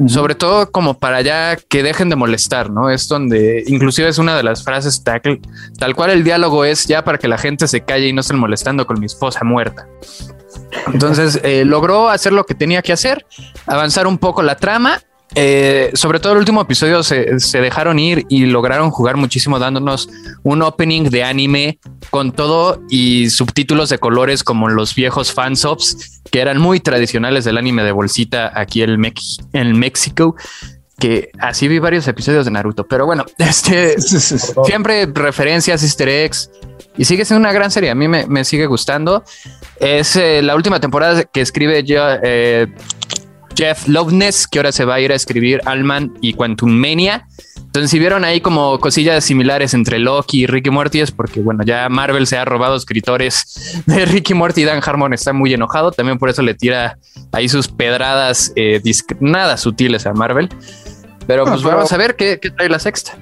sobre 0.07 0.35
todo 0.35 0.71
como 0.71 0.97
para 0.97 1.21
ya 1.21 1.57
que 1.57 1.83
dejen 1.83 2.09
de 2.09 2.15
molestar, 2.15 2.69
¿no? 2.69 2.89
Es 2.89 3.07
donde 3.07 3.63
inclusive 3.67 4.07
es 4.07 4.17
una 4.17 4.37
de 4.37 4.43
las 4.43 4.63
frases 4.63 5.03
tal, 5.03 5.21
tal 5.77 5.95
cual 5.95 6.11
el 6.11 6.23
diálogo 6.23 6.63
es 6.65 6.85
ya 6.85 7.03
para 7.03 7.17
que 7.17 7.27
la 7.27 7.37
gente 7.37 7.67
se 7.67 7.81
calle 7.81 8.07
y 8.07 8.13
no 8.13 8.21
estén 8.21 8.37
molestando 8.37 8.85
con 8.85 8.99
mi 8.99 9.05
esposa 9.05 9.43
muerta. 9.43 9.87
Entonces 10.93 11.39
eh, 11.43 11.65
logró 11.65 12.09
hacer 12.09 12.33
lo 12.33 12.45
que 12.45 12.55
tenía 12.55 12.81
que 12.81 12.93
hacer, 12.93 13.25
avanzar 13.65 14.07
un 14.07 14.17
poco 14.17 14.41
la 14.43 14.55
trama. 14.55 15.01
Eh, 15.33 15.91
sobre 15.95 16.19
todo 16.19 16.33
el 16.33 16.39
último 16.39 16.61
episodio 16.61 17.03
se, 17.03 17.35
dejaron 17.59 17.99
ir 17.99 18.25
y 18.29 18.45
lograron 18.45 18.91
jugar 18.91 19.17
muchísimo 19.17 19.59
dándonos 19.59 20.07
un 20.43 20.61
opening 20.61 21.09
de 21.09 21.23
anime 21.23 21.79
con 22.09 22.31
todo 22.31 22.81
y 22.89 23.29
subtítulos 23.31 23.89
de 23.89 23.97
colores 23.97 24.43
como 24.43 24.69
los 24.69 24.95
viejos 24.95 25.33
fansubs 25.33 26.21
que 26.31 26.39
eran 26.39 26.59
muy 26.59 26.79
tradicionales 26.79 27.43
del 27.43 27.57
anime 27.57 27.83
de 27.83 27.91
bolsita 27.91 28.51
aquí 28.55 28.83
en, 28.83 29.13
en 29.51 29.77
México 29.77 30.35
que 30.99 31.31
así 31.39 31.67
vi 31.67 31.79
varios 31.79 32.07
episodios 32.07 32.45
de 32.45 32.51
Naruto, 32.51 32.87
pero 32.87 33.05
bueno, 33.05 33.25
este 33.37 33.99
siempre 33.99 35.05
referencias, 35.07 35.83
easter 35.83 36.07
eggs 36.07 36.49
y 36.97 37.05
sigue 37.05 37.25
siendo 37.25 37.41
una 37.41 37.53
gran 37.53 37.71
serie. 37.71 37.89
A 37.89 37.95
mí 37.95 38.07
me, 38.07 38.43
sigue 38.45 38.65
gustando. 38.67 39.23
Es 39.79 40.15
eh, 40.15 40.41
la 40.41 40.55
última 40.55 40.79
temporada 40.79 41.23
que 41.23 41.41
escribe 41.41 41.83
eh, 41.87 42.67
Jeff 43.55 43.87
Loveness, 43.87 44.47
que 44.47 44.59
ahora 44.59 44.71
se 44.71 44.85
va 44.85 44.95
a 44.95 44.99
ir 44.99 45.11
a 45.11 45.15
escribir 45.15 45.61
Alman 45.65 46.13
y 46.21 46.33
Quantum 46.33 46.71
Mania. 46.71 47.27
Entonces, 47.75 47.91
si 47.91 47.99
vieron 47.99 48.23
ahí 48.23 48.39
como 48.39 48.79
cosillas 48.79 49.21
similares 49.25 49.73
entre 49.73 49.99
Loki 49.99 50.43
y 50.43 50.47
Ricky 50.47 50.69
Morty, 50.69 51.01
es 51.01 51.11
porque, 51.11 51.41
bueno, 51.41 51.61
ya 51.65 51.89
Marvel 51.89 52.25
se 52.25 52.37
ha 52.37 52.45
robado 52.45 52.77
escritores 52.77 53.83
de 53.85 54.05
Ricky 54.05 54.33
Morty. 54.33 54.63
Dan 54.63 54.81
Harmon 54.81 55.13
está 55.13 55.33
muy 55.33 55.53
enojado. 55.53 55.91
También 55.91 56.17
por 56.17 56.29
eso 56.29 56.41
le 56.41 56.53
tira 56.53 56.97
ahí 57.33 57.49
sus 57.49 57.67
pedradas 57.67 58.53
eh, 58.55 58.81
nada 59.19 59.57
sutiles 59.57 60.05
a 60.05 60.13
Marvel. 60.13 60.47
Pero 61.27 61.43
pues 61.43 61.63
vamos 61.63 61.91
a 61.91 61.97
ver 61.97 62.15
qué, 62.15 62.37
trae 62.37 62.69
la 62.69 62.79
sexta. 62.79 63.17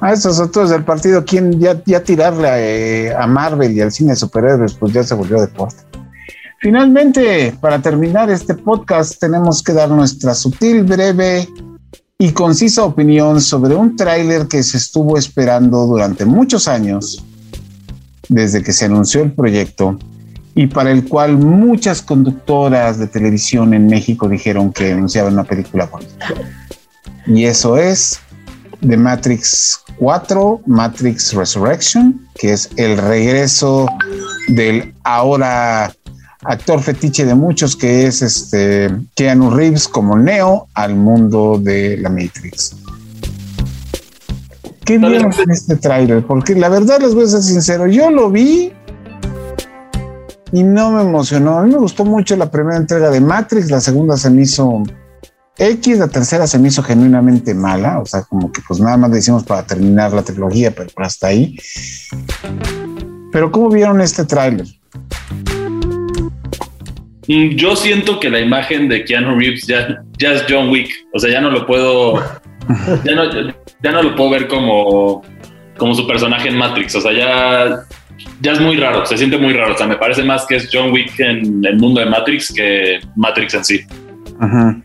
A 0.00 0.14
esos 0.14 0.40
otros 0.40 0.70
del 0.70 0.82
partido, 0.82 1.22
quien 1.26 1.60
ya, 1.60 1.82
ya 1.84 2.02
tirarle 2.02 3.08
eh, 3.08 3.14
a, 3.14 3.26
Marvel 3.26 3.70
y 3.72 3.82
al 3.82 3.92
cine 3.92 4.12
de 4.12 4.16
superhéroes, 4.16 4.72
pues 4.76 4.94
ya 4.94 5.02
se 5.02 5.14
volvió 5.14 5.38
deporte. 5.42 5.89
Finalmente, 6.62 7.56
para 7.58 7.80
terminar 7.80 8.28
este 8.28 8.54
podcast, 8.54 9.18
tenemos 9.18 9.62
que 9.62 9.72
dar 9.72 9.88
nuestra 9.88 10.34
sutil, 10.34 10.84
breve 10.84 11.48
y 12.18 12.32
concisa 12.32 12.84
opinión 12.84 13.40
sobre 13.40 13.74
un 13.74 13.96
tráiler 13.96 14.46
que 14.46 14.62
se 14.62 14.76
estuvo 14.76 15.16
esperando 15.16 15.86
durante 15.86 16.26
muchos 16.26 16.68
años, 16.68 17.24
desde 18.28 18.62
que 18.62 18.74
se 18.74 18.84
anunció 18.84 19.22
el 19.22 19.32
proyecto, 19.32 19.98
y 20.54 20.66
para 20.66 20.90
el 20.90 21.08
cual 21.08 21.38
muchas 21.38 22.02
conductoras 22.02 22.98
de 22.98 23.06
televisión 23.06 23.72
en 23.72 23.86
México 23.86 24.28
dijeron 24.28 24.70
que 24.70 24.92
anunciaban 24.92 25.32
una 25.32 25.44
película 25.44 25.86
bonita. 25.86 26.26
Y 27.26 27.44
eso 27.44 27.78
es 27.78 28.20
The 28.86 28.98
Matrix 28.98 29.80
4, 29.98 30.60
Matrix 30.66 31.32
Resurrection, 31.32 32.20
que 32.34 32.52
es 32.52 32.68
el 32.76 32.98
regreso 32.98 33.86
del 34.48 34.94
ahora 35.04 35.90
actor 36.42 36.80
fetiche 36.80 37.24
de 37.24 37.34
muchos, 37.34 37.76
que 37.76 38.06
es 38.06 38.22
este 38.22 38.90
Keanu 39.14 39.50
Reeves 39.50 39.88
como 39.88 40.16
Neo 40.16 40.68
al 40.74 40.96
mundo 40.96 41.58
de 41.62 41.96
la 41.98 42.08
Matrix. 42.08 42.76
¿Qué 44.84 44.98
vieron 44.98 45.32
en 45.32 45.50
este 45.50 45.76
tráiler? 45.76 46.26
Porque 46.26 46.54
la 46.54 46.68
verdad 46.68 47.00
les 47.00 47.14
voy 47.14 47.24
a 47.24 47.28
ser 47.28 47.42
sincero, 47.42 47.86
yo 47.86 48.10
lo 48.10 48.30
vi 48.30 48.72
y 50.52 50.62
no 50.62 50.90
me 50.90 51.02
emocionó. 51.02 51.58
A 51.58 51.62
mí 51.62 51.70
me 51.70 51.78
gustó 51.78 52.04
mucho 52.04 52.34
la 52.36 52.50
primera 52.50 52.76
entrega 52.76 53.10
de 53.10 53.20
Matrix, 53.20 53.70
la 53.70 53.80
segunda 53.80 54.16
se 54.16 54.30
me 54.30 54.42
hizo 54.42 54.82
X, 55.58 55.98
la 55.98 56.08
tercera 56.08 56.46
se 56.46 56.58
me 56.58 56.68
hizo 56.68 56.82
genuinamente 56.82 57.54
mala, 57.54 58.00
o 58.00 58.06
sea, 58.06 58.22
como 58.22 58.50
que 58.50 58.62
pues 58.66 58.80
nada 58.80 58.96
más 58.96 59.10
le 59.10 59.18
hicimos 59.18 59.44
para 59.44 59.62
terminar 59.62 60.12
la 60.12 60.22
trilogía, 60.22 60.74
pero 60.74 60.90
hasta 60.96 61.28
ahí. 61.28 61.56
Pero 63.30 63.52
¿cómo 63.52 63.68
vieron 63.68 64.00
este 64.00 64.24
tráiler? 64.24 64.66
Yo 67.30 67.76
siento 67.76 68.18
que 68.18 68.28
la 68.28 68.40
imagen 68.40 68.88
de 68.88 69.04
Keanu 69.04 69.38
Reeves 69.38 69.64
ya, 69.64 70.02
ya 70.18 70.32
es 70.32 70.44
John 70.48 70.68
Wick, 70.68 70.90
o 71.14 71.18
sea, 71.20 71.30
ya 71.30 71.40
no 71.40 71.50
lo 71.50 71.64
puedo, 71.64 72.14
ya 73.04 73.14
no, 73.14 73.30
ya 73.30 73.92
no 73.92 74.02
lo 74.02 74.16
puedo 74.16 74.30
ver 74.30 74.48
como, 74.48 75.22
como 75.78 75.94
su 75.94 76.08
personaje 76.08 76.48
en 76.48 76.56
Matrix, 76.56 76.96
o 76.96 77.00
sea, 77.00 77.12
ya, 77.12 77.84
ya 78.40 78.52
es 78.52 78.60
muy 78.60 78.76
raro, 78.78 79.06
se 79.06 79.16
siente 79.16 79.38
muy 79.38 79.52
raro, 79.52 79.74
o 79.74 79.78
sea, 79.78 79.86
me 79.86 79.94
parece 79.94 80.24
más 80.24 80.44
que 80.44 80.56
es 80.56 80.68
John 80.72 80.90
Wick 80.90 81.20
en 81.20 81.64
el 81.64 81.76
mundo 81.76 82.00
de 82.00 82.06
Matrix 82.06 82.52
que 82.52 82.98
Matrix 83.14 83.54
en 83.54 83.64
sí. 83.64 83.80
Ajá. 84.40 84.82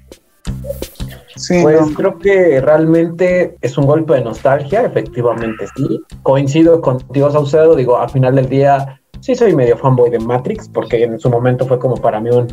pues 1.64 1.80
creo 1.96 2.20
que 2.20 2.62
realmente 2.62 3.56
es 3.60 3.76
un 3.76 3.88
golpe 3.88 4.14
de 4.14 4.22
nostalgia, 4.22 4.84
efectivamente 4.84 5.66
sí. 5.76 6.00
Coincido 6.22 6.80
contigo, 6.80 7.32
Saucedo, 7.32 7.76
digo, 7.76 8.00
al 8.00 8.12
final 8.12 8.36
del 8.36 8.50
día 8.50 9.02
sí 9.26 9.34
soy 9.34 9.56
medio 9.56 9.76
fanboy 9.76 10.12
de 10.12 10.20
Matrix, 10.20 10.70
porque 10.70 11.04
en 11.04 11.20
su 11.20 11.32
momento 11.32 11.66
fue 11.66 11.80
como 11.80 11.96
para 11.96 12.20
mí 12.20 12.30
un 12.30 12.48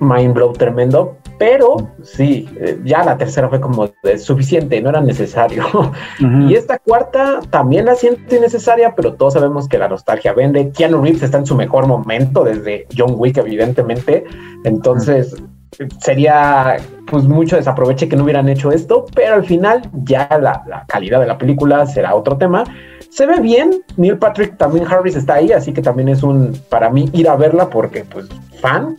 mind 0.00 0.34
blow 0.34 0.52
tremendo, 0.52 1.16
pero 1.38 1.88
sí, 2.02 2.46
eh, 2.60 2.78
ya 2.84 3.02
la 3.02 3.16
tercera 3.16 3.48
fue 3.48 3.58
como 3.58 3.88
de 4.02 4.18
suficiente, 4.18 4.82
no 4.82 4.90
era 4.90 5.00
necesario. 5.00 5.64
Y 6.20 6.54
esta 6.54 6.78
cuarta 6.78 7.40
también 7.48 7.86
la 7.86 7.94
siento 7.94 8.36
innecesaria, 8.36 8.94
pero 8.94 9.14
todos 9.14 9.32
sabemos 9.32 9.66
que 9.66 9.78
la 9.78 9.88
nostalgia 9.88 10.34
vende. 10.34 10.70
Keanu 10.72 11.02
Reeves 11.02 11.22
está 11.22 11.38
en 11.38 11.46
su 11.46 11.54
mejor 11.54 11.86
momento 11.86 12.44
desde 12.44 12.86
John 12.96 13.14
Wick, 13.16 13.38
evidentemente. 13.38 14.24
Entonces, 14.64 15.34
sería 16.00 16.76
pues 17.06 17.24
mucho 17.24 17.56
desaproveche 17.56 18.08
que 18.08 18.16
no 18.16 18.24
hubieran 18.24 18.48
hecho 18.48 18.72
esto, 18.72 19.06
pero 19.14 19.34
al 19.34 19.44
final 19.44 19.82
ya 20.04 20.28
la, 20.40 20.84
calidad 20.86 21.20
de 21.20 21.26
la 21.26 21.38
película 21.38 21.86
será 21.86 22.14
otro 22.14 22.36
tema. 22.36 22.64
Se 23.10 23.26
ve 23.26 23.40
bien, 23.40 23.82
Neil 23.96 24.18
Patrick 24.18 24.56
también 24.56 24.86
Harris 24.86 25.16
está 25.16 25.34
ahí, 25.34 25.52
así 25.52 25.72
que 25.72 25.82
también 25.82 26.08
es 26.08 26.22
un 26.22 26.58
para 26.68 26.88
mí 26.88 27.10
ir 27.12 27.28
a 27.28 27.36
verla 27.36 27.68
porque 27.68 28.04
pues 28.04 28.26
fan. 28.60 28.96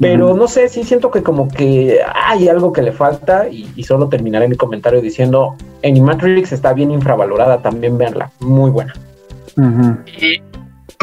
Pero 0.00 0.34
no 0.34 0.48
sé, 0.48 0.68
sí 0.68 0.82
siento 0.82 1.10
que 1.10 1.22
como 1.22 1.46
que 1.46 2.00
hay 2.14 2.48
algo 2.48 2.72
que 2.72 2.82
le 2.82 2.90
falta 2.90 3.48
y, 3.48 3.84
solo 3.84 4.08
terminaré 4.08 4.48
mi 4.48 4.56
comentario 4.56 5.00
diciendo, 5.00 5.54
Animatrix 5.84 6.50
está 6.50 6.72
bien 6.72 6.90
infravalorada, 6.90 7.58
también 7.62 7.98
veanla, 7.98 8.30
muy 8.40 8.70
buena. 8.70 8.94
Y 10.20 10.40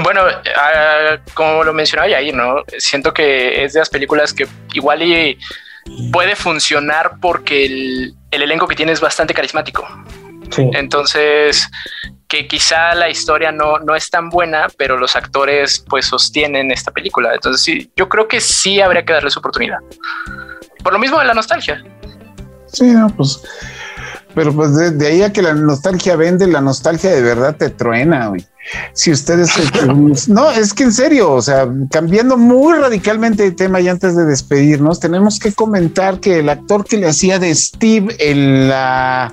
bueno, 0.04 0.22
ah, 0.56 1.18
como 1.34 1.64
lo 1.64 1.74
mencionaba 1.74 2.16
ahí, 2.16 2.32
¿no? 2.32 2.64
Siento 2.78 3.14
que 3.14 3.64
es 3.64 3.74
de 3.74 3.80
las 3.80 3.90
películas 3.90 4.34
que 4.34 4.48
igual 4.74 5.02
y 5.04 5.38
puede 6.12 6.36
funcionar 6.36 7.14
porque 7.22 7.66
el, 7.66 8.16
elenco 8.32 8.68
que 8.68 8.76
tiene 8.76 8.92
es 8.92 9.02
bastante 9.02 9.34
carismático. 9.34 9.88
Entonces, 10.74 11.70
que 12.28 12.48
quizá 12.48 12.96
la 12.96 13.10
historia 13.10 13.52
no, 13.52 13.80
no 13.80 13.96
es 13.96 14.10
tan 14.10 14.30
buena, 14.30 14.68
pero 14.78 14.98
los 14.98 15.16
actores 15.16 15.84
pues 15.88 16.06
sostienen 16.06 16.72
esta 16.72 16.92
película. 16.92 17.34
Entonces, 17.34 17.62
sí, 17.62 17.92
yo 17.96 18.10
creo 18.10 18.28
que 18.28 18.42
sí 18.42 18.82
habría 18.82 19.06
que 19.06 19.14
darle 19.14 19.30
su 19.30 19.40
oportunidad. 19.40 19.78
Por 20.84 20.94
lo 20.94 21.00
mismo 21.00 21.20
de 21.20 21.26
la 21.26 21.34
nostalgia. 21.34 21.84
Sí, 22.68 22.86
no, 22.86 23.10
pues 23.10 23.42
pero 24.40 24.54
pues 24.54 24.74
de, 24.74 25.06
ahí 25.06 25.22
a 25.22 25.34
que 25.34 25.42
la 25.42 25.54
nostalgia 25.54 26.16
vende, 26.16 26.48
la 26.48 26.62
nostalgia 26.62 27.12
de 27.12 27.22
verdad 27.22 27.58
te 27.58 27.70
truena, 27.72 28.30
güey. 28.30 28.48
Si 28.94 29.12
ustedes... 29.12 29.52
no, 30.30 30.50
es 30.50 30.74
que 30.74 30.84
en 30.84 30.94
serio, 30.94 31.34
o 31.34 31.42
sea, 31.42 31.68
cambiando 31.92 32.38
muy 32.38 32.78
radicalmente 32.78 33.44
de 33.44 33.52
tema 33.52 33.82
y 33.82 33.90
antes 33.90 34.16
de 34.16 34.24
despedirnos, 34.24 35.02
tenemos 35.02 35.40
que 35.40 35.52
comentar 35.52 36.22
que 36.22 36.40
el 36.40 36.48
actor 36.48 36.86
que 36.86 36.96
le 36.96 37.10
hacía 37.10 37.38
de 37.38 37.54
Steve 37.54 38.16
en 38.18 38.70
la... 38.70 39.30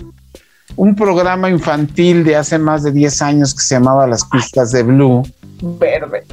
Un 0.76 0.94
programa 0.94 1.50
infantil 1.50 2.22
de 2.24 2.36
hace 2.36 2.58
más 2.58 2.82
de 2.82 2.92
10 2.92 3.22
años 3.22 3.54
que 3.54 3.60
se 3.60 3.74
llamaba 3.74 4.06
Las 4.06 4.24
Pistas 4.24 4.72
de 4.72 4.82
Blue, 4.82 5.22
verde. 5.62 6.24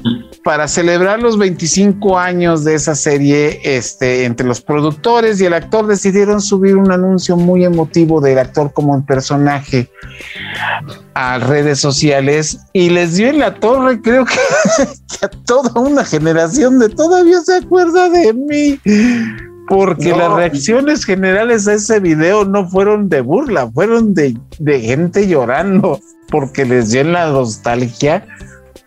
Para 0.44 0.68
celebrar 0.68 1.22
los 1.22 1.38
25 1.38 2.18
años 2.18 2.64
de 2.64 2.76
esa 2.76 2.96
serie, 2.96 3.62
este, 3.64 4.26
entre 4.26 4.46
los 4.46 4.62
productores 4.62 5.40
y 5.40 5.46
el 5.46 5.54
actor 5.54 5.88
decidieron 5.88 6.42
subir 6.42 6.76
un 6.76 6.92
anuncio 6.92 7.38
muy 7.38 7.64
emotivo 7.64 8.20
del 8.20 8.40
actor 8.40 8.74
como 8.74 8.94
un 8.94 9.06
personaje 9.06 9.90
a 11.14 11.40
redes 11.40 11.80
sociales 11.80 12.60
y 12.74 12.90
les 12.90 13.16
dio 13.16 13.30
en 13.30 13.40
la 13.40 13.56
torre, 13.56 14.02
creo 14.02 14.26
que, 14.26 14.34
a 15.26 15.30
toda 15.46 15.80
una 15.80 16.04
generación 16.04 16.80
de 16.80 16.90
todavía 16.90 17.42
se 17.42 17.56
acuerda 17.58 18.10
de 18.10 18.34
mí. 18.34 18.80
Porque 19.68 20.10
las 20.10 20.32
reacciones 20.34 21.06
generales 21.06 21.68
a 21.68 21.74
ese 21.74 22.00
video 22.00 22.46
no 22.46 22.68
fueron 22.68 23.10
de 23.10 23.22
burla, 23.22 23.70
fueron 23.72 24.14
de, 24.14 24.38
de 24.60 24.82
gente 24.82 25.28
llorando 25.28 26.00
porque 26.30 26.66
les 26.66 26.92
dio 26.92 27.02
en 27.02 27.14
la 27.14 27.28
nostalgia 27.28 28.26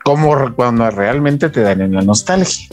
como 0.04 0.54
cuando 0.54 0.90
realmente 0.90 1.48
te 1.48 1.62
dan 1.62 1.80
en 1.80 1.94
la 1.94 2.02
nostalgia. 2.02 2.68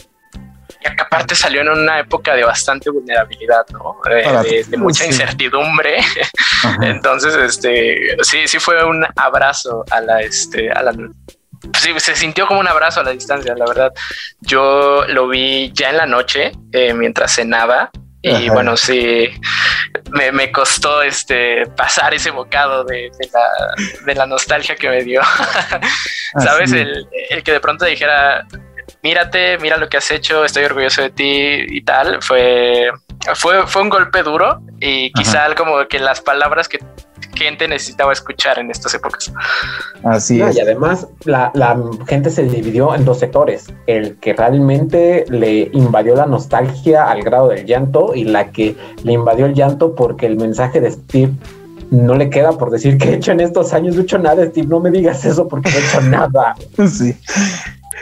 Y 0.84 0.86
acá 0.86 1.04
aparte 1.04 1.34
salió 1.34 1.62
en 1.62 1.68
una 1.68 1.98
época 2.00 2.34
de 2.34 2.44
bastante 2.44 2.90
vulnerabilidad, 2.90 3.66
¿no? 3.72 3.96
De, 4.04 4.76
mucha 4.76 5.06
incertidumbre. 5.06 5.98
Entonces, 6.82 7.34
este, 7.36 8.16
sí, 8.22 8.46
sí 8.46 8.58
fue 8.58 8.84
un 8.84 9.04
abrazo 9.16 9.84
a 9.90 10.00
la, 10.00 10.20
este, 10.20 10.70
a 10.70 10.82
la, 10.82 10.92
sí, 11.78 11.92
se 11.98 12.14
sintió 12.14 12.46
como 12.46 12.60
un 12.60 12.68
abrazo 12.68 13.00
a 13.00 13.04
la 13.04 13.10
distancia, 13.10 13.54
la 13.56 13.66
verdad. 13.66 13.92
Yo 14.40 15.04
lo 15.08 15.28
vi 15.28 15.70
ya 15.72 15.90
en 15.90 15.96
la 15.96 16.06
noche, 16.06 16.52
eh, 16.72 16.94
mientras 16.94 17.34
cenaba, 17.34 17.90
y 18.26 18.48
bueno, 18.48 18.74
sí, 18.74 19.28
me, 20.32 20.50
costó 20.50 21.02
este 21.02 21.66
pasar 21.76 22.14
ese 22.14 22.30
bocado 22.30 22.82
de, 22.84 23.10
la, 24.14 24.26
nostalgia 24.26 24.74
que 24.76 24.88
me 24.88 25.04
dio. 25.04 25.20
¿Sabes? 26.38 26.72
El, 26.72 27.06
que 27.44 27.52
de 27.52 27.60
pronto 27.60 27.84
dijera, 27.84 28.46
mírate, 29.04 29.58
mira 29.58 29.76
lo 29.76 29.88
que 29.88 29.98
has 29.98 30.10
hecho, 30.10 30.44
estoy 30.44 30.64
orgulloso 30.64 31.02
de 31.02 31.10
ti 31.10 31.26
y 31.68 31.82
tal, 31.82 32.22
fue, 32.22 32.90
fue, 33.34 33.66
fue 33.66 33.82
un 33.82 33.90
golpe 33.90 34.22
duro 34.22 34.62
y 34.80 35.12
quizá 35.12 35.54
como 35.54 35.86
que 35.88 35.98
las 36.00 36.22
palabras 36.22 36.68
que 36.68 36.78
gente 37.34 37.68
necesitaba 37.68 38.12
escuchar 38.12 38.58
en 38.58 38.70
estas 38.70 38.94
épocas. 38.94 39.30
Así 40.04 40.40
es. 40.40 40.56
Y 40.56 40.60
además 40.60 41.06
la, 41.24 41.52
gente 42.06 42.30
se 42.30 42.44
dividió 42.44 42.94
en 42.94 43.04
dos 43.04 43.18
sectores, 43.18 43.66
el 43.86 44.16
que 44.16 44.32
realmente 44.32 45.26
le 45.28 45.68
invadió 45.72 46.14
la 46.14 46.26
nostalgia 46.26 47.10
al 47.10 47.22
grado 47.22 47.48
del 47.48 47.66
llanto 47.66 48.14
y 48.14 48.24
la 48.24 48.52
que 48.52 48.74
le 49.02 49.12
invadió 49.12 49.46
el 49.46 49.54
llanto 49.54 49.94
porque 49.94 50.26
el 50.26 50.36
mensaje 50.36 50.80
de 50.80 50.90
Steve 50.90 51.32
no 51.90 52.14
le 52.14 52.30
queda 52.30 52.52
por 52.52 52.70
decir 52.70 52.96
que 52.96 53.10
he 53.10 53.14
hecho 53.16 53.32
en 53.32 53.40
estos 53.40 53.74
años, 53.74 53.94
no 53.94 54.00
he 54.00 54.04
hecho 54.04 54.18
nada, 54.18 54.46
Steve, 54.46 54.66
no 54.66 54.80
me 54.80 54.90
digas 54.90 55.24
eso 55.26 55.46
porque 55.46 55.70
no 55.70 55.76
he 55.76 55.80
hecho 55.80 56.00
nada. 56.00 56.54
Sí. 56.88 57.14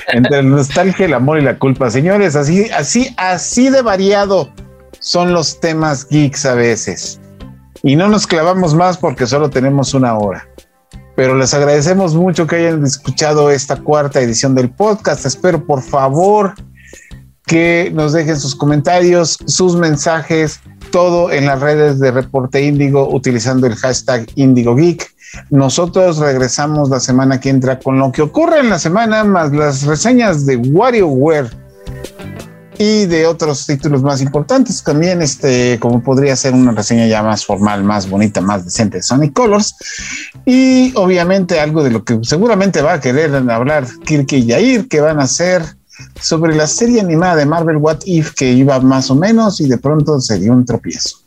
Entre 0.08 0.42
la 0.42 0.42
nostalgia, 0.42 1.06
el 1.06 1.14
amor 1.14 1.38
y 1.38 1.42
la 1.42 1.58
culpa. 1.58 1.90
Señores, 1.90 2.36
así, 2.36 2.70
así, 2.70 3.14
así 3.16 3.68
de 3.70 3.82
variado 3.82 4.52
son 5.00 5.32
los 5.32 5.60
temas 5.60 6.08
geeks 6.08 6.46
a 6.46 6.54
veces. 6.54 7.20
Y 7.82 7.96
no 7.96 8.08
nos 8.08 8.26
clavamos 8.26 8.74
más 8.74 8.96
porque 8.96 9.26
solo 9.26 9.50
tenemos 9.50 9.94
una 9.94 10.16
hora. 10.16 10.46
Pero 11.16 11.36
les 11.36 11.52
agradecemos 11.52 12.14
mucho 12.14 12.46
que 12.46 12.56
hayan 12.56 12.84
escuchado 12.84 13.50
esta 13.50 13.76
cuarta 13.76 14.20
edición 14.20 14.54
del 14.54 14.70
podcast. 14.70 15.26
Espero 15.26 15.64
por 15.66 15.82
favor 15.82 16.54
que 17.46 17.90
nos 17.92 18.12
dejen 18.12 18.38
sus 18.38 18.54
comentarios, 18.54 19.38
sus 19.46 19.76
mensajes, 19.76 20.60
todo 20.90 21.30
en 21.30 21.46
las 21.46 21.60
redes 21.60 21.98
de 21.98 22.12
Reporte 22.12 22.62
Índigo 22.62 23.12
utilizando 23.12 23.66
el 23.66 23.74
hashtag 23.74 24.26
Índigo 24.36 24.76
Geek. 24.76 25.11
Nosotros 25.50 26.18
regresamos 26.18 26.90
la 26.90 27.00
semana 27.00 27.40
que 27.40 27.50
entra 27.50 27.78
con 27.78 27.98
lo 27.98 28.12
que 28.12 28.22
ocurre 28.22 28.60
en 28.60 28.70
la 28.70 28.78
semana, 28.78 29.24
más 29.24 29.52
las 29.52 29.84
reseñas 29.84 30.46
de 30.46 30.56
WarioWare 30.56 31.50
y 32.78 33.06
de 33.06 33.26
otros 33.26 33.66
títulos 33.66 34.02
más 34.02 34.20
importantes 34.22 34.82
también, 34.82 35.22
este, 35.22 35.78
como 35.80 36.02
podría 36.02 36.34
ser 36.34 36.54
una 36.54 36.72
reseña 36.72 37.06
ya 37.06 37.22
más 37.22 37.44
formal, 37.44 37.84
más 37.84 38.08
bonita, 38.08 38.40
más 38.40 38.64
decente 38.64 38.98
de 38.98 39.02
Sonic 39.02 39.32
Colors. 39.32 39.76
Y 40.44 40.92
obviamente 40.96 41.60
algo 41.60 41.84
de 41.84 41.90
lo 41.90 42.04
que 42.04 42.18
seguramente 42.22 42.82
va 42.82 42.94
a 42.94 43.00
querer 43.00 43.34
hablar 43.50 43.86
Kirk 44.04 44.32
y 44.32 44.46
Yair, 44.46 44.88
que 44.88 45.00
van 45.00 45.20
a 45.20 45.24
hacer 45.24 45.62
sobre 46.20 46.56
la 46.56 46.66
serie 46.66 47.00
animada 47.00 47.36
de 47.36 47.46
Marvel 47.46 47.76
What 47.76 48.00
If 48.04 48.32
que 48.32 48.50
iba 48.50 48.80
más 48.80 49.10
o 49.10 49.14
menos 49.14 49.60
y 49.60 49.68
de 49.68 49.78
pronto 49.78 50.20
se 50.20 50.38
dio 50.38 50.52
un 50.52 50.64
tropiezo. 50.64 51.18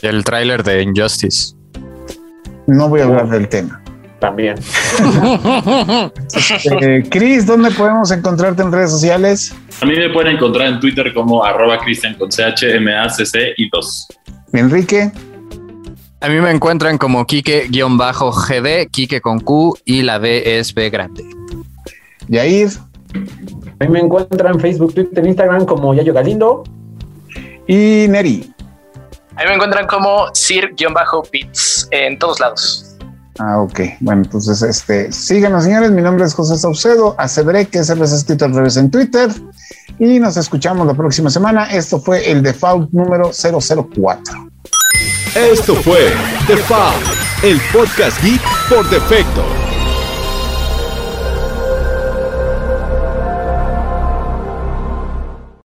El 0.00 0.24
tráiler 0.24 0.62
de 0.62 0.82
Injustice. 0.82 1.54
No 2.66 2.88
voy 2.88 3.00
a 3.00 3.04
hablar 3.04 3.28
del 3.28 3.48
tema 3.48 3.84
también. 4.24 4.56
Eh, 6.80 7.04
Cris, 7.10 7.46
¿dónde 7.46 7.70
podemos 7.70 8.10
encontrarte 8.10 8.62
en 8.62 8.72
redes 8.72 8.90
sociales? 8.90 9.54
A 9.80 9.86
mí 9.86 9.96
me 9.96 10.08
pueden 10.10 10.36
encontrar 10.36 10.68
en 10.68 10.80
Twitter 10.80 11.12
como 11.12 11.44
arroba 11.44 11.78
Cristian 11.78 12.14
con 12.14 12.30
CHMACC 12.30 13.54
y 13.56 13.68
2. 13.70 14.08
Enrique. 14.54 15.12
A 16.20 16.28
mí 16.28 16.40
me 16.40 16.50
encuentran 16.50 16.96
como 16.96 17.26
Kike-GD, 17.26 18.90
Kike 18.90 19.20
con 19.20 19.40
Q 19.40 19.76
y 19.84 20.02
la 20.02 20.18
D 20.18 20.58
es 20.58 20.72
B 20.74 20.90
grande. 20.90 21.24
Yair. 22.28 22.70
A 23.78 23.84
mí 23.84 23.90
me 23.90 24.00
encuentran 24.00 24.54
en 24.54 24.60
Facebook, 24.60 24.94
Twitter, 24.94 25.26
Instagram 25.26 25.66
como 25.66 25.94
Yayo 25.94 26.14
Galindo. 26.14 26.64
Y 27.66 28.06
Neri. 28.08 28.53
A 29.36 29.42
mí 29.42 29.48
me 29.48 29.54
encuentran 29.54 29.86
como 29.86 30.28
Sir-Bits 30.32 31.88
en 31.90 32.18
todos 32.18 32.38
lados. 32.38 32.96
Ah, 33.38 33.60
ok. 33.60 33.80
Bueno, 34.00 34.22
entonces, 34.22 34.62
este, 34.62 35.10
síganos, 35.10 35.64
señores. 35.64 35.90
Mi 35.90 36.02
nombre 36.02 36.24
es 36.24 36.34
José 36.34 36.56
Saucedo, 36.56 37.16
Acebre, 37.18 37.66
que 37.66 37.82
se 37.82 37.96
les 37.96 38.12
ha 38.12 38.16
escrito 38.16 38.44
al 38.44 38.54
revés 38.54 38.76
en 38.76 38.90
Twitter. 38.90 39.30
Y 39.98 40.20
nos 40.20 40.36
escuchamos 40.36 40.86
la 40.86 40.94
próxima 40.94 41.30
semana. 41.30 41.64
Esto 41.64 42.00
fue 42.00 42.30
el 42.30 42.42
default 42.42 42.92
número 42.92 43.32
004. 43.32 44.50
Esto 45.34 45.74
fue 45.74 46.12
Default, 46.46 47.04
el 47.42 47.60
podcast 47.72 48.22
geek 48.22 48.40
por 48.68 48.88
defecto. 48.88 49.63